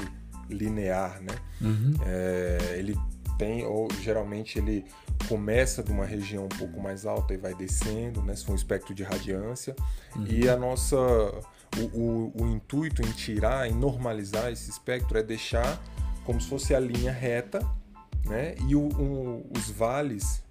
linear, 0.49 1.21
né? 1.21 1.35
Uhum. 1.61 1.93
É, 2.05 2.75
ele 2.77 2.95
tem, 3.37 3.65
ou 3.65 3.87
geralmente 4.01 4.59
ele 4.59 4.85
começa 5.27 5.81
de 5.81 5.91
uma 5.91 6.05
região 6.05 6.45
um 6.45 6.49
pouco 6.49 6.79
mais 6.79 7.05
alta 7.05 7.33
e 7.33 7.37
vai 7.37 7.55
descendo, 7.55 8.21
né? 8.21 8.35
Se 8.35 8.45
for 8.45 8.51
um 8.51 8.55
espectro 8.55 8.93
de 8.93 9.03
radiância. 9.03 9.75
Uhum. 10.15 10.25
E 10.27 10.49
a 10.49 10.55
nossa. 10.55 10.97
O, 11.77 11.97
o, 11.97 12.43
o, 12.43 12.47
intuito 12.47 13.01
em 13.01 13.11
tirar, 13.11 13.69
em 13.69 13.73
normalizar 13.73 14.51
esse 14.51 14.69
espectro 14.69 15.17
é 15.17 15.23
deixar 15.23 15.81
como 16.25 16.39
se 16.39 16.47
fosse 16.47 16.75
a 16.75 16.79
linha 16.79 17.11
reta, 17.11 17.59
né? 18.25 18.55
E 18.67 18.75
o, 18.75 18.89
os 19.55 19.69
vales, 19.69 20.43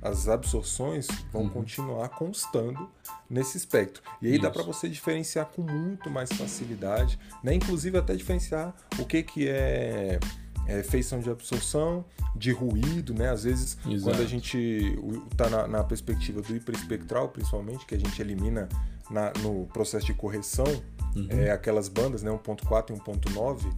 as 0.00 0.28
absorções 0.28 1.06
vão 1.32 1.42
uhum. 1.42 1.48
continuar 1.50 2.08
constando 2.10 2.90
nesse 3.28 3.56
espectro. 3.56 4.02
E 4.20 4.26
aí 4.26 4.32
Isso. 4.34 4.42
dá 4.42 4.50
para 4.50 4.62
você 4.62 4.88
diferenciar 4.88 5.46
com 5.46 5.62
muito 5.62 6.10
mais 6.10 6.32
facilidade, 6.32 7.18
né? 7.42 7.54
Inclusive 7.54 7.98
até 7.98 8.14
diferenciar 8.14 8.74
o 8.98 9.04
que 9.04 9.22
que 9.22 9.48
é, 9.48 10.18
é 10.66 10.82
feição 10.82 11.20
de 11.20 11.30
absorção, 11.30 12.04
de 12.34 12.52
ruído, 12.52 13.14
né? 13.14 13.30
Às 13.30 13.44
vezes 13.44 13.76
Exato. 13.86 14.02
quando 14.02 14.22
a 14.22 14.26
gente 14.26 14.98
está 15.30 15.48
na, 15.48 15.68
na, 15.68 15.84
perspectiva 15.84 16.42
do 16.42 16.56
hiperespectral, 16.56 17.28
principalmente, 17.28 17.86
que 17.86 17.94
a 17.94 17.98
gente 17.98 18.20
elimina 18.20 18.68
na, 19.10 19.32
no 19.42 19.66
processo 19.66 20.06
de 20.06 20.14
correção, 20.14 20.66
uhum. 21.14 21.26
é, 21.28 21.50
aquelas 21.50 21.88
bandas, 21.88 22.22
né? 22.22 22.30
1.4 22.30 22.90
e 22.90 23.00
1.9, 23.00 23.72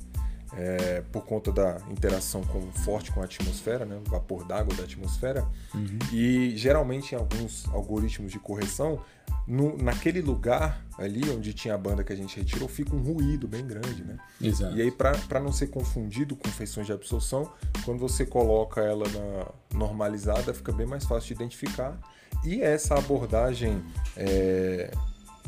é, 0.54 1.02
por 1.12 1.24
conta 1.24 1.50
da 1.50 1.78
interação 1.90 2.42
com, 2.42 2.70
forte 2.72 3.10
com 3.12 3.20
a 3.20 3.24
atmosfera, 3.24 3.84
né, 3.84 4.00
o 4.06 4.10
vapor 4.10 4.44
d'água 4.44 4.74
da 4.74 4.84
atmosfera. 4.84 5.46
Uhum. 5.74 5.98
E 6.12 6.56
geralmente 6.56 7.14
em 7.14 7.18
alguns 7.18 7.66
algoritmos 7.68 8.30
de 8.30 8.38
correção, 8.38 9.00
no, 9.46 9.76
naquele 9.76 10.20
lugar 10.20 10.84
ali 10.98 11.28
onde 11.30 11.52
tinha 11.52 11.74
a 11.74 11.78
banda 11.78 12.02
que 12.02 12.12
a 12.12 12.16
gente 12.16 12.36
retirou, 12.36 12.68
fica 12.68 12.94
um 12.94 13.02
ruído 13.02 13.46
bem 13.46 13.66
grande. 13.66 14.02
Né? 14.02 14.16
Exato. 14.40 14.76
E 14.76 14.82
aí, 14.82 14.90
para 14.90 15.40
não 15.40 15.52
ser 15.52 15.68
confundido 15.68 16.34
com 16.34 16.48
feições 16.48 16.86
de 16.86 16.92
absorção, 16.92 17.50
quando 17.84 18.00
você 18.00 18.26
coloca 18.26 18.80
ela 18.80 19.04
na 19.08 19.78
normalizada, 19.78 20.52
fica 20.52 20.72
bem 20.72 20.86
mais 20.86 21.04
fácil 21.04 21.28
de 21.28 21.34
identificar. 21.34 21.96
E 22.44 22.60
essa 22.60 22.96
abordagem 22.96 23.82
é, 24.16 24.90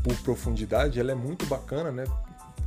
por 0.02 0.16
profundidade, 0.18 1.00
ela 1.00 1.12
é 1.12 1.14
muito 1.14 1.46
bacana, 1.46 1.90
né? 1.90 2.04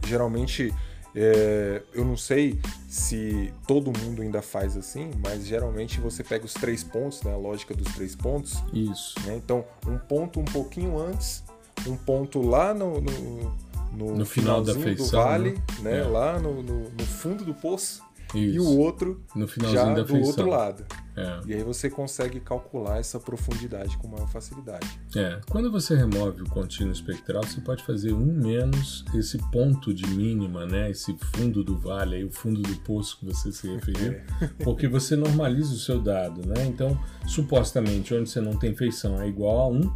Geralmente 0.05 0.73
é, 1.16 1.82
eu 1.93 2.05
não 2.05 2.16
sei 2.16 2.59
se 2.88 3.53
todo 3.68 3.91
mundo 3.99 4.22
ainda 4.22 4.41
faz 4.41 4.78
assim, 4.78 5.12
mas 5.24 5.45
geralmente 5.45 5.99
você 5.99 6.24
pega 6.24 6.45
os 6.45 6.53
três 6.53 6.84
pontos, 6.84 7.22
né, 7.24 7.34
a 7.34 7.38
lógica 7.38 7.74
dos 7.74 7.93
três 7.93 8.16
pontos. 8.16 8.64
Isso. 8.74 9.16
Né, 9.26 9.36
então, 9.36 9.66
um 9.88 9.97
ponto 9.97 10.39
um 10.39 10.45
pouquinho 10.45 10.97
antes, 10.97 11.43
um 11.88 11.97
ponto 11.97 12.41
lá 12.41 12.74
no, 12.74 13.01
no, 13.01 13.57
no, 13.91 14.16
no 14.18 14.26
final 14.26 14.64
da 14.64 14.74
feição, 14.74 15.05
do 15.05 15.12
vale, 15.12 15.51
né, 15.80 15.91
né 15.91 15.99
é. 15.99 16.03
lá 16.03 16.39
no, 16.39 16.62
no, 16.62 16.89
no 16.89 17.05
fundo 17.05 17.43
do 17.43 17.53
poço 17.53 18.01
isso. 18.34 18.55
e 18.55 18.59
o 18.59 18.77
outro 18.77 19.21
no 19.36 19.47
já 19.47 19.93
do 19.93 20.05
feição. 20.05 20.27
outro 20.27 20.49
lado. 20.49 20.86
É. 21.15 21.39
E 21.45 21.53
aí 21.53 21.63
você 21.63 21.89
consegue 21.89 22.39
calcular 22.39 22.99
essa 22.99 23.19
profundidade 23.19 23.97
com 23.97 24.07
maior 24.07 24.29
facilidade. 24.29 24.88
É. 25.15 25.39
Quando 25.49 25.71
você 25.71 25.95
remove 25.95 26.43
o 26.43 26.49
contínuo 26.49 26.93
espectral, 26.93 27.43
você 27.43 27.59
pode 27.59 27.84
fazer 27.84 28.13
um 28.13 28.25
menos 28.25 29.03
esse 29.13 29.38
ponto 29.51 29.93
de 29.93 30.07
mínima, 30.07 30.65
né? 30.65 30.89
Esse 30.89 31.15
fundo 31.36 31.63
do 31.63 31.77
vale, 31.77 32.15
aí, 32.15 32.23
o 32.23 32.32
fundo 32.32 32.61
do 32.61 32.75
poço 32.77 33.19
que 33.19 33.25
você 33.25 33.51
se 33.51 33.67
referiu, 33.67 34.13
é. 34.41 34.47
porque 34.63 34.88
você 34.88 35.15
normaliza 35.15 35.73
o 35.73 35.77
seu 35.77 35.99
dado, 35.99 36.47
né? 36.47 36.65
Então, 36.65 36.97
supostamente, 37.27 38.13
onde 38.13 38.29
você 38.29 38.39
não 38.39 38.57
tem 38.57 38.75
feição 38.75 39.21
é 39.21 39.27
igual 39.27 39.59
a 39.59 39.67
1, 39.67 39.93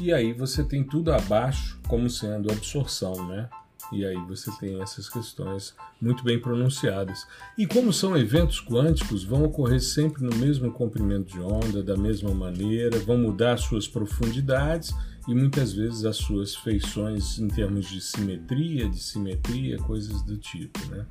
e 0.00 0.12
aí 0.12 0.32
você 0.32 0.62
tem 0.62 0.84
tudo 0.84 1.12
abaixo 1.12 1.80
como 1.88 2.08
sendo 2.08 2.50
absorção, 2.50 3.26
né? 3.28 3.48
E 3.92 4.06
aí 4.06 4.16
você 4.26 4.50
tem 4.58 4.80
essas 4.80 5.08
questões 5.08 5.74
muito 6.00 6.24
bem 6.24 6.40
pronunciadas. 6.40 7.26
E 7.58 7.66
como 7.66 7.92
são 7.92 8.16
eventos 8.16 8.60
quânticos, 8.60 9.22
vão 9.22 9.44
ocorrer 9.44 9.80
sempre 9.80 10.24
no 10.24 10.34
mesmo 10.36 10.72
comprimento 10.72 11.32
de 11.32 11.40
onda, 11.40 11.82
da 11.82 11.96
mesma 11.96 12.32
maneira, 12.32 12.98
vão 13.00 13.18
mudar 13.18 13.58
suas 13.58 13.86
profundidades 13.86 14.94
e 15.28 15.34
muitas 15.34 15.72
vezes 15.72 16.04
as 16.04 16.16
suas 16.16 16.56
feições 16.56 17.38
em 17.38 17.48
termos 17.48 17.88
de 17.88 18.00
simetria, 18.00 18.88
de 18.88 18.98
simetria, 18.98 19.76
coisas 19.78 20.22
do 20.22 20.36
tipo, 20.38 20.78
né? 20.86 21.06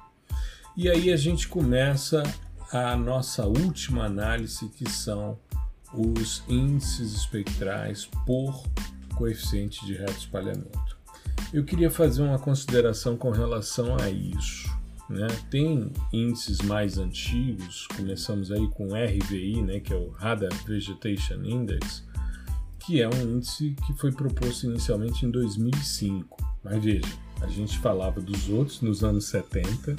E 0.76 0.90
aí 0.90 1.12
a 1.12 1.18
gente 1.18 1.48
começa 1.48 2.24
a 2.72 2.96
nossa 2.96 3.46
última 3.46 4.06
análise, 4.06 4.70
que 4.70 4.90
são 4.90 5.38
os 5.94 6.42
índices 6.48 7.14
espectrais 7.14 8.06
por 8.26 8.64
coeficiente 9.16 9.86
de 9.86 9.94
reto 9.94 10.18
espalhamento. 10.18 11.01
Eu 11.54 11.66
queria 11.66 11.92
fazer 11.92 12.22
uma 12.22 12.40
consideração 12.40 13.18
com 13.18 13.30
relação 13.30 13.98
a 13.98 14.10
isso. 14.10 14.70
Né? 15.10 15.28
Tem 15.50 15.92
índices 16.14 16.62
mais 16.62 16.98
antigos, 16.98 17.88
começamos 17.88 18.52
aí 18.52 18.66
com 18.70 18.96
RVI, 18.96 19.62
né, 19.62 19.82
que 19.82 19.92
é 19.92 19.96
o 19.98 20.12
Radar 20.12 20.54
Vegetation 20.66 21.44
Index, 21.44 22.06
que 22.80 23.02
é 23.02 23.10
um 23.10 23.36
índice 23.36 23.76
que 23.86 23.94
foi 23.94 24.14
proposto 24.14 24.66
inicialmente 24.66 25.26
em 25.26 25.32
2005. 25.32 26.38
Mas 26.64 26.82
veja, 26.82 27.14
a 27.42 27.48
gente 27.48 27.78
falava 27.80 28.22
dos 28.22 28.48
outros 28.48 28.80
nos 28.80 29.04
anos 29.04 29.26
70, 29.26 29.98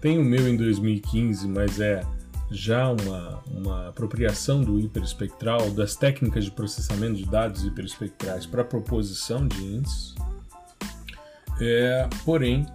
tem 0.00 0.18
o 0.18 0.24
meu 0.24 0.48
em 0.48 0.56
2015, 0.56 1.48
mas 1.48 1.80
é 1.80 2.04
já 2.50 2.88
uma, 2.88 3.42
uma 3.48 3.88
apropriação 3.88 4.62
do 4.62 4.78
hiperespectral, 4.78 5.70
das 5.70 5.96
técnicas 5.96 6.44
de 6.44 6.52
processamento 6.52 7.16
de 7.16 7.26
dados 7.26 7.64
hiperespectrais 7.64 8.46
para 8.46 8.62
proposição 8.62 9.48
de 9.48 9.60
índices. 9.60 10.14
É, 11.60 12.08
porém, 12.24 12.66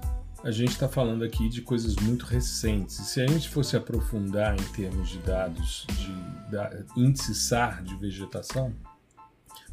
a 0.43 0.51
gente 0.51 0.71
está 0.71 0.88
falando 0.88 1.23
aqui 1.23 1.49
de 1.49 1.61
coisas 1.61 1.95
muito 1.97 2.25
recentes. 2.25 2.95
Se 2.95 3.21
a 3.21 3.27
gente 3.27 3.49
fosse 3.49 3.75
aprofundar 3.75 4.55
em 4.59 4.63
termos 4.73 5.09
de 5.09 5.17
dados 5.19 5.86
de 5.89 6.49
da, 6.51 6.71
índice 6.95 7.36
SAR 7.36 7.84
de 7.84 7.95
vegetação, 7.95 8.73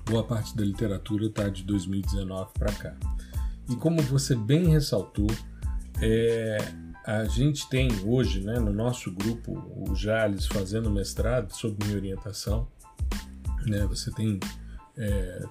boa 0.05 0.25
parte 0.25 0.57
da 0.57 0.65
literatura 0.65 1.27
está 1.27 1.49
de 1.49 1.63
2019 1.63 2.51
para 2.59 2.73
cá. 2.73 2.97
E 3.69 3.77
como 3.77 4.03
você 4.03 4.35
bem 4.35 4.69
ressaltou, 4.69 5.29
é, 6.01 6.59
a 7.05 7.25
gente 7.25 7.69
tem 7.69 7.89
hoje 8.05 8.41
né, 8.41 8.59
no 8.59 8.73
nosso 8.73 9.13
grupo 9.13 9.53
o 9.77 9.95
Jales 9.95 10.47
fazendo 10.47 10.91
mestrado 10.91 11.53
sob 11.53 11.77
minha 11.85 11.97
orientação. 11.97 12.69
Né, 13.65 13.87
você 13.87 14.11
tem 14.11 14.39
é, 14.97 15.43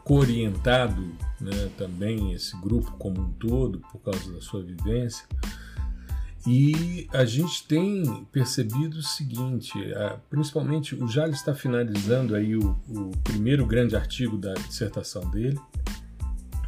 né, 1.39 1.69
também 1.77 2.33
esse 2.33 2.59
grupo 2.59 2.91
como 2.93 3.21
um 3.21 3.31
todo, 3.33 3.79
por 3.91 3.99
causa 3.99 4.31
da 4.31 4.41
sua 4.41 4.63
vivência. 4.63 5.25
E 6.47 7.07
a 7.11 7.25
gente 7.25 7.65
tem 7.67 8.23
percebido 8.31 8.99
o 8.99 9.03
seguinte, 9.03 9.73
principalmente 10.29 10.93
o 10.93 11.07
Jales 11.07 11.37
está 11.37 11.55
finalizando 11.55 12.35
aí 12.35 12.55
o, 12.55 12.77
o, 12.87 13.11
primeiro 13.23 13.65
grande 13.65 13.95
artigo 13.95 14.37
da 14.37 14.53
dissertação 14.53 15.27
dele. 15.31 15.59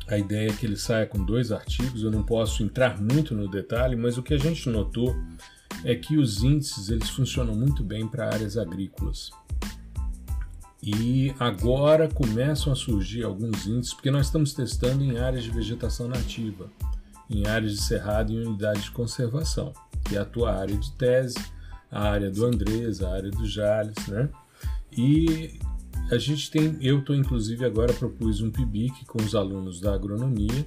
A 0.08 0.18
ideia 0.18 0.50
é 0.50 0.54
que 0.54 0.66
ele 0.66 0.78
saia 0.78 1.06
com 1.06 1.24
dois 1.24 1.52
artigos, 1.52 2.02
eu 2.02 2.10
não 2.10 2.24
posso 2.24 2.64
entrar 2.64 3.00
muito 3.00 3.36
no 3.36 3.48
detalhe, 3.48 3.96
mas 3.96 4.18
o 4.18 4.24
que 4.24 4.34
a 4.34 4.38
gente 4.40 4.68
notou 4.68 5.16
é 5.84 5.94
que 5.94 6.18
os 6.18 6.44
índices 6.44 6.90
eles 6.90 7.10
funcionam 7.10 7.54
muito 7.54 7.84
bem 7.84 8.08
para 8.08 8.34
áreas 8.34 8.58
agrícolas. 8.58 9.30
E 10.90 11.36
agora 11.38 12.08
começam 12.08 12.72
a 12.72 12.76
surgir 12.76 13.26
alguns 13.26 13.68
índices, 13.68 13.94
porque 13.94 14.10
nós 14.10 14.28
estamos 14.28 14.54
testando 14.54 15.04
em 15.04 15.18
áreas 15.18 15.44
de 15.44 15.52
vegetação 15.52 16.08
nativa, 16.08 16.72
em 17.30 17.46
áreas 17.46 17.74
de 17.74 17.82
cerrado 17.82 18.32
e 18.32 18.38
unidades 18.38 18.86
de 18.86 18.92
conservação, 18.92 19.74
que 20.06 20.16
é 20.16 20.20
a 20.20 20.24
tua 20.24 20.56
área 20.56 20.78
de 20.78 20.90
tese, 20.94 21.38
a 21.92 22.04
área 22.10 22.32
do 22.32 22.46
Andrés, 22.46 23.04
a 23.04 23.12
área 23.12 23.30
do 23.30 23.46
Jales, 23.46 24.08
né? 24.08 24.30
E 24.98 25.60
a 26.10 26.18
gente 26.18 26.50
tem, 26.50 26.78
eu 26.80 27.00
estou 27.00 27.14
inclusive 27.14 27.66
agora 27.66 27.92
propus 27.92 28.40
um 28.40 28.50
PIBIC 28.50 29.04
com 29.08 29.22
os 29.22 29.36
alunos 29.36 29.82
da 29.82 29.94
agronomia 29.94 30.66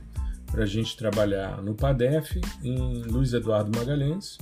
para 0.51 0.65
a 0.65 0.67
gente 0.67 0.99
trabalhar 0.99 1.63
no 1.63 1.75
PADEF, 1.75 2.39
em 2.63 3.05
Luiz 3.05 3.33
Eduardo 3.33 3.75
Magalhães, 3.75 4.37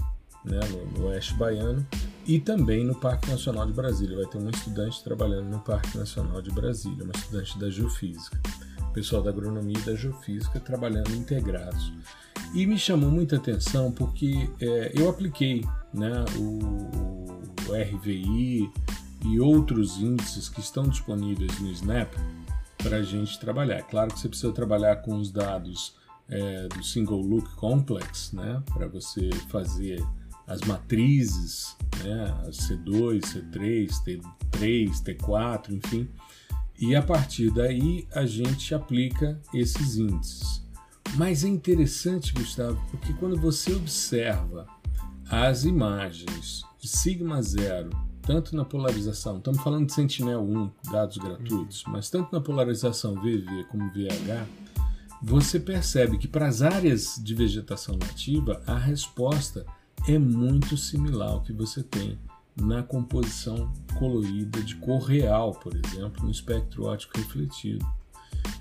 né, 0.49 0.61
no, 0.71 0.99
no 0.99 1.09
Oeste 1.09 1.35
Baiano, 1.35 1.87
e 2.27 2.39
também 2.39 2.85
no 2.85 2.95
Parque 2.95 3.31
Nacional 3.31 3.67
de 3.67 3.73
Brasília. 3.73 4.17
Vai 4.17 4.27
ter 4.27 4.39
uma 4.39 4.51
estudante 4.51 5.03
trabalhando 5.03 5.49
no 5.49 5.61
Parque 5.61 5.97
Nacional 5.97 6.43
de 6.43 6.51
Brasília, 6.51 7.05
uma 7.05 7.15
estudante 7.15 7.59
da 7.59 7.71
Geofísica. 7.71 8.39
pessoal 8.93 9.23
da 9.23 9.31
agronomia 9.31 9.79
e 9.79 9.83
da 9.83 9.95
geofísica 9.95 10.61
trabalhando 10.61 11.15
integrados. 11.15 11.93
E 12.55 12.67
me 12.67 12.79
chamou 12.79 13.11
muita 13.11 13.37
atenção 13.37 13.93
porque 13.93 14.51
é, 14.61 14.93
eu 14.95 15.09
apliquei 15.09 15.65
né, 15.93 16.25
o, 16.37 16.59
o 17.69 17.75
RVI 17.75 18.71
e 19.25 19.41
outros 19.41 19.99
índices 19.99 20.49
que 20.49 20.61
estão 20.61 20.89
disponíveis 20.89 21.59
no 21.61 21.71
Snap 21.71 22.13
para 22.79 22.99
a 22.99 23.03
gente 23.03 23.39
trabalhar. 23.39 23.83
Claro 23.83 24.13
que 24.13 24.21
você 24.21 24.29
precisa 24.29 24.53
trabalhar 24.53 24.97
com 24.97 25.19
os 25.19 25.31
dados 25.31 25.95
é, 26.29 26.69
do 26.69 26.83
Single 26.83 27.21
Look 27.21 27.55
Complex, 27.57 28.33
né, 28.33 28.63
para 28.73 28.87
você 28.87 29.31
fazer 29.49 30.05
as 30.49 30.63
matrizes, 30.63 31.77
né, 32.03 32.35
C2, 32.49 33.21
C3, 33.21 33.89
T3, 34.51 34.91
T4, 35.03 35.71
enfim. 35.71 36.09
E 36.81 36.97
a 36.97 37.03
partir 37.03 37.51
daí 37.51 38.09
a 38.13 38.25
gente 38.25 38.75
aplica 38.75 39.41
esses 39.53 39.97
índices. 39.97 40.67
Mas 41.17 41.45
é 41.45 41.49
interessante, 41.49 42.33
Gustavo, 42.33 42.81
porque 42.91 43.13
quando 43.15 43.37
você 43.37 43.75
observa 43.75 44.67
as 45.31 45.65
imagens 45.65 46.63
de 46.79 46.89
sigma 46.89 47.43
zero, 47.43 47.91
tanto 48.23 48.55
na 48.55 48.65
polarização, 48.65 49.39
estamos 49.39 49.63
falando 49.63 49.87
de 49.87 49.93
Sentinel-1, 49.95 50.71
dados 50.91 51.17
gratuitos, 51.19 51.85
uhum. 51.85 51.93
mas 51.93 52.11
tanto 52.11 52.33
na 52.33 52.41
polarização 52.41 53.15
VV 53.15 53.65
como 53.71 53.91
VH, 53.91 54.47
você 55.23 55.59
percebe 55.59 56.17
que 56.17 56.29
para 56.29 56.47
as 56.47 56.63
áreas 56.63 57.21
de 57.23 57.35
vegetação 57.35 57.97
nativa, 57.97 58.63
a 58.67 58.77
resposta 58.77 59.67
é 60.09 60.19
muito 60.19 60.77
similar 60.77 61.31
ao 61.31 61.43
que 61.43 61.53
você 61.53 61.83
tem 61.83 62.19
na 62.57 62.83
composição 62.83 63.73
colorida 63.99 64.61
de 64.63 64.75
cor 64.77 65.03
real, 65.03 65.53
por 65.53 65.75
exemplo, 65.77 66.25
no 66.25 66.31
espectro 66.31 66.87
óptico 66.87 67.19
refletido. 67.19 67.87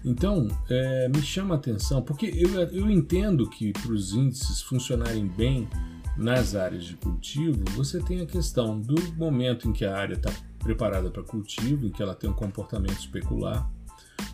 Então, 0.04 0.48
é, 0.70 1.10
me 1.10 1.22
chama 1.22 1.56
a 1.56 1.58
atenção, 1.58 2.02
porque 2.02 2.26
eu, 2.26 2.60
eu 2.72 2.92
entendo 2.92 3.50
que 3.50 3.72
para 3.72 3.92
os 3.92 4.14
índices 4.14 4.62
funcionarem 4.62 5.26
bem 5.26 5.68
nas 6.16 6.56
áreas 6.56 6.84
de 6.84 6.96
cultivo, 6.96 7.64
você 7.76 8.00
tem 8.00 8.22
a 8.22 8.26
questão 8.26 8.80
do 8.80 8.96
momento 9.14 9.68
em 9.68 9.74
que 9.74 9.86
a 9.86 9.96
área 9.96 10.16
está 10.16 10.32
preparada 10.60 11.10
para 11.10 11.24
cultivo, 11.24 11.86
em 11.86 11.92
que 11.92 12.02
ela 12.02 12.14
tem 12.14 12.30
um 12.30 12.34
comportamento 12.34 13.00
especular. 13.00 13.70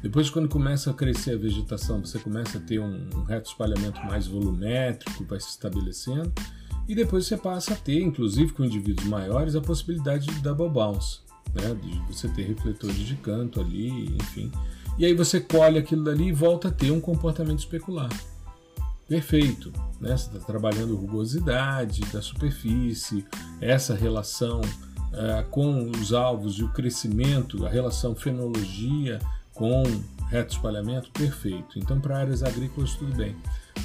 Depois, 0.01 0.29
quando 0.29 0.49
começa 0.49 0.91
a 0.91 0.93
crescer 0.93 1.35
a 1.35 1.37
vegetação, 1.37 2.03
você 2.03 2.19
começa 2.19 2.57
a 2.57 2.61
ter 2.61 2.79
um, 2.79 3.09
um 3.15 3.23
reto 3.23 3.49
espalhamento 3.49 4.01
mais 4.05 4.27
volumétrico, 4.27 5.25
vai 5.25 5.39
se 5.39 5.49
estabelecendo. 5.49 6.33
E 6.87 6.95
depois 6.95 7.25
você 7.25 7.37
passa 7.37 7.73
a 7.73 7.77
ter, 7.77 8.01
inclusive 8.01 8.51
com 8.51 8.65
indivíduos 8.65 9.07
maiores, 9.07 9.55
a 9.55 9.61
possibilidade 9.61 10.27
de 10.27 10.41
double 10.41 10.69
bounce, 10.69 11.19
né? 11.53 11.75
de 11.81 12.13
você 12.13 12.27
ter 12.27 12.43
refletores 12.43 12.97
de 12.97 13.15
canto 13.15 13.61
ali, 13.61 14.15
enfim. 14.15 14.51
E 14.97 15.05
aí 15.05 15.13
você 15.13 15.39
colhe 15.39 15.79
aquilo 15.79 16.03
dali 16.03 16.27
e 16.27 16.31
volta 16.31 16.67
a 16.67 16.71
ter 16.71 16.91
um 16.91 16.99
comportamento 16.99 17.59
especular. 17.59 18.09
Perfeito. 19.07 19.71
Né? 19.99 20.15
Você 20.15 20.27
está 20.27 20.39
trabalhando 20.39 20.95
rugosidade 20.95 22.01
da 22.11 22.21
superfície, 22.21 23.25
essa 23.61 23.95
relação 23.95 24.61
uh, 24.61 25.47
com 25.49 25.89
os 25.91 26.13
alvos 26.13 26.57
e 26.57 26.63
o 26.63 26.69
crescimento, 26.69 27.65
a 27.65 27.69
relação 27.69 28.15
fenologia 28.15 29.19
com 29.53 29.83
reto 30.29 30.55
espalhamento, 30.55 31.11
perfeito. 31.11 31.77
Então, 31.77 31.99
para 31.99 32.17
áreas 32.17 32.43
agrícolas, 32.43 32.95
tudo 32.95 33.15
bem. 33.15 33.35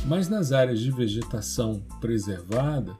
Mas 0.04 0.28
nas 0.28 0.52
áreas 0.52 0.80
de 0.80 0.90
vegetação 0.90 1.82
preservada, 2.00 2.96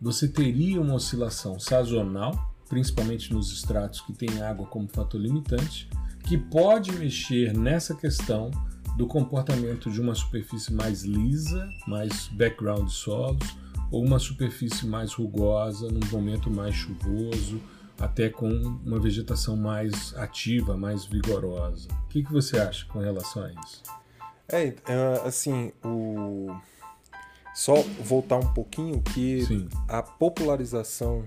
você 0.00 0.26
teria 0.26 0.80
uma 0.80 0.94
oscilação 0.94 1.58
sazonal, 1.60 2.52
principalmente 2.68 3.32
nos 3.32 3.52
estratos 3.52 4.00
que 4.00 4.12
têm 4.12 4.42
água 4.42 4.66
como 4.66 4.88
fator 4.88 5.20
limitante, 5.20 5.88
que 6.24 6.36
pode 6.36 6.92
mexer 6.92 7.52
nessa 7.56 7.94
questão 7.94 8.50
do 8.96 9.06
comportamento 9.06 9.90
de 9.90 10.00
uma 10.00 10.14
superfície 10.14 10.72
mais 10.72 11.02
lisa, 11.02 11.68
mais 11.86 12.28
background 12.28 12.86
de 12.86 12.94
solos, 12.94 13.56
ou 13.90 14.04
uma 14.04 14.18
superfície 14.18 14.86
mais 14.86 15.12
rugosa 15.12 15.88
num 15.88 16.06
momento 16.10 16.50
mais 16.50 16.74
chuvoso, 16.74 17.60
até 17.98 18.28
com 18.28 18.48
uma 18.48 18.98
vegetação 18.98 19.56
mais 19.56 20.14
ativa, 20.16 20.76
mais 20.76 21.04
vigorosa. 21.04 21.88
O 22.04 22.08
que, 22.08 22.22
que 22.22 22.32
você 22.32 22.58
acha 22.58 22.86
com 22.86 22.98
relação 22.98 23.44
a 23.44 23.52
isso? 23.52 23.82
É, 24.48 24.66
é, 24.66 25.22
assim, 25.24 25.72
o... 25.84 26.54
só 27.54 27.74
voltar 28.00 28.36
um 28.36 28.52
pouquinho 28.52 29.00
que 29.00 29.44
Sim. 29.46 29.68
a 29.88 30.02
popularização 30.02 31.24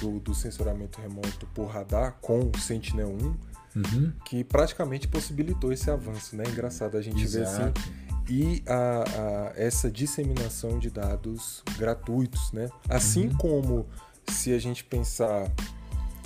do, 0.00 0.20
do 0.20 0.34
sensoramento 0.34 1.00
remoto 1.00 1.46
por 1.54 1.66
radar 1.66 2.16
com 2.20 2.40
o 2.40 2.58
Sentinel-1 2.58 3.34
uhum. 3.74 4.12
que 4.24 4.44
praticamente 4.44 5.08
possibilitou 5.08 5.72
esse 5.72 5.90
avanço, 5.90 6.36
né? 6.36 6.44
Engraçado 6.46 6.96
a 6.96 7.02
gente 7.02 7.22
Exato. 7.22 7.46
ver 7.46 7.62
assim 7.62 8.08
e 8.28 8.62
a, 8.66 9.04
a, 9.04 9.52
essa 9.56 9.90
disseminação 9.90 10.78
de 10.78 10.90
dados 10.90 11.62
gratuitos, 11.78 12.52
né? 12.52 12.68
Assim 12.88 13.28
uhum. 13.28 13.36
como 13.36 13.86
se 14.28 14.52
a 14.52 14.58
gente 14.58 14.84
pensar 14.84 15.50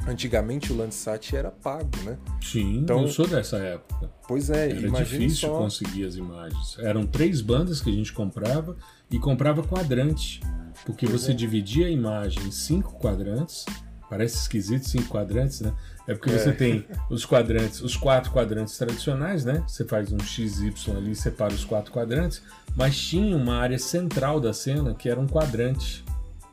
Antigamente 0.07 0.73
o 0.73 0.77
Landsat 0.77 1.35
era 1.35 1.51
pago, 1.51 1.91
né? 2.05 2.19
Sim, 2.41 2.79
então, 2.79 3.03
eu 3.03 3.09
sou 3.09 3.27
dessa 3.27 3.59
época. 3.59 4.11
Pois 4.27 4.51
é, 4.51 4.71
era 4.71 4.91
difícil 4.91 5.49
só... 5.49 5.59
conseguir 5.59 6.05
as 6.05 6.17
imagens. 6.17 6.77
Eram 6.81 7.07
três 7.07 7.41
bandas 7.41 7.81
que 7.81 7.89
a 7.89 7.93
gente 7.93 8.13
comprava 8.13 8.77
e 9.11 9.19
comprava 9.19 9.63
quadrante, 9.63 10.41
porque 10.85 11.07
pois 11.07 11.21
você 11.21 11.31
é. 11.31 11.35
dividia 11.35 11.87
a 11.87 11.91
imagem 11.91 12.43
em 12.45 12.51
cinco 12.51 12.99
quadrantes. 12.99 13.65
Parece 14.11 14.37
esquisito 14.37 14.89
cinco 14.89 15.09
quadrantes, 15.09 15.61
né? 15.61 15.73
É 16.07 16.15
porque 16.15 16.31
é. 16.31 16.39
você 16.39 16.53
tem 16.53 16.85
os 17.09 17.25
quadrantes, 17.25 17.81
os 17.81 17.97
quatro 17.97 18.31
quadrantes 18.33 18.77
tradicionais, 18.77 19.45
né? 19.45 19.65
Você 19.67 19.85
faz 19.85 20.13
um 20.13 20.19
XY 20.19 20.75
ali 20.97 21.13
e 21.13 21.17
separa 21.17 21.55
os 21.55 21.65
quatro 21.65 21.93
quadrantes, 21.93 22.43
mas 22.77 22.99
tinha 22.99 23.37
uma 23.37 23.55
área 23.55 23.79
central 23.79 24.41
da 24.41 24.53
cena 24.53 24.95
que 24.95 25.09
era 25.09 25.19
um 25.19 25.27
quadrante, 25.27 26.05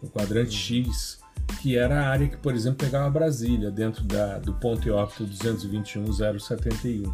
o 0.01 0.05
um 0.05 0.09
quadrante 0.09 0.55
X 0.55 1.18
que 1.57 1.77
era 1.77 2.01
a 2.01 2.09
área 2.09 2.27
que, 2.27 2.37
por 2.37 2.53
exemplo, 2.53 2.85
pegava 2.85 3.09
Brasília, 3.09 3.69
dentro 3.71 4.03
da, 4.03 4.37
do 4.39 4.53
ponto 4.53 4.91
óptico 4.91 5.25
221.071. 5.25 7.11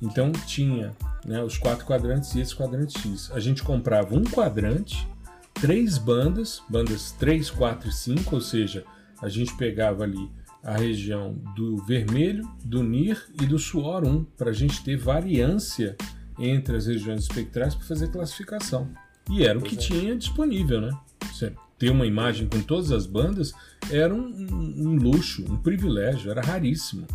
Então 0.00 0.32
tinha 0.32 0.92
né, 1.24 1.42
os 1.42 1.56
quatro 1.56 1.86
quadrantes 1.86 2.34
e 2.34 2.40
esse 2.40 2.54
quadrante 2.54 2.98
X. 2.98 3.30
A 3.32 3.40
gente 3.40 3.62
comprava 3.62 4.14
um 4.14 4.24
quadrante, 4.24 5.06
três 5.54 5.98
bandas, 5.98 6.62
bandas 6.68 7.12
3, 7.12 7.50
4 7.50 7.88
e 7.88 7.92
5, 7.92 8.34
ou 8.34 8.40
seja, 8.40 8.84
a 9.20 9.28
gente 9.28 9.56
pegava 9.56 10.02
ali 10.02 10.30
a 10.62 10.76
região 10.76 11.34
do 11.56 11.76
vermelho, 11.78 12.48
do 12.64 12.82
NIR 12.82 13.20
e 13.40 13.46
do 13.46 13.58
suor 13.58 14.04
1, 14.04 14.24
para 14.36 14.50
a 14.50 14.54
gente 14.54 14.82
ter 14.82 14.96
variância 14.96 15.96
entre 16.38 16.76
as 16.76 16.86
regiões 16.86 17.22
espectrais 17.22 17.74
para 17.74 17.86
fazer 17.86 18.08
classificação. 18.08 18.88
E 19.30 19.44
era 19.44 19.58
o 19.58 19.62
que 19.62 19.74
é. 19.74 19.78
tinha 19.78 20.16
disponível, 20.16 20.80
né? 20.80 20.90
Você 21.32 21.52
ter 21.82 21.90
uma 21.90 22.06
imagem 22.06 22.46
com 22.46 22.60
todas 22.60 22.92
as 22.92 23.06
bandas 23.06 23.52
era 23.90 24.14
um, 24.14 24.20
um, 24.20 24.86
um 24.86 24.94
luxo, 24.94 25.44
um 25.52 25.56
privilégio, 25.56 26.30
era 26.30 26.40
raríssimo. 26.40 27.08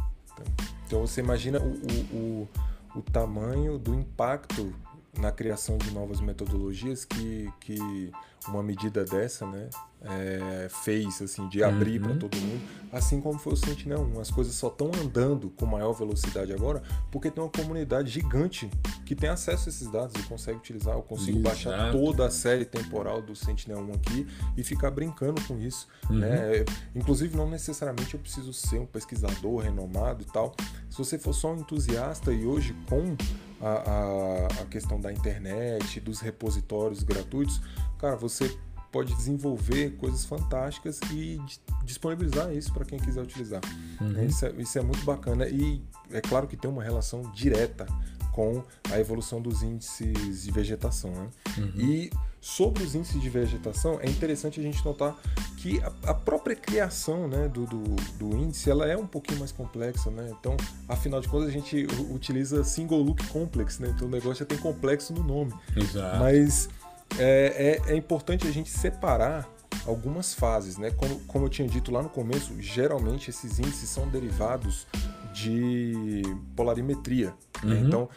Então 0.86 1.08
você 1.08 1.22
imagina 1.22 1.58
o, 1.58 1.72
o, 1.72 2.18
o, 2.18 3.00
o 3.00 3.02
tamanho 3.02 3.78
do 3.78 3.94
impacto 3.94 4.76
na 5.18 5.32
criação 5.32 5.78
de 5.78 5.90
novas 5.92 6.20
metodologias 6.20 7.06
que, 7.06 7.50
que 7.62 8.12
uma 8.48 8.64
medida 8.64 9.04
dessa, 9.04 9.46
né, 9.46 9.70
é, 10.02 10.68
fez 10.84 11.22
assim 11.22 11.48
de 11.50 11.64
abrir 11.64 12.00
uhum. 12.00 12.08
para 12.08 12.18
todo 12.18 12.38
mundo, 12.38 12.62
assim 12.92 13.20
como 13.20 13.40
foi 13.40 13.54
o 13.54 13.58
Sentinel-1. 13.58 14.22
As 14.22 14.32
coisas 14.32 14.54
só 14.56 14.68
estão 14.68 14.92
andando 15.04 15.50
com 15.50 15.66
maior 15.66 15.94
velocidade 15.94 16.54
agora 16.54 16.82
porque 17.12 17.32
tem 17.32 17.44
uma 17.44 17.50
comunidade 17.50 18.10
gigante 18.10 18.70
que 19.06 19.16
tem 19.16 19.30
acesso 19.30 19.68
a 19.68 19.70
esses 19.70 19.92
dados 19.92 20.16
e 20.16 20.24
consegue 20.28 20.58
utilizar. 20.58 20.96
Eu 20.96 21.02
consigo 21.02 21.40
Exato. 21.40 21.50
baixar 21.50 21.92
toda 21.92 22.28
a 22.28 22.30
série 22.30 22.66
temporal 22.66 23.22
do 23.22 23.36
Sentinel-1 23.36 23.96
aqui 23.96 24.28
e 24.56 24.64
ficar 24.64 24.92
brincando 24.92 25.42
com 25.44 25.58
isso. 25.60 25.88
Uhum. 26.10 26.20
Né? 26.20 26.66
Inclusive, 26.96 27.36
não 27.36 27.50
necessariamente 27.50 28.14
eu 28.14 28.20
preciso 28.20 28.54
ser 28.54 28.80
um 28.80 28.86
pesquisador 28.86 29.62
renomado 29.62 30.22
e 30.22 30.26
tal. 30.26 30.56
Se 30.90 30.98
você 30.98 31.18
for 31.18 31.34
só 31.34 31.54
um 31.54 31.58
entusiasta 31.58 32.32
e 32.32 32.46
hoje 32.46 32.76
com 32.88 33.16
a, 33.60 33.68
a, 33.70 34.46
a 34.62 34.66
questão 34.66 35.00
da 35.00 35.12
internet, 35.12 36.00
dos 36.00 36.20
repositórios 36.20 37.04
gratuitos, 37.04 37.62
cara, 37.98 38.16
você 38.16 38.58
pode 38.92 39.14
desenvolver 39.16 39.92
coisas 39.98 40.26
fantásticas 40.26 41.00
e 41.12 41.40
disponibilizar 41.84 42.52
isso 42.54 42.74
para 42.74 42.86
quem 42.86 42.98
quiser 43.00 43.22
utilizar. 43.22 43.62
Uhum. 44.00 44.26
Isso, 44.26 44.46
é, 44.46 44.52
isso, 44.58 44.80
é, 44.80 44.82
muito 44.82 45.04
bacana 45.04 45.48
e 45.48 45.82
é 46.12 46.22
claro 46.22 46.48
que 46.48 46.56
tem 46.56 46.70
uma 46.70 46.84
relação 46.84 47.22
direta 47.34 47.86
com 48.32 48.64
a 48.92 49.00
evolução 49.00 49.42
dos 49.42 49.64
índices 49.64 50.44
de 50.44 50.52
vegetação. 50.52 51.12
Né? 51.12 51.30
Uhum. 51.58 51.72
E 51.78 52.12
sobre 52.40 52.84
os 52.84 52.96
índices 52.96 53.20
de 53.20 53.30
vegetação, 53.30 54.00
é 54.00 54.08
interessante 54.08 54.60
a 54.60 54.64
gente 54.64 54.84
notar 54.86 55.16
que 55.58 55.82
a, 55.82 56.12
a 56.12 56.14
própria 56.14 56.56
criação 56.56 57.28
né, 57.28 57.48
do, 57.48 57.66
do, 57.66 57.84
do, 58.18 58.38
índice 58.38 58.70
ela 58.70 58.88
é 58.88 58.96
um 58.96 59.08
pouquinho 59.08 59.40
mais 59.40 59.52
complexa. 59.52 60.10
Né? 60.12 60.34
Então, 60.40 60.56
afinal 60.88 61.20
de 61.20 61.28
contas, 61.28 61.50
a 61.50 61.52
gente 61.52 61.88
utiliza 62.12 62.64
single 62.64 63.02
look 63.02 63.26
complex, 63.28 63.80
né? 63.80 63.92
então 63.94 64.08
o 64.08 64.12
negócio 64.12 64.36
já 64.36 64.46
tem 64.46 64.58
complexo 64.58 65.14
no 65.14 65.24
nome. 65.24 65.54
Exato. 65.76 66.20
Mas 66.20 66.70
é, 67.18 67.80
é, 67.88 67.94
é 67.94 67.96
importante 67.96 68.48
a 68.48 68.52
gente 68.52 68.70
separar 68.70 69.50
algumas 69.86 70.34
fases, 70.34 70.78
né? 70.78 70.92
Como, 70.92 71.20
como 71.22 71.46
eu 71.46 71.50
tinha 71.50 71.68
dito 71.68 71.92
lá 71.92 72.04
no 72.04 72.10
começo, 72.10 72.54
geralmente 72.62 73.30
esses 73.30 73.60
índices 73.60 73.90
são 73.90 74.08
derivados 74.08 74.86
de 75.34 76.22
polarimetria. 76.56 77.28
Né? 77.28 77.34
Uhum. 77.64 77.70
Né? 77.70 77.80
Então, 77.88 78.10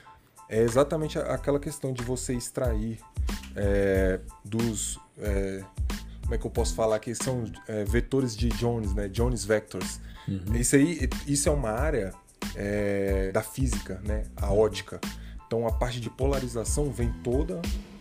é 0.49 0.61
exatamente 0.61 1.18
aquela 1.18 1.61
questão 1.61 1.93
de 1.93 2.03
você 2.03 2.34
extrair 2.34 2.99
é, 3.55 4.20
dos. 4.45 4.99
É, 5.18 5.62
como 6.22 6.34
é 6.34 6.38
que 6.38 6.47
eu 6.47 6.51
posso 6.51 6.74
falar 6.74 6.99
que 6.99 7.14
são 7.14 7.45
é, 7.68 7.84
vetores 7.84 8.36
de 8.36 8.49
Jones, 8.51 8.95
né? 8.95 9.09
Jones 9.09 9.45
vectors. 9.45 10.01
Uhum. 10.28 10.57
Isso 10.57 10.76
aí, 10.76 11.09
isso 11.26 11.49
é 11.49 11.53
uma 11.53 11.70
área 11.70 12.12
é, 12.55 13.30
da 13.32 13.43
física, 13.43 14.01
né? 14.05 14.24
A 14.36 14.53
ótica. 14.53 15.01
Então 15.47 15.66
a 15.66 15.72
parte 15.72 16.01
de 16.01 16.09
polarização 16.09 16.91
vem 16.91 17.12
toda 17.24 17.61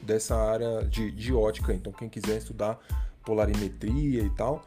dessa 0.09 0.35
área 0.35 0.83
de, 0.85 1.11
de 1.11 1.33
ótica. 1.33 1.73
Então 1.73 1.93
quem 1.93 2.09
quiser 2.09 2.37
estudar 2.37 2.79
polarimetria 3.23 4.23
e 4.23 4.29
tal, 4.31 4.65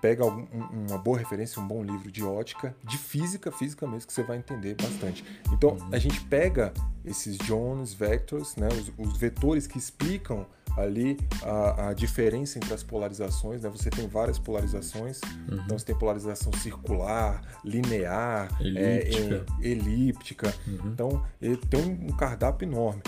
pega 0.00 0.24
algum, 0.24 0.44
uma 0.88 0.98
boa 0.98 1.16
referência, 1.16 1.62
um 1.62 1.66
bom 1.66 1.84
livro 1.84 2.10
de 2.10 2.24
ótica, 2.24 2.74
de 2.82 2.98
física, 2.98 3.52
física 3.52 3.86
mesmo, 3.86 4.08
que 4.08 4.12
você 4.12 4.24
vai 4.24 4.38
entender 4.38 4.74
bastante. 4.74 5.24
Então, 5.52 5.76
a 5.92 5.98
gente 5.98 6.20
pega 6.22 6.72
esses 7.04 7.38
Jones 7.38 7.94
vectors, 7.94 8.56
né, 8.56 8.68
os, 8.68 8.92
os 8.98 9.16
vetores 9.16 9.68
que 9.68 9.78
explicam 9.78 10.44
ali 10.76 11.18
a, 11.42 11.88
a, 11.88 11.92
diferença 11.92 12.58
entre 12.58 12.72
as 12.72 12.82
polarizações, 12.82 13.62
né? 13.62 13.68
Você 13.68 13.90
tem 13.90 14.08
várias 14.08 14.38
polarizações, 14.38 15.20
uhum. 15.22 15.60
então 15.64 15.78
você 15.78 15.84
tem 15.84 15.94
polarização 15.94 16.50
circular, 16.54 17.42
linear, 17.62 18.48
elíptica, 18.58 19.46
é, 19.60 19.66
é, 19.66 19.68
elíptica. 19.68 20.54
Uhum. 20.66 20.92
então 20.92 21.26
tem 21.68 21.82
um 21.82 22.16
cardápio 22.16 22.66
enorme. 22.66 23.02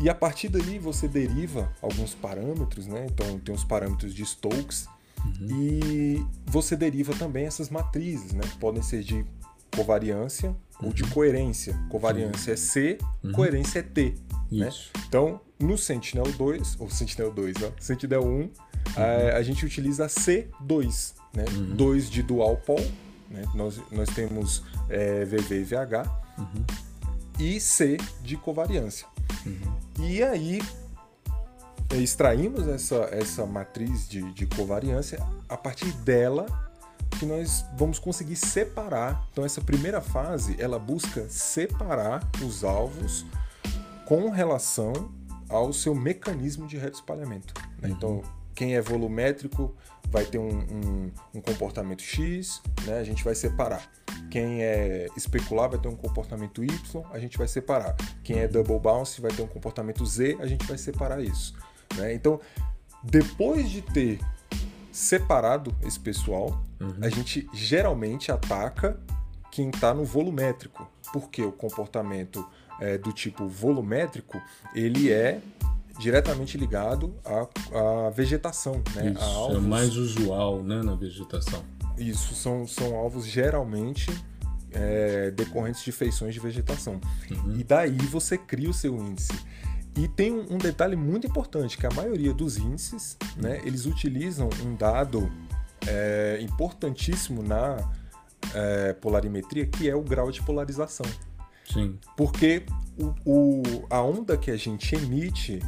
E 0.00 0.08
a 0.10 0.14
partir 0.14 0.48
dali 0.48 0.78
você 0.78 1.08
deriva 1.08 1.72
alguns 1.80 2.14
parâmetros, 2.14 2.86
né? 2.86 3.06
Então 3.10 3.38
tem 3.38 3.54
os 3.54 3.64
parâmetros 3.64 4.14
de 4.14 4.24
Stokes, 4.24 4.88
Uhum. 5.40 5.48
E 5.50 6.26
você 6.46 6.76
deriva 6.76 7.14
também 7.14 7.46
essas 7.46 7.68
matrizes, 7.68 8.32
né? 8.32 8.42
Que 8.42 8.58
podem 8.58 8.82
ser 8.82 9.02
de 9.02 9.24
covariância 9.74 10.50
uhum. 10.80 10.88
ou 10.88 10.92
de 10.92 11.02
uhum. 11.02 11.10
coerência. 11.10 11.78
Covariância 11.90 12.52
é 12.52 12.56
C, 12.56 12.98
uhum. 13.22 13.32
coerência 13.32 13.80
é 13.80 13.82
T. 13.82 14.14
Né? 14.50 14.70
Então, 15.08 15.40
no 15.58 15.76
Sentinel-2, 15.76 16.76
ou 16.78 16.88
Sentinel-2, 16.88 17.54
ó, 17.64 17.72
Sentinel-1, 17.80 18.50
a, 18.94 19.00
uhum. 19.00 19.36
a, 19.36 19.42
gente 19.42 19.66
utiliza 19.66 20.06
C2, 20.06 21.14
né? 21.34 21.44
2 21.74 22.04
uhum. 22.04 22.10
de 22.10 22.22
dual 22.22 22.56
pol, 22.58 22.80
né? 23.28 23.42
nós, 23.54 23.80
nós 23.90 24.08
temos 24.10 24.62
é, 24.88 25.24
VV 25.24 25.60
e 25.60 25.64
VH, 25.64 26.26
e 27.40 27.60
C 27.60 27.96
de 28.22 28.36
covariância. 28.36 29.06
E 30.00 30.22
aí, 30.22 30.60
extraímos 31.94 32.66
essa, 32.68 33.08
essa 33.10 33.46
matriz 33.46 34.08
de, 34.08 34.32
de 34.32 34.46
covariância, 34.46 35.18
a 35.48 35.56
partir 35.56 35.92
dela 35.98 36.46
que 37.18 37.24
nós 37.24 37.64
vamos 37.76 37.98
conseguir 37.98 38.36
separar. 38.36 39.26
Então 39.32 39.44
essa 39.44 39.60
primeira 39.60 40.00
fase, 40.00 40.56
ela 40.58 40.78
busca 40.78 41.28
separar 41.28 42.28
os 42.44 42.64
alvos 42.64 43.24
com 44.04 44.30
relação 44.30 45.10
ao 45.48 45.72
seu 45.72 45.94
mecanismo 45.94 46.66
de 46.66 46.76
retroespalhamento. 46.76 47.54
Né? 47.80 47.90
Então, 47.90 48.16
uhum. 48.16 48.22
quem 48.54 48.74
é 48.74 48.80
volumétrico 48.80 49.74
vai 50.08 50.24
ter 50.24 50.38
um, 50.38 50.58
um, 50.58 51.12
um, 51.34 51.40
comportamento 51.40 52.02
X, 52.02 52.60
né? 52.84 52.98
a 52.98 53.04
gente 53.04 53.24
vai 53.24 53.34
separar. 53.34 53.90
Quem 54.30 54.62
é 54.62 55.06
especular 55.16 55.68
vai 55.70 55.78
ter 55.78 55.88
um 55.88 55.96
comportamento 55.96 56.62
Y, 56.62 57.02
a 57.12 57.18
gente 57.18 57.38
vai 57.38 57.48
separar. 57.48 57.96
Quem 58.22 58.40
é 58.40 58.48
double 58.48 58.78
bounce 58.78 59.20
vai 59.20 59.30
ter 59.30 59.42
um 59.42 59.46
comportamento 59.46 60.04
Z, 60.04 60.36
a 60.40 60.46
gente 60.46 60.66
vai 60.66 60.78
separar 60.78 61.22
isso. 61.22 61.54
Né? 61.96 62.14
Então, 62.14 62.40
depois 63.02 63.70
de 63.70 63.82
ter 63.82 64.20
separado 64.90 65.74
esse 65.82 66.00
pessoal, 66.00 66.60
uhum. 66.80 66.94
a 67.02 67.08
gente 67.08 67.48
geralmente 67.52 68.32
ataca 68.32 68.98
quem 69.50 69.70
está 69.70 69.94
no 69.94 70.04
volumétrico, 70.04 70.88
porque 71.12 71.42
o 71.42 71.52
comportamento 71.52 72.46
é, 72.80 72.98
do 72.98 73.12
tipo 73.12 73.46
volumétrico 73.46 74.40
ele 74.74 75.10
é 75.10 75.40
diretamente 75.98 76.58
ligado 76.58 77.14
à, 77.24 78.06
à 78.06 78.10
vegetação, 78.10 78.82
né? 78.94 79.12
Isso, 79.12 79.56
é 79.56 79.60
mais 79.60 79.96
usual 79.96 80.62
né, 80.62 80.82
na 80.82 80.94
vegetação. 80.94 81.62
Isso, 81.98 82.34
são, 82.34 82.66
são 82.66 82.94
alvos 82.94 83.26
geralmente 83.26 84.10
é, 84.72 85.30
decorrentes 85.30 85.82
de 85.82 85.92
feições 85.92 86.34
de 86.34 86.40
vegetação. 86.40 87.00
Uhum. 87.30 87.56
E 87.58 87.64
daí 87.64 87.96
você 87.96 88.36
cria 88.36 88.68
o 88.68 88.74
seu 88.74 88.96
índice. 88.96 89.32
E 89.96 90.06
tem 90.08 90.30
um, 90.30 90.58
detalhe 90.58 90.94
muito 90.94 91.26
importante, 91.26 91.78
que 91.78 91.86
a 91.86 91.90
maioria 91.90 92.34
dos 92.34 92.58
índices, 92.58 93.16
né, 93.36 93.62
eles 93.64 93.86
utilizam 93.86 94.50
um 94.62 94.76
dado 94.76 95.32
é, 95.86 96.38
importantíssimo 96.42 97.42
na 97.42 97.78
é, 98.54 98.92
polarimetria, 98.92 99.66
que 99.66 99.88
é 99.88 99.96
o 99.96 100.02
grau 100.02 100.30
de 100.30 100.42
polarização. 100.42 101.06
Sim. 101.72 101.98
Porque 102.14 102.66
o, 102.98 103.14
o, 103.24 103.62
a 103.88 104.02
onda 104.02 104.36
que 104.36 104.50
a 104.50 104.56
gente 104.56 104.94
emite, 104.94 105.60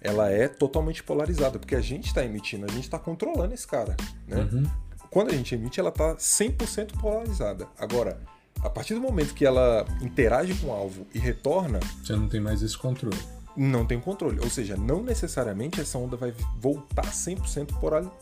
ela 0.00 0.28
é 0.28 0.48
totalmente 0.48 1.02
polarizada, 1.04 1.58
porque 1.58 1.76
a 1.76 1.80
gente 1.80 2.06
está 2.06 2.24
emitindo, 2.24 2.66
a 2.66 2.68
gente 2.68 2.84
está 2.84 2.98
controlando 2.98 3.54
esse 3.54 3.66
cara, 3.66 3.96
né? 4.26 4.48
Uhum. 4.52 4.64
Quando 5.10 5.30
a 5.30 5.34
gente 5.34 5.54
emite, 5.54 5.80
ela 5.80 5.90
está 5.90 6.14
100% 6.16 7.00
polarizada. 7.00 7.66
Agora, 7.78 8.20
a 8.62 8.70
partir 8.70 8.94
do 8.94 9.00
momento 9.00 9.34
que 9.34 9.44
ela 9.44 9.86
interage 10.00 10.54
com 10.54 10.68
o 10.68 10.72
alvo 10.72 11.06
e 11.14 11.18
retorna... 11.18 11.80
Você 12.02 12.14
não 12.14 12.28
tem 12.28 12.40
mais 12.40 12.62
esse 12.62 12.76
controle 12.76 13.18
não 13.58 13.84
tem 13.84 13.98
controle. 13.98 14.38
Ou 14.40 14.48
seja, 14.48 14.76
não 14.76 15.02
necessariamente 15.02 15.80
essa 15.80 15.98
onda 15.98 16.16
vai 16.16 16.32
voltar 16.58 17.10
100% 17.10 17.72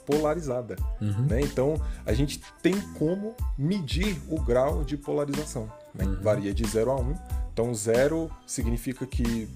polarizada. 0.06 0.76
Uhum. 1.00 1.26
Né? 1.26 1.42
Então, 1.42 1.80
a 2.06 2.14
gente 2.14 2.40
tem 2.62 2.80
como 2.98 3.34
medir 3.56 4.18
o 4.30 4.40
grau 4.40 4.82
de 4.82 4.96
polarização. 4.96 5.70
Né? 5.94 6.04
Uhum. 6.04 6.22
Varia 6.22 6.54
de 6.54 6.66
0 6.66 6.90
a 6.90 6.96
1. 6.96 7.00
Um. 7.00 7.14
Então, 7.52 7.74
0 7.74 8.30
significa 8.46 9.06
que 9.06 9.48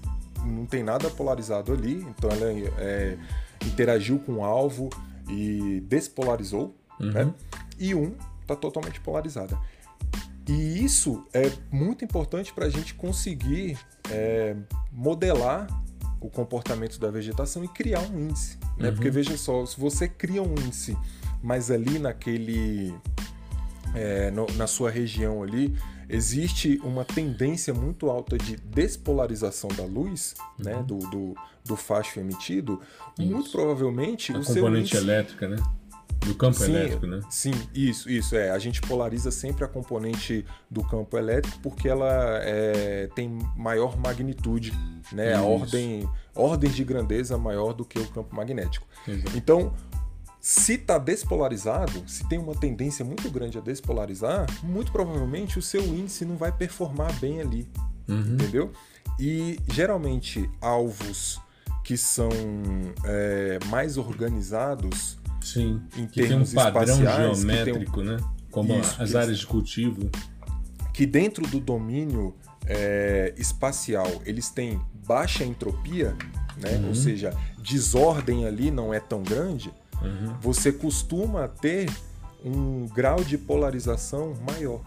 não 0.45 0.65
tem 0.65 0.83
nada 0.83 1.09
polarizado 1.09 1.73
ali. 1.73 1.95
Então, 1.95 2.29
ela 2.29 2.51
é, 2.77 3.17
interagiu 3.65 4.19
com 4.19 4.33
o 4.33 4.43
alvo 4.43 4.89
e 5.27 5.83
despolarizou. 5.87 6.75
Uhum. 7.01 7.11
Né? 7.11 7.33
E 7.79 7.95
1 7.95 7.99
um 8.01 8.15
está 8.41 8.55
totalmente 8.55 8.99
polarizada. 8.99 9.57
E 10.47 10.83
isso 10.83 11.25
é 11.33 11.51
muito 11.71 12.03
importante 12.03 12.51
para 12.53 12.65
a 12.65 12.69
gente 12.69 12.93
conseguir 12.93 13.77
é, 14.09 14.55
modelar 14.91 15.67
o 16.19 16.29
comportamento 16.29 16.99
da 16.99 17.09
vegetação 17.09 17.63
e 17.63 17.67
criar 17.67 18.01
um 18.01 18.19
índice. 18.19 18.57
Né? 18.77 18.89
Uhum. 18.89 18.95
Porque 18.95 19.09
veja 19.09 19.37
só, 19.37 19.65
se 19.65 19.79
você 19.79 20.07
cria 20.07 20.41
um 20.41 20.53
índice, 20.53 20.97
mas 21.41 21.71
ali 21.71 21.97
naquele. 21.99 22.93
É, 23.93 24.31
no, 24.31 24.45
na 24.55 24.67
sua 24.67 24.89
região 24.89 25.43
ali, 25.43 25.75
existe 26.07 26.79
uma 26.81 27.03
tendência 27.03 27.73
muito 27.73 28.09
alta 28.09 28.37
de 28.37 28.55
despolarização 28.55 29.69
da 29.69 29.83
luz, 29.83 30.33
né? 30.57 30.75
uhum. 30.75 30.79
né? 30.79 30.85
Do, 30.85 30.97
do, 31.09 31.35
do 31.65 31.75
facho 31.75 32.19
emitido, 32.19 32.79
Isso. 33.19 33.29
muito 33.29 33.51
provavelmente 33.51 34.31
a 34.31 34.39
o 34.39 34.45
componente 34.45 34.95
índice, 34.95 34.97
elétrica, 34.97 35.47
né? 35.47 35.57
Do 36.25 36.35
campo 36.35 36.57
sim, 36.57 36.71
elétrico, 36.71 37.07
né? 37.07 37.19
Sim, 37.29 37.51
isso, 37.73 38.09
isso. 38.09 38.35
É. 38.35 38.51
A 38.51 38.59
gente 38.59 38.79
polariza 38.81 39.31
sempre 39.31 39.65
a 39.65 39.67
componente 39.67 40.45
do 40.69 40.83
campo 40.83 41.17
elétrico 41.17 41.57
porque 41.63 41.89
ela 41.89 42.39
é, 42.43 43.09
tem 43.15 43.39
maior 43.57 43.97
magnitude, 43.97 44.71
né? 45.11 45.33
Isso. 45.33 45.41
A 45.41 45.43
ordem, 45.43 46.09
ordem 46.35 46.69
de 46.69 46.83
grandeza 46.83 47.37
maior 47.37 47.73
do 47.73 47.83
que 47.83 47.97
o 47.97 48.07
campo 48.07 48.35
magnético. 48.35 48.85
Exato. 49.07 49.35
Então, 49.35 49.73
se 50.39 50.73
está 50.73 50.97
despolarizado, 50.97 52.03
se 52.07 52.27
tem 52.27 52.39
uma 52.39 52.55
tendência 52.55 53.05
muito 53.05 53.29
grande 53.29 53.57
a 53.59 53.61
despolarizar, 53.61 54.47
muito 54.63 54.91
provavelmente 54.91 55.59
o 55.59 55.61
seu 55.61 55.83
índice 55.83 56.25
não 56.25 56.35
vai 56.35 56.51
performar 56.51 57.13
bem 57.19 57.39
ali. 57.41 57.67
Uhum. 58.07 58.33
Entendeu? 58.33 58.71
E 59.19 59.59
geralmente 59.67 60.49
alvos 60.59 61.39
que 61.83 61.95
são 61.95 62.29
é, 63.05 63.59
mais 63.67 63.97
organizados 63.97 65.20
Sim, 65.41 65.81
em 65.97 66.05
que 66.05 66.27
tem 66.27 66.37
um 66.37 66.45
padrão 66.45 66.97
geométrico, 66.97 68.01
um... 68.01 68.03
né? 68.03 68.17
Como 68.51 68.79
Isso, 68.79 69.01
as 69.01 69.15
áreas 69.15 69.39
de 69.39 69.47
cultivo. 69.47 70.09
Que 70.93 71.05
dentro 71.05 71.47
do 71.47 71.59
domínio 71.59 72.35
é, 72.65 73.33
espacial 73.37 74.07
eles 74.25 74.49
têm 74.49 74.79
baixa 75.07 75.43
entropia, 75.43 76.15
né? 76.57 76.77
Uhum. 76.77 76.89
ou 76.89 76.95
seja, 76.95 77.33
desordem 77.57 78.45
ali 78.45 78.69
não 78.69 78.93
é 78.93 78.99
tão 78.99 79.23
grande, 79.23 79.71
uhum. 80.01 80.35
você 80.39 80.71
costuma 80.71 81.47
ter 81.47 81.89
um 82.43 82.87
grau 82.87 83.23
de 83.23 83.37
polarização 83.37 84.35
maior. 84.47 84.81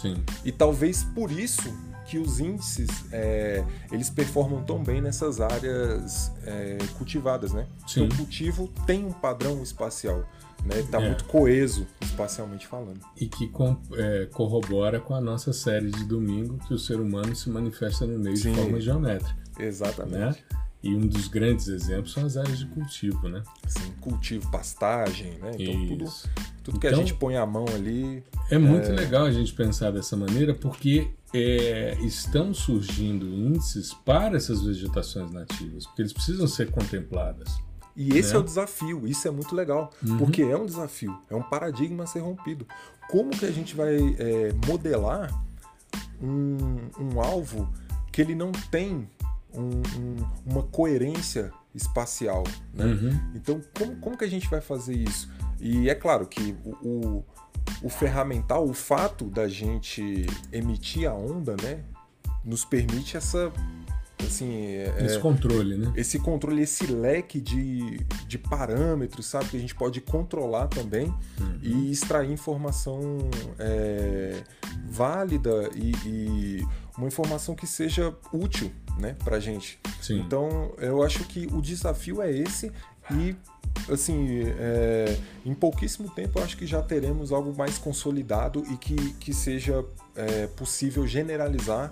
Sim. 0.00 0.22
E 0.44 0.52
talvez 0.52 1.02
por 1.02 1.30
isso 1.30 1.72
que 2.10 2.18
os 2.18 2.40
índices 2.40 2.88
é, 3.12 3.64
eles 3.92 4.10
performam 4.10 4.64
tão 4.64 4.82
bem 4.82 5.00
nessas 5.00 5.40
áreas 5.40 6.32
é, 6.44 6.76
cultivadas, 6.98 7.52
né? 7.52 7.68
Sim. 7.86 8.02
Então, 8.02 8.16
o 8.16 8.18
cultivo 8.18 8.68
tem 8.84 9.06
um 9.06 9.12
padrão 9.12 9.62
espacial, 9.62 10.28
né? 10.64 10.80
Está 10.80 11.00
é. 11.00 11.06
muito 11.06 11.24
coeso 11.26 11.86
espacialmente 12.00 12.66
falando. 12.66 12.98
E 13.16 13.26
que 13.26 13.46
com, 13.46 13.76
é, 13.92 14.26
corrobora 14.32 14.98
com 14.98 15.14
a 15.14 15.20
nossa 15.20 15.52
série 15.52 15.88
de 15.92 16.02
domingo 16.02 16.58
que 16.66 16.74
o 16.74 16.78
ser 16.80 16.98
humano 16.98 17.34
se 17.36 17.48
manifesta 17.48 18.04
no 18.04 18.18
meio 18.18 18.36
Sim. 18.36 18.50
de 18.50 18.58
forma 18.58 18.80
geométrica. 18.80 19.36
Exatamente. 19.60 20.18
Né? 20.18 20.34
E 20.82 20.94
um 20.94 21.06
dos 21.06 21.28
grandes 21.28 21.68
exemplos 21.68 22.12
são 22.12 22.24
as 22.24 22.36
áreas 22.38 22.58
de 22.58 22.66
cultivo, 22.66 23.28
né? 23.28 23.42
Sim, 23.68 23.92
cultivo, 24.00 24.50
pastagem, 24.50 25.32
né? 25.38 25.52
Então 25.58 25.86
tudo 25.88 26.10
Tudo 26.62 26.78
que 26.78 26.86
a 26.86 26.90
Então- 26.90 27.00
gente 27.02 27.14
põe 27.14 27.36
a 27.36 27.44
mão 27.46 27.64
ali. 27.74 28.22
É 28.50 28.58
muito 28.58 28.90
legal 28.92 29.24
a 29.24 29.32
gente 29.32 29.52
pensar 29.54 29.90
dessa 29.90 30.16
maneira 30.16 30.54
porque 30.54 31.10
é, 31.32 31.96
estão 32.02 32.52
surgindo 32.52 33.24
índices 33.26 33.94
para 33.94 34.36
essas 34.36 34.62
vegetações 34.62 35.30
nativas, 35.30 35.86
porque 35.86 36.02
eles 36.02 36.12
precisam 36.12 36.46
ser 36.48 36.70
contempladas. 36.70 37.48
E 37.96 38.16
esse 38.16 38.30
Né? 38.32 38.36
é 38.36 38.38
o 38.40 38.42
desafio, 38.42 39.06
isso 39.06 39.28
é 39.28 39.30
muito 39.30 39.54
legal, 39.54 39.90
Uhum. 40.06 40.18
porque 40.18 40.42
é 40.42 40.56
um 40.56 40.66
desafio, 40.66 41.16
é 41.30 41.34
um 41.36 41.42
paradigma 41.42 42.04
a 42.04 42.06
ser 42.06 42.20
rompido. 42.20 42.66
Como 43.10 43.30
que 43.30 43.44
a 43.46 43.50
gente 43.52 43.74
vai 43.76 43.96
é, 44.18 44.52
modelar 44.66 45.30
um, 46.22 46.56
um 46.98 47.20
alvo 47.20 47.68
que 48.12 48.20
ele 48.20 48.34
não 48.34 48.50
tem 48.70 49.08
um- 49.54 49.82
um- 49.98 50.26
uma 50.46 50.62
coerência 50.62 51.52
espacial? 51.74 52.44
Né? 52.74 52.84
Uhum. 52.84 53.20
Então, 53.34 53.60
como, 53.76 53.96
como 53.96 54.16
que 54.16 54.24
a 54.24 54.30
gente 54.30 54.48
vai 54.48 54.60
fazer 54.60 54.94
isso? 54.94 55.30
E 55.60 55.88
é 55.88 55.94
claro 55.94 56.26
que 56.26 56.56
o, 56.64 56.70
o, 56.88 57.24
o 57.82 57.88
ferramental, 57.88 58.66
o 58.66 58.72
fato 58.72 59.26
da 59.26 59.46
gente 59.48 60.26
emitir 60.52 61.08
a 61.08 61.14
onda, 61.14 61.54
né, 61.62 61.80
nos 62.44 62.64
permite 62.64 63.16
essa, 63.16 63.52
assim, 64.26 64.50
é, 64.64 64.94
Esse 65.04 65.18
controle, 65.18 65.76
né? 65.76 65.92
esse 65.94 66.18
controle, 66.18 66.62
esse 66.62 66.86
leque 66.86 67.38
de, 67.40 67.98
de 68.26 68.38
parâmetros, 68.38 69.26
sabe, 69.26 69.50
que 69.50 69.56
a 69.56 69.60
gente 69.60 69.74
pode 69.74 70.00
controlar 70.00 70.68
também 70.68 71.14
e 71.62 71.90
extrair 71.90 72.32
informação 72.32 73.00
é, 73.58 74.42
válida 74.88 75.68
e, 75.74 75.92
e 76.06 76.66
uma 76.96 77.06
informação 77.06 77.54
que 77.54 77.66
seja 77.66 78.14
útil, 78.32 78.70
né, 78.98 79.16
pra 79.24 79.40
gente. 79.40 79.78
Sim. 80.00 80.20
Então, 80.20 80.72
eu 80.78 81.02
acho 81.02 81.24
que 81.24 81.46
o 81.52 81.60
desafio 81.60 82.22
é 82.22 82.30
esse 82.30 82.72
e, 83.10 83.34
assim, 83.90 84.42
é, 84.58 85.16
em 85.44 85.54
pouquíssimo 85.54 86.08
tempo 86.10 86.38
eu 86.38 86.44
acho 86.44 86.56
que 86.56 86.66
já 86.66 86.82
teremos 86.82 87.32
algo 87.32 87.56
mais 87.56 87.78
consolidado 87.78 88.64
e 88.70 88.76
que, 88.76 88.96
que 89.14 89.32
seja 89.32 89.84
é, 90.14 90.46
possível 90.48 91.06
generalizar 91.06 91.90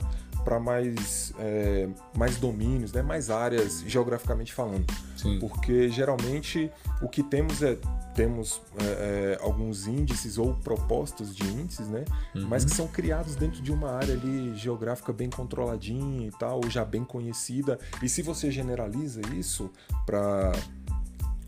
para 0.48 0.58
mais, 0.58 1.34
é, 1.38 1.86
mais 2.16 2.38
domínios, 2.38 2.90
né, 2.90 3.02
mais 3.02 3.28
áreas 3.28 3.84
geograficamente 3.86 4.54
falando. 4.54 4.86
Sim. 5.14 5.38
Porque 5.38 5.90
geralmente 5.90 6.72
o 7.02 7.08
que 7.08 7.22
temos 7.22 7.62
é 7.62 7.76
temos 8.14 8.62
é, 8.80 8.84
é, 8.84 9.38
alguns 9.42 9.86
índices 9.86 10.38
ou 10.38 10.54
propostas 10.54 11.36
de 11.36 11.46
índices, 11.46 11.86
né? 11.86 12.04
Mas 12.34 12.64
que 12.64 12.72
são 12.72 12.88
criados 12.88 13.36
dentro 13.36 13.62
de 13.62 13.70
uma 13.70 13.92
área 13.92 14.14
ali 14.14 14.56
geográfica 14.56 15.12
bem 15.12 15.30
controladinha 15.30 16.26
e 16.26 16.30
tal, 16.32 16.56
ou 16.56 16.68
já 16.68 16.84
bem 16.84 17.04
conhecida. 17.04 17.78
E 18.02 18.08
se 18.08 18.22
você 18.22 18.50
generaliza 18.50 19.20
isso 19.36 19.70
para 20.06 20.52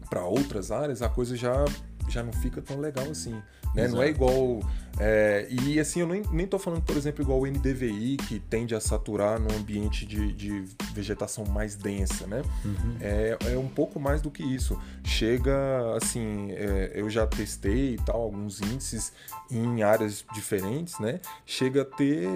para 0.09 0.25
outras 0.25 0.71
áreas, 0.71 1.03
a 1.03 1.09
coisa 1.09 1.35
já 1.35 1.65
já 2.09 2.23
não 2.23 2.33
fica 2.35 2.61
tão 2.61 2.79
legal 2.79 3.07
assim, 3.11 3.35
né? 3.75 3.89
Não 3.89 4.03
é 4.03 4.09
igual 4.09 4.61
é, 4.99 5.47
e 5.51 5.79
assim 5.81 6.01
eu 6.01 6.07
nem, 6.07 6.23
nem 6.33 6.47
tô 6.47 6.59
falando, 6.59 6.83
por 6.83 6.97
exemplo, 6.97 7.23
igual 7.23 7.41
o 7.41 7.47
NDVI 7.47 8.17
que 8.29 8.39
tende 8.39 8.75
a 8.75 8.81
saturar 8.81 9.39
num 9.41 9.55
ambiente 9.57 10.05
de, 10.05 10.33
de 10.33 10.65
vegetação 10.93 11.45
mais 11.45 11.75
densa, 11.77 12.27
né? 12.27 12.43
Uhum. 12.65 12.97
É, 13.01 13.39
é 13.53 13.59
um 13.59 13.69
pouco 13.69 13.99
mais 14.01 14.21
do 14.21 14.31
que 14.31 14.43
isso. 14.43 14.79
Chega, 15.05 15.53
assim, 15.97 16.51
é, 16.53 16.93
eu 16.95 17.09
já 17.09 17.27
testei 17.27 17.95
e 17.95 17.97
tal, 17.99 18.21
alguns 18.21 18.61
índices 18.61 19.13
em 19.51 19.83
áreas 19.83 20.25
diferentes, 20.35 20.99
né? 20.99 21.21
Chega 21.47 21.83
a 21.83 21.85
ter 21.85 22.27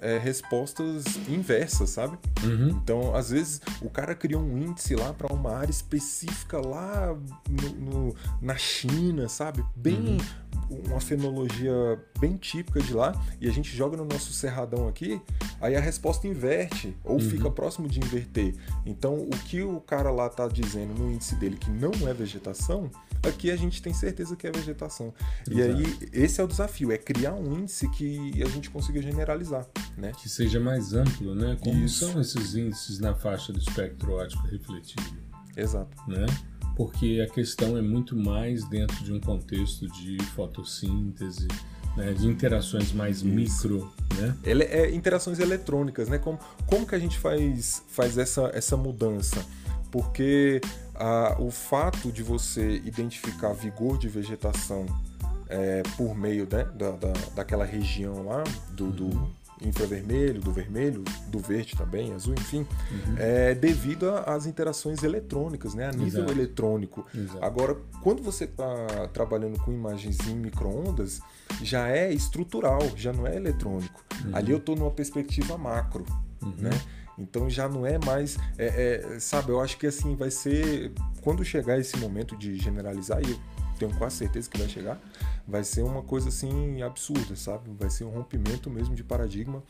é, 0.00 0.18
respostas 0.18 1.04
inversas, 1.28 1.90
sabe? 1.90 2.18
Uhum. 2.44 2.68
Então, 2.70 3.14
às 3.14 3.30
vezes, 3.30 3.60
o 3.80 3.90
cara 3.90 4.14
criou 4.14 4.42
um 4.42 4.58
índice 4.58 4.94
lá 4.94 5.12
para 5.12 5.32
uma 5.32 5.56
área 5.56 5.70
específica 5.70 6.58
lá 6.64 7.16
no, 7.48 7.68
no- 8.08 8.16
na 8.40 8.56
China, 8.56 9.28
sabe? 9.28 9.64
Bem. 9.76 10.18
Uma 10.86 11.00
fenologia 11.00 11.72
bem 12.22 12.36
típica 12.36 12.80
de 12.80 12.94
lá, 12.94 13.20
e 13.40 13.48
a 13.48 13.50
gente 13.50 13.76
joga 13.76 13.96
no 13.96 14.04
nosso 14.04 14.32
cerradão 14.32 14.86
aqui, 14.86 15.20
aí 15.60 15.74
a 15.74 15.80
resposta 15.80 16.28
inverte, 16.28 16.96
ou 17.02 17.18
fica 17.18 17.50
próximo 17.50 17.88
de 17.88 17.98
inverter. 17.98 18.54
Então, 18.86 19.14
o 19.14 19.30
que 19.30 19.60
o 19.60 19.80
cara 19.80 20.08
lá 20.12 20.28
tá 20.28 20.46
dizendo 20.46 20.94
no 20.94 21.10
índice 21.10 21.34
dele 21.34 21.56
que 21.56 21.68
não 21.68 21.90
é 22.08 22.14
vegetação, 22.14 22.88
aqui 23.24 23.50
a 23.50 23.56
gente 23.56 23.82
tem 23.82 23.92
certeza 23.92 24.36
que 24.36 24.46
é 24.46 24.52
vegetação. 24.52 25.12
E 25.50 25.60
Exato. 25.60 25.76
aí, 25.76 25.98
esse 26.12 26.40
é 26.40 26.44
o 26.44 26.46
desafio, 26.46 26.92
é 26.92 26.96
criar 26.96 27.34
um 27.34 27.58
índice 27.58 27.88
que 27.88 28.40
a 28.40 28.48
gente 28.48 28.70
consiga 28.70 29.02
generalizar, 29.02 29.66
né? 29.96 30.12
Que 30.16 30.28
seja 30.28 30.60
mais 30.60 30.94
amplo, 30.94 31.34
né? 31.34 31.58
Como 31.60 31.84
Isso. 31.84 32.06
são 32.06 32.20
esses 32.20 32.54
índices 32.54 33.00
na 33.00 33.16
faixa 33.16 33.52
do 33.52 33.58
espectro 33.58 34.12
óptico 34.12 34.46
refletido, 34.46 35.16
Exato. 35.56 35.90
né? 36.08 36.24
Porque 36.76 37.20
a 37.28 37.32
questão 37.32 37.76
é 37.76 37.82
muito 37.82 38.16
mais 38.16 38.64
dentro 38.68 39.04
de 39.04 39.12
um 39.12 39.20
contexto 39.20 39.88
de 39.88 40.16
fotossíntese, 40.34 41.48
né? 41.96 42.12
de 42.12 42.26
interações 42.26 42.92
mais 42.92 43.18
Isso. 43.18 43.26
micro, 43.26 43.92
né? 44.16 44.36
Ele 44.44 44.64
é 44.64 44.90
interações 44.94 45.38
eletrônicas, 45.38 46.08
né? 46.08 46.18
Como, 46.18 46.38
como 46.66 46.86
que 46.86 46.94
a 46.94 46.98
gente 46.98 47.18
faz, 47.18 47.82
faz 47.88 48.18
essa, 48.18 48.50
essa 48.54 48.76
mudança? 48.76 49.44
Porque 49.90 50.60
ah, 50.94 51.36
o 51.38 51.50
fato 51.50 52.10
de 52.10 52.22
você 52.22 52.76
identificar 52.84 53.52
vigor 53.52 53.98
de 53.98 54.08
vegetação 54.08 54.86
é, 55.48 55.82
por 55.96 56.14
meio 56.16 56.48
né, 56.50 56.64
da, 56.74 56.92
da, 56.92 57.12
daquela 57.34 57.64
região 57.64 58.24
lá, 58.24 58.42
do, 58.70 58.90
do 58.90 59.30
infravermelho, 59.68 60.40
do 60.40 60.52
vermelho, 60.52 61.02
do 61.28 61.38
verde 61.38 61.76
também, 61.76 62.12
azul, 62.12 62.34
enfim, 62.34 62.66
é 63.16 63.54
devido 63.54 64.10
às 64.26 64.46
interações 64.46 65.02
eletrônicas, 65.02 65.74
né? 65.74 65.86
A 65.88 65.92
nível 65.92 66.24
Exato. 66.24 66.32
eletrônico. 66.32 67.06
Exato. 67.14 67.44
Agora, 67.44 67.76
quando 68.02 68.22
você 68.22 68.44
está 68.44 69.08
trabalhando 69.12 69.58
com 69.60 69.72
imagens 69.72 70.18
em 70.28 70.34
microondas, 70.34 71.20
já 71.62 71.88
é 71.88 72.12
estrutural, 72.12 72.80
já 72.96 73.12
não 73.12 73.26
é 73.26 73.36
eletrônico. 73.36 74.04
Ali 74.32 74.52
eu 74.52 74.58
estou 74.58 74.76
numa 74.76 74.90
perspectiva 74.90 75.56
macro, 75.58 76.04
né? 76.58 76.70
Então 77.18 77.48
já 77.48 77.68
não 77.68 77.84
é 77.86 77.98
mais, 78.04 78.36
é- 78.56 79.12
é, 79.14 79.20
sabe? 79.20 79.50
Eu 79.50 79.60
acho 79.60 79.76
que 79.78 79.86
assim 79.86 80.16
vai 80.16 80.30
ser 80.30 80.92
quando 81.20 81.44
chegar 81.44 81.78
esse 81.78 81.96
momento 81.98 82.36
de 82.36 82.56
generalizar 82.56 83.20
e 83.22 83.38
tenho 83.82 83.98
quase 83.98 84.16
certeza 84.16 84.48
que 84.48 84.58
vai 84.58 84.68
chegar, 84.68 84.98
vai 85.46 85.64
ser 85.64 85.82
uma 85.82 86.02
coisa 86.02 86.28
assim 86.28 86.82
absurda, 86.82 87.34
sabe? 87.34 87.70
Vai 87.78 87.90
ser 87.90 88.04
um 88.04 88.10
rompimento 88.10 88.70
mesmo 88.70 88.94
de 88.94 89.02
paradigma 89.02 89.62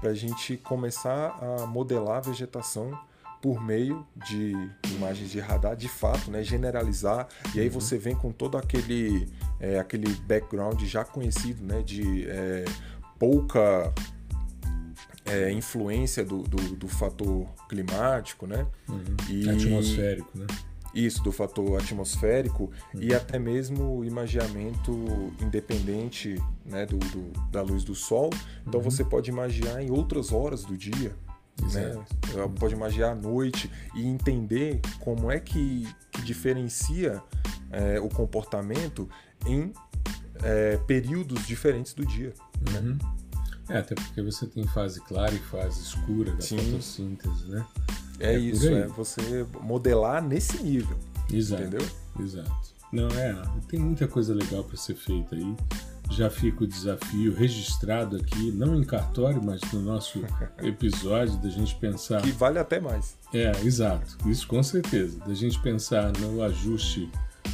para 0.00 0.10
a 0.10 0.14
gente 0.14 0.56
começar 0.56 1.36
a 1.40 1.66
modelar 1.66 2.18
a 2.18 2.20
vegetação 2.20 2.98
por 3.42 3.62
meio 3.62 4.06
de 4.26 4.52
imagens 4.90 5.30
de 5.30 5.38
radar, 5.38 5.76
de 5.76 5.88
fato, 5.88 6.30
né, 6.30 6.42
generalizar, 6.42 7.28
e 7.54 7.60
aí 7.60 7.68
você 7.68 7.96
vem 7.96 8.14
com 8.14 8.32
todo 8.32 8.56
aquele, 8.56 9.28
é, 9.60 9.78
aquele 9.78 10.12
background 10.22 10.82
já 10.82 11.04
conhecido, 11.04 11.62
né, 11.62 11.82
de 11.82 12.28
é, 12.28 12.64
pouca 13.16 13.92
é, 15.24 15.52
influência 15.52 16.24
do, 16.24 16.42
do, 16.42 16.56
do 16.74 16.88
fator 16.88 17.46
climático, 17.68 18.44
né, 18.44 18.66
e 19.28 19.48
Atmosférico, 19.48 20.36
né? 20.36 20.46
Isso, 20.94 21.22
do 21.22 21.30
fator 21.30 21.78
atmosférico 21.80 22.70
e 22.94 23.14
até 23.14 23.38
mesmo 23.38 23.98
o 23.98 24.04
imagiamento 24.04 24.92
independente 25.40 26.36
né, 26.64 26.86
do, 26.86 26.98
do- 26.98 27.32
da 27.50 27.62
luz 27.62 27.84
do 27.84 27.94
sol. 27.94 28.30
Então 28.66 28.80
você 28.80 29.04
pode 29.04 29.30
imagiar 29.30 29.82
em 29.82 29.90
outras 29.90 30.32
horas 30.32 30.64
do 30.64 30.76
dia, 30.76 31.14
né? 31.72 32.04
Pode 32.58 32.74
imaginar 32.74 33.10
à 33.10 33.14
noite 33.14 33.70
e 33.94 34.06
entender 34.06 34.80
como 35.00 35.30
é 35.30 35.38
que, 35.40 35.86
que 36.12 36.22
diferencia 36.22 37.22
é, 37.70 38.00
o 38.00 38.08
comportamento 38.08 39.08
em 39.46 39.72
é, 40.42 40.76
períodos 40.86 41.46
diferentes 41.46 41.92
do 41.92 42.06
dia. 42.06 42.32
Uhum. 42.72 42.96
É, 43.68 43.78
até 43.78 43.94
porque 43.94 44.22
você 44.22 44.46
tem 44.46 44.66
fase 44.68 45.00
clara 45.02 45.34
e 45.34 45.38
fase 45.38 45.82
escura 45.82 46.32
da 46.32 46.40
Sim. 46.40 46.56
fotossíntese, 46.58 47.44
né? 47.48 47.66
É, 48.20 48.34
É 48.34 48.38
isso, 48.38 48.68
é 48.68 48.86
você 48.86 49.46
modelar 49.60 50.22
nesse 50.22 50.62
nível, 50.62 50.96
Exato. 51.32 51.62
entendeu? 51.62 51.86
Exato. 52.20 52.68
Não, 52.92 53.08
é, 53.08 53.36
tem 53.68 53.78
muita 53.78 54.08
coisa 54.08 54.34
legal 54.34 54.64
para 54.64 54.76
ser 54.76 54.94
feita 54.94 55.34
aí. 55.34 55.56
Já 56.10 56.30
fica 56.30 56.64
o 56.64 56.66
desafio 56.66 57.34
registrado 57.34 58.16
aqui, 58.16 58.50
não 58.52 58.74
em 58.74 58.82
cartório, 58.82 59.42
mas 59.44 59.60
no 59.72 59.80
nosso 59.82 60.22
episódio, 60.62 61.36
da 61.36 61.50
gente 61.50 61.74
pensar. 61.74 62.22
Que 62.22 62.32
vale 62.32 62.58
até 62.58 62.80
mais. 62.80 63.14
É, 63.32 63.52
exato, 63.62 64.16
isso 64.28 64.48
com 64.48 64.62
certeza. 64.62 65.18
Da 65.26 65.34
gente 65.34 65.60
pensar 65.60 66.10
no 66.18 66.42
ajuste 66.42 67.10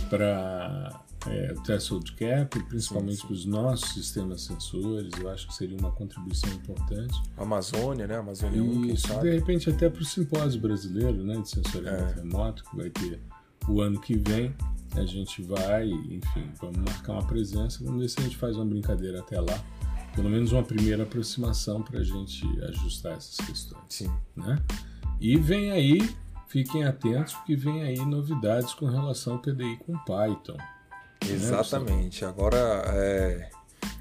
para 0.09 1.01
é, 1.27 1.55
threshold 1.65 2.13
cap, 2.15 2.59
principalmente 2.65 3.25
para 3.27 3.33
os 3.33 3.45
nossos 3.45 3.91
sistemas 3.95 4.43
sensores, 4.43 5.11
eu 5.19 5.29
acho 5.31 5.47
que 5.49 5.55
seria 5.55 5.77
uma 5.79 5.91
contribuição 5.91 6.51
importante. 6.53 7.15
Amazônia, 7.37 8.07
né? 8.07 8.17
Amazônia 8.19 8.63
1, 8.63 8.83
quem 8.83 8.93
Isso, 8.95 9.07
de 9.07 9.13
sabe? 9.13 9.31
repente 9.31 9.71
até 9.71 9.89
para 9.89 10.03
o 10.03 10.05
simpósio 10.05 10.61
brasileiro 10.61 11.25
né, 11.25 11.41
de 11.41 11.49
sensoriamento 11.49 12.19
É. 12.19 12.23
remoto, 12.23 12.65
que 12.65 12.77
vai 12.77 12.91
ter 12.91 13.21
o 13.69 13.81
ano 13.81 14.01
que 14.01 14.17
vem. 14.19 14.55
A 14.95 15.05
gente 15.05 15.43
vai, 15.43 15.89
enfim, 15.89 16.51
vamos 16.61 16.77
marcar 16.79 17.15
uma 17.15 17.27
presença, 17.27 17.83
vamos 17.83 18.01
ver 18.01 18.09
se 18.09 18.21
a 18.21 18.23
gente 18.23 18.37
faz 18.37 18.55
uma 18.57 18.65
brincadeira 18.67 19.21
até 19.21 19.41
lá. 19.41 19.59
Pelo 20.15 20.31
menos 20.31 20.53
uma 20.53 20.63
primeira 20.63 21.03
aproximação 21.03 21.83
para 21.83 21.99
a 21.99 22.05
gente 22.05 22.47
ajustar 22.67 23.15
essas 23.15 23.37
questões. 23.45 23.83
Sim. 23.89 24.13
Né? 24.37 24.57
E 25.21 25.37
vem 25.37 25.73
aí, 25.73 26.09
fiquem 26.47 26.85
atentos, 26.85 27.35
porque 27.35 27.57
vem 27.57 27.83
aí 27.83 27.99
novidades 28.07 28.73
com 28.75 28.87
relação 28.87 29.33
ao 29.33 29.39
PDI 29.41 29.77
com 29.79 29.99
Python. 30.05 30.57
Exatamente. 31.33 32.25
Né, 32.25 32.31
Agora 32.31 32.59
é, 32.89 33.51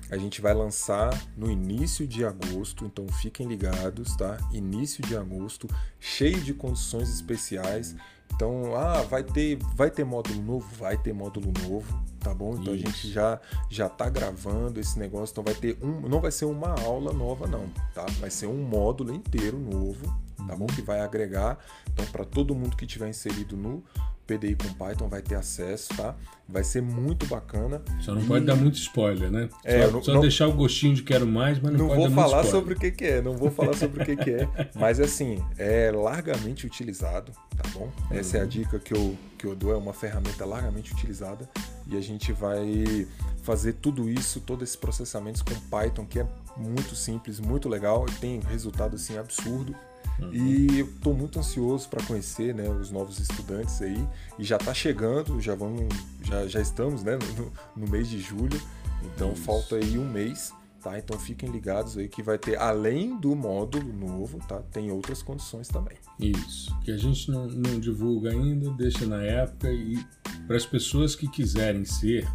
a 0.09 0.17
gente 0.17 0.41
vai 0.41 0.53
lançar 0.53 1.09
no 1.35 1.49
início 1.49 2.07
de 2.07 2.23
agosto, 2.23 2.85
então 2.85 3.07
fiquem 3.07 3.47
ligados, 3.47 4.15
tá? 4.15 4.37
Início 4.51 5.03
de 5.03 5.17
agosto, 5.17 5.67
cheio 5.99 6.39
de 6.41 6.53
condições 6.53 7.09
especiais. 7.09 7.95
Então, 8.35 8.75
ah, 8.75 9.01
vai 9.03 9.23
ter, 9.23 9.57
vai 9.75 9.91
ter 9.91 10.03
módulo 10.03 10.41
novo, 10.41 10.67
vai 10.75 10.97
ter 10.97 11.13
módulo 11.13 11.51
novo, 11.67 12.03
tá 12.19 12.33
bom? 12.33 12.57
Então 12.57 12.73
Isso. 12.73 12.83
a 12.83 12.89
gente 12.89 13.11
já 13.11 13.39
já 13.69 13.89
tá 13.89 14.09
gravando 14.09 14.79
esse 14.79 14.97
negócio, 14.97 15.33
então 15.33 15.43
vai 15.43 15.53
ter 15.53 15.77
um, 15.81 16.01
não 16.01 16.19
vai 16.19 16.31
ser 16.31 16.45
uma 16.45 16.79
aula 16.81 17.13
nova 17.13 17.47
não, 17.47 17.69
tá? 17.93 18.05
Vai 18.19 18.29
ser 18.29 18.47
um 18.47 18.63
módulo 18.63 19.13
inteiro 19.13 19.59
novo, 19.59 20.05
tá 20.47 20.55
bom? 20.55 20.65
Uhum. 20.65 20.67
Que 20.67 20.81
vai 20.81 21.01
agregar, 21.01 21.57
então 21.91 22.05
para 22.07 22.25
todo 22.25 22.55
mundo 22.55 22.75
que 22.75 22.87
tiver 22.87 23.09
inserido 23.09 23.55
no 23.55 23.83
PDI 24.25 24.55
com 24.55 24.73
Python 24.73 25.07
vai 25.07 25.21
ter 25.21 25.35
acesso, 25.35 25.89
tá? 25.95 26.15
Vai 26.47 26.63
ser 26.63 26.81
muito 26.81 27.25
bacana. 27.25 27.81
Só 28.01 28.13
não 28.13 28.21
e... 28.21 28.27
pode 28.27 28.45
dar 28.45 28.55
muito 28.55 28.75
spoiler, 28.75 29.31
né? 29.31 29.49
É, 29.63 29.85
só, 29.85 29.91
não, 29.91 30.03
só 30.03 30.13
não... 30.15 30.21
deixar 30.21 30.47
o 30.47 30.53
gostinho 30.53 30.93
de 30.93 31.03
quero 31.03 31.25
mais, 31.25 31.59
mas 31.59 31.71
não, 31.71 31.79
não 31.79 31.87
pode 31.87 31.99
vou 31.99 32.09
dar 32.09 32.15
falar 32.15 32.37
muito 32.43 32.51
sobre 32.51 32.73
o 32.73 32.79
que, 32.79 32.91
que 32.91 33.05
é, 33.05 33.21
não 33.21 33.37
vou 33.37 33.49
falar 33.49 33.73
sobre 33.73 34.03
o 34.03 34.05
que, 34.05 34.15
que 34.15 34.29
é, 34.31 34.49
mas 34.75 34.99
assim 34.99 35.43
é 35.57 35.91
largamente 35.91 36.65
utilizado, 36.65 37.31
tá 37.55 37.63
bom? 37.73 37.89
Uhum. 38.11 38.17
Essa 38.17 38.39
é 38.39 38.41
a 38.41 38.45
dica 38.45 38.77
que 38.77 38.93
eu 38.93 39.15
que 39.43 39.47
eu 39.47 39.55
dou, 39.57 39.73
é 39.73 39.75
uma 39.75 39.91
ferramenta 39.91 40.45
largamente 40.45 40.93
utilizada 40.93 41.49
e 41.85 41.97
a 41.97 42.01
gente 42.01 42.31
vai 42.31 43.05
fazer 43.41 43.73
tudo 43.73 44.09
isso, 44.09 44.39
todo 44.39 44.63
esse 44.63 44.77
processamento 44.77 45.43
com 45.43 45.53
Python 45.69 46.05
que 46.05 46.19
é 46.19 46.25
muito 46.55 46.95
simples, 46.95 47.41
muito 47.41 47.67
legal 47.67 48.05
e 48.07 48.11
tem 48.19 48.39
resultado 48.39 48.95
assim 48.95 49.17
absurdo 49.17 49.75
Uhum. 50.19 50.33
E 50.33 50.81
estou 50.81 51.13
muito 51.13 51.39
ansioso 51.39 51.89
para 51.89 52.03
conhecer 52.03 52.53
né, 52.53 52.69
os 52.69 52.91
novos 52.91 53.19
estudantes 53.19 53.81
aí. 53.81 54.07
E 54.37 54.43
já 54.43 54.57
está 54.57 54.73
chegando, 54.73 55.39
já 55.41 55.55
vamos, 55.55 55.87
já, 56.23 56.45
já 56.47 56.61
estamos 56.61 57.03
né, 57.03 57.17
no, 57.37 57.51
no 57.75 57.91
mês 57.91 58.07
de 58.07 58.19
julho. 58.19 58.61
Então 59.03 59.33
Isso. 59.33 59.41
falta 59.41 59.75
aí 59.75 59.97
um 59.97 60.09
mês. 60.09 60.53
Tá? 60.81 60.97
Então 60.99 61.17
fiquem 61.17 61.49
ligados 61.49 61.97
aí 61.97 62.07
que 62.09 62.21
vai 62.21 62.37
ter, 62.37 62.59
além 62.59 63.17
do 63.17 63.33
módulo 63.37 63.93
novo, 63.93 64.37
tá? 64.45 64.61
Tem 64.69 64.91
outras 64.91 65.23
condições 65.23 65.69
também. 65.69 65.95
Isso. 66.19 66.77
Que 66.81 66.91
a 66.91 66.97
gente 66.97 67.31
não, 67.31 67.47
não 67.47 67.79
divulga 67.79 68.31
ainda, 68.31 68.69
deixa 68.71 69.05
na 69.05 69.23
época 69.23 69.71
e 69.71 69.97
para 70.45 70.57
as 70.57 70.65
pessoas 70.65 71.15
que 71.15 71.25
quiserem 71.29 71.85
ser 71.85 72.27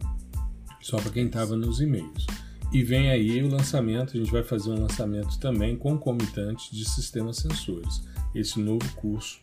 só 0.81 0.99
para 0.99 1.11
quem 1.11 1.27
estava 1.27 1.57
nos 1.57 1.81
e-mails. 1.81 2.27
E 2.73 2.83
vem 2.83 3.11
aí 3.11 3.43
o 3.43 3.49
lançamento, 3.49 4.17
a 4.17 4.21
gente 4.21 4.31
vai 4.31 4.43
fazer 4.43 4.71
um 4.71 4.83
lançamento 4.83 5.39
também 5.39 5.77
concomitante 5.77 6.75
de 6.75 6.85
sistemas 6.85 7.39
sensores. 7.39 8.05
Esse 8.35 8.61
novo 8.61 8.89
curso 8.95 9.41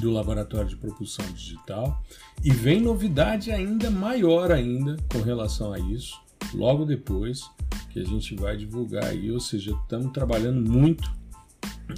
do 0.00 0.10
Laboratório 0.10 0.68
de 0.68 0.76
Propulsão 0.76 1.24
Digital. 1.32 2.02
E 2.42 2.50
vem 2.50 2.80
novidade 2.80 3.50
ainda 3.50 3.90
maior 3.90 4.50
ainda 4.50 4.96
com 5.10 5.20
relação 5.22 5.72
a 5.72 5.78
isso, 5.78 6.20
logo 6.52 6.84
depois 6.84 7.42
que 7.90 8.00
a 8.00 8.04
gente 8.04 8.34
vai 8.34 8.56
divulgar 8.56 9.04
aí, 9.04 9.30
ou 9.30 9.40
seja, 9.40 9.70
estamos 9.82 10.12
trabalhando 10.12 10.68
muito 10.68 11.10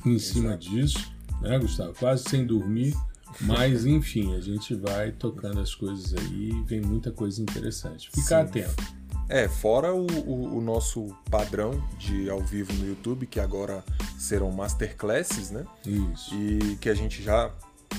em 0.05 0.19
cima 0.19 0.51
Exato. 0.51 0.71
disso, 0.71 1.13
né, 1.41 1.59
Gustavo? 1.59 1.95
Quase 1.99 2.25
sem 2.29 2.47
dormir, 2.47 2.95
mas 3.41 3.85
enfim, 3.87 4.35
a 4.35 4.41
gente 4.41 4.75
vai 4.75 5.13
tocando 5.13 5.61
as 5.61 5.75
coisas 5.75 6.15
aí 6.15 6.51
e 6.51 6.63
vem 6.65 6.81
muita 6.81 7.11
coisa 7.11 7.41
interessante. 7.41 8.11
Fica 8.11 8.23
Sim. 8.23 8.35
atento. 8.35 8.97
É, 9.29 9.49
fora 9.49 9.93
o, 9.93 10.07
o, 10.07 10.59
o, 10.59 10.61
nosso 10.61 11.09
padrão 11.29 11.83
de 11.99 12.31
ao 12.31 12.41
vivo 12.41 12.73
no 12.75 12.87
YouTube, 12.87 13.27
que 13.27 13.41
agora 13.41 13.83
serão 14.17 14.53
masterclasses, 14.53 15.51
né? 15.51 15.65
Isso. 15.85 16.33
E 16.33 16.77
que 16.77 16.89
a 16.89 16.95
gente 16.95 17.25
já 17.25 17.53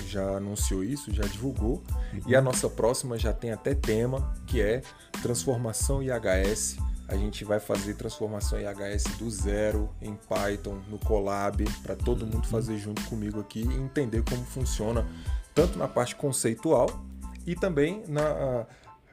já 0.08 0.38
anunciou 0.38 0.84
isso, 0.84 1.14
já 1.14 1.24
divulgou. 1.24 1.84
Uhum. 2.14 2.22
E 2.28 2.36
a 2.36 2.42
nossa 2.42 2.70
próxima 2.70 3.18
já 3.18 3.34
tem 3.34 3.52
até 3.52 3.74
tema, 3.76 4.34
que 4.46 4.62
é 4.62 4.82
transformação 5.22 6.02
IHS. 6.02 6.78
A 7.08 7.16
gente 7.16 7.46
vai 7.46 7.60
fazer 7.60 7.94
transformação 7.96 8.60
IHS 8.60 9.04
do 9.18 9.30
zero 9.30 9.90
em 10.02 10.16
Python, 10.16 10.82
no 10.90 11.00
Colab, 11.00 11.64
para 11.82 11.96
todo 11.96 12.26
mundo 12.26 12.36
uhum. 12.36 12.44
fazer 12.44 12.78
junto 12.78 13.02
comigo 13.06 13.40
aqui 13.40 13.62
e 13.62 13.74
entender 13.76 14.24
como 14.24 14.44
funciona, 14.44 15.08
tanto 15.56 15.78
na 15.78 15.88
parte 15.88 16.16
conceitual 16.16 16.88
e 17.46 17.56
também 17.56 18.04
na 18.08 18.66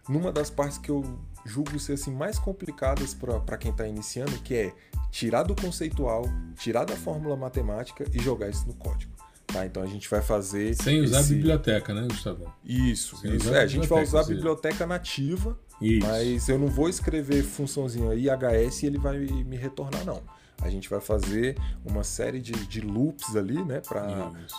numa 0.09 0.31
das 0.31 0.51
partes 0.51 0.79
que 0.79 0.91
eu 0.91 1.03
julgo 1.45 1.79
ser 1.79 1.95
assim 1.95 2.13
mais 2.13 2.39
complicadas 2.39 3.15
para 3.15 3.57
quem 3.57 3.71
está 3.71 3.87
iniciando, 3.87 4.33
que 4.41 4.55
é 4.55 4.73
tirar 5.11 5.43
do 5.43 5.55
conceitual, 5.55 6.25
tirar 6.57 6.85
da 6.85 6.97
fórmula 6.97 7.37
matemática 7.37 8.05
e 8.13 8.19
jogar 8.19 8.49
isso 8.49 8.67
no 8.67 8.75
código. 8.75 9.14
Tá, 9.47 9.67
então 9.67 9.83
a 9.83 9.87
gente 9.87 10.09
vai 10.09 10.23
fazer. 10.23 10.75
Sem 10.75 11.01
usar 11.03 11.21
esse... 11.21 11.33
a 11.33 11.37
biblioteca, 11.37 11.95
né, 11.95 12.07
Gustavo? 12.09 12.53
Isso, 12.65 13.17
Sem 13.17 13.37
isso. 13.37 13.55
É, 13.55 13.63
a, 13.63 13.67
gente 13.67 13.87
vai 13.87 14.03
usar 14.03 14.21
a 14.21 14.25
biblioteca 14.25 14.87
nativa, 14.87 15.59
isso. 15.81 16.07
mas 16.07 16.49
eu 16.49 16.59
não 16.59 16.69
vou 16.69 16.89
escrever 16.89 17.43
funçãozinha 17.43 18.15
IHS 18.15 18.83
e 18.83 18.87
ele 18.87 18.99
vai 18.99 19.19
me 19.19 19.57
retornar, 19.57 20.05
não. 20.05 20.23
A 20.61 20.71
gente 20.71 20.89
vai 20.89 21.01
fazer 21.01 21.57
uma 21.85 22.03
série 22.03 22.41
de, 22.41 22.53
de 22.53 22.81
loops 22.81 23.37
ali, 23.37 23.63
né, 23.65 23.83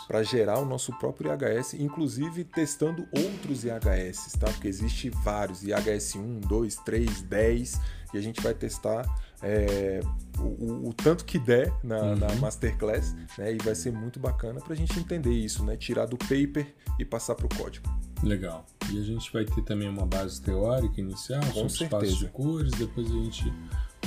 para 0.08 0.24
gerar 0.24 0.60
o 0.60 0.66
nosso 0.66 0.94
próprio 1.00 1.32
IHS, 1.32 1.74
inclusive 1.76 2.44
testando 2.44 3.08
outros 3.12 3.64
IHS, 3.64 4.34
tá? 4.40 4.48
Porque 4.48 4.68
existe 4.68 5.10
vários, 5.10 5.64
IHS 5.64 6.16
1, 6.16 6.42
2, 6.42 6.76
3, 6.76 7.22
10, 7.24 7.82
e 8.14 8.18
a 8.18 8.22
gente 8.22 8.42
vai 8.42 8.54
testar 8.54 9.04
é, 9.42 10.02
o, 10.40 10.90
o, 10.90 10.94
tanto 10.94 11.26
que 11.26 11.40
der 11.40 11.74
na, 11.84 12.02
uhum. 12.02 12.16
na 12.16 12.36
Masterclass, 12.36 13.16
né? 13.38 13.54
E 13.54 13.58
vai 13.58 13.76
ser 13.76 13.92
muito 13.92 14.20
bacana 14.20 14.60
para 14.60 14.74
a 14.74 14.76
gente 14.76 15.00
entender 15.00 15.34
isso, 15.34 15.64
né? 15.64 15.78
Tirar 15.78 16.06
do 16.06 16.18
paper 16.18 16.68
e 17.00 17.06
passar 17.06 17.36
para 17.36 17.46
o 17.46 17.50
código. 17.50 17.88
Legal. 18.24 18.66
E 18.92 19.00
a 19.00 19.04
gente 19.04 19.32
vai 19.32 19.46
ter 19.46 19.62
também 19.64 19.88
uma 19.90 20.06
base 20.06 20.42
teórica 20.42 21.00
inicial, 21.00 21.42
Com 21.54 21.70
sobre 21.70 21.86
espaços 21.86 22.18
de 22.18 22.28
cores, 22.28 22.72
depois 22.72 23.10
a 23.10 23.14
gente 23.14 23.54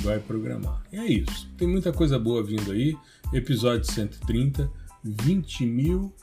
vai 0.01 0.19
programar. 0.19 0.83
E 0.91 0.97
é 0.97 1.05
isso. 1.05 1.47
Tem 1.57 1.67
muita 1.67 1.93
coisa 1.93 2.17
boa 2.17 2.43
vindo 2.43 2.71
aí. 2.71 2.97
Episódio 3.33 3.91
130, 3.91 4.71
20 5.03 5.65
mil. 5.65 6.13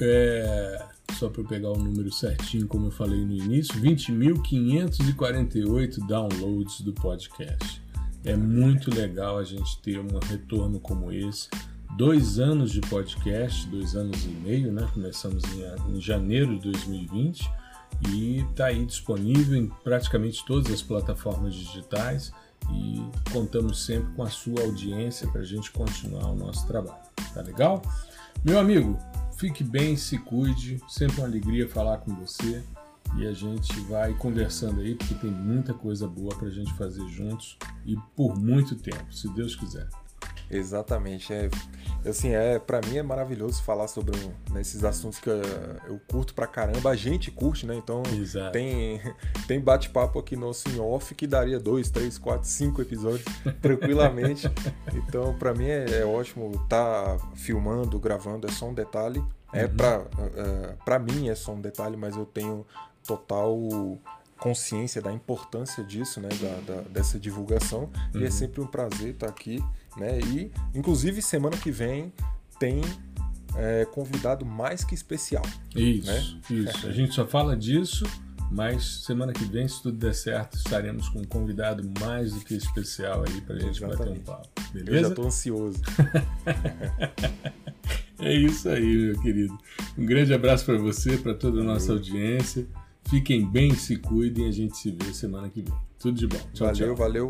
É, 0.00 0.82
só 1.14 1.28
para 1.28 1.42
eu 1.42 1.46
pegar 1.46 1.70
o 1.70 1.78
número 1.78 2.10
certinho, 2.12 2.66
como 2.66 2.86
eu 2.86 2.90
falei 2.90 3.24
no 3.24 3.32
início, 3.32 3.80
20.548 3.80 6.04
downloads 6.06 6.80
do 6.80 6.92
podcast. 6.92 7.80
É 8.24 8.36
muito 8.36 8.94
legal 8.94 9.38
a 9.38 9.44
gente 9.44 9.80
ter 9.80 9.98
um 9.98 10.18
retorno 10.18 10.80
como 10.80 11.12
esse. 11.12 11.48
Dois 11.96 12.38
anos 12.38 12.70
de 12.70 12.80
podcast, 12.82 13.66
dois 13.68 13.94
anos 13.96 14.24
e 14.24 14.28
meio, 14.28 14.72
né? 14.72 14.88
Começamos 14.92 15.42
em, 15.54 15.92
em 15.92 16.00
janeiro 16.00 16.54
de 16.56 16.70
2020 16.70 17.50
e 18.10 18.40
está 18.40 18.66
aí 18.66 18.84
disponível 18.84 19.56
em 19.56 19.68
praticamente 19.82 20.44
todas 20.44 20.70
as 20.72 20.82
plataformas 20.82 21.54
digitais 21.54 22.32
e 22.70 23.30
contamos 23.32 23.84
sempre 23.84 24.12
com 24.14 24.22
a 24.22 24.30
sua 24.30 24.62
audiência 24.62 25.26
para 25.28 25.40
a 25.40 25.44
gente 25.44 25.70
continuar 25.70 26.30
o 26.30 26.36
nosso 26.36 26.66
trabalho. 26.66 27.02
Tá 27.32 27.40
legal? 27.40 27.82
Meu 28.44 28.58
amigo, 28.58 28.98
fique 29.36 29.64
bem, 29.64 29.96
se 29.96 30.18
cuide, 30.18 30.80
sempre 30.88 31.18
uma 31.18 31.26
alegria 31.26 31.68
falar 31.68 31.98
com 31.98 32.14
você 32.14 32.62
e 33.16 33.26
a 33.26 33.32
gente 33.32 33.78
vai 33.80 34.14
conversando 34.14 34.80
aí, 34.80 34.94
porque 34.94 35.14
tem 35.14 35.30
muita 35.30 35.74
coisa 35.74 36.06
boa 36.06 36.34
para 36.36 36.48
a 36.48 36.52
gente 36.52 36.72
fazer 36.74 37.06
juntos 37.08 37.56
e 37.84 37.96
por 38.14 38.38
muito 38.38 38.76
tempo, 38.76 39.12
se 39.12 39.28
Deus 39.28 39.56
quiser. 39.56 39.88
Exatamente, 40.50 41.32
é 41.32 41.50
assim 42.06 42.30
é 42.30 42.58
para 42.58 42.80
mim 42.86 42.96
é 42.96 43.02
maravilhoso 43.02 43.62
falar 43.62 43.86
sobre 43.86 44.16
nesses 44.50 44.82
assuntos 44.82 45.18
que 45.18 45.28
eu, 45.28 45.42
eu 45.86 46.00
curto 46.08 46.32
pra 46.32 46.46
caramba, 46.46 46.90
a 46.90 46.96
gente 46.96 47.30
curte, 47.30 47.66
né? 47.66 47.74
Então 47.74 48.02
Exato. 48.14 48.52
tem 48.52 49.00
tem 49.46 49.60
bate-papo 49.60 50.18
aqui 50.18 50.36
nosso 50.36 50.68
em 50.70 50.80
off 50.80 51.14
que 51.14 51.26
daria 51.26 51.60
dois, 51.60 51.90
três, 51.90 52.16
quatro, 52.16 52.48
cinco 52.48 52.80
episódios 52.80 53.24
tranquilamente. 53.60 54.50
então 54.94 55.36
para 55.36 55.52
mim 55.52 55.66
é, 55.66 56.00
é 56.00 56.04
ótimo 56.04 56.50
estar 56.62 57.18
tá 57.18 57.28
filmando, 57.34 57.98
gravando, 57.98 58.46
é 58.46 58.50
só 58.50 58.68
um 58.68 58.74
detalhe. 58.74 59.22
É 59.52 59.64
uhum. 59.64 59.76
para 59.76 60.06
é, 60.34 60.76
para 60.84 60.98
mim 60.98 61.28
é 61.28 61.34
só 61.34 61.52
um 61.52 61.60
detalhe, 61.60 61.96
mas 61.96 62.16
eu 62.16 62.26
tenho 62.26 62.66
total 63.08 63.58
consciência 64.38 65.02
da 65.02 65.12
importância 65.12 65.82
disso, 65.82 66.20
né, 66.20 66.28
da, 66.28 66.74
da 66.74 66.80
dessa 66.82 67.18
divulgação. 67.18 67.90
Uhum. 68.14 68.20
E 68.20 68.22
é 68.22 68.26
uhum. 68.26 68.30
sempre 68.30 68.60
um 68.60 68.66
prazer 68.66 69.14
estar 69.14 69.28
aqui, 69.28 69.64
né? 69.96 70.20
E 70.20 70.52
inclusive 70.74 71.20
semana 71.20 71.56
que 71.56 71.72
vem 71.72 72.12
tem 72.60 72.82
é, 73.56 73.84
convidado 73.86 74.46
mais 74.46 74.84
que 74.84 74.94
especial. 74.94 75.44
Isso, 75.74 76.06
né? 76.06 76.40
isso. 76.50 76.86
A 76.86 76.92
gente 76.92 77.14
só 77.14 77.26
fala 77.26 77.56
disso, 77.56 78.04
mas 78.50 79.04
semana 79.04 79.32
que 79.32 79.44
vem, 79.44 79.66
se 79.66 79.82
tudo 79.82 79.96
der 79.96 80.14
certo, 80.14 80.56
estaremos 80.56 81.08
com 81.08 81.20
um 81.20 81.24
convidado 81.24 81.82
mais 82.00 82.32
do 82.32 82.40
que 82.40 82.54
especial 82.54 83.24
aí 83.26 83.40
para 83.40 83.56
a 83.56 83.58
gente 83.58 83.80
bater 83.80 84.08
um 84.08 84.20
papo. 84.20 84.48
Beleza? 84.72 84.90
Eu 84.90 85.02
já 85.02 85.08
estou 85.08 85.26
ansioso. 85.26 85.80
é 88.20 88.34
isso 88.34 88.68
aí, 88.68 88.96
meu 89.06 89.20
querido. 89.20 89.58
Um 89.96 90.06
grande 90.06 90.32
abraço 90.32 90.64
para 90.64 90.78
você, 90.78 91.16
para 91.16 91.34
toda 91.34 91.60
a 91.60 91.64
nossa 91.64 91.92
audiência. 91.92 92.66
Fiquem 93.08 93.46
bem, 93.46 93.74
se 93.74 93.96
cuidem. 93.96 94.46
A 94.46 94.52
gente 94.52 94.76
se 94.76 94.90
vê 94.90 95.12
semana 95.12 95.48
que 95.48 95.62
vem. 95.62 95.74
Tudo 95.98 96.18
de 96.18 96.26
bom. 96.26 96.38
Tchau, 96.52 96.66
valeu, 96.68 96.86
tchau. 96.86 96.96
valeu. 96.96 97.28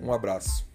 Um 0.00 0.12
abraço. 0.12 0.65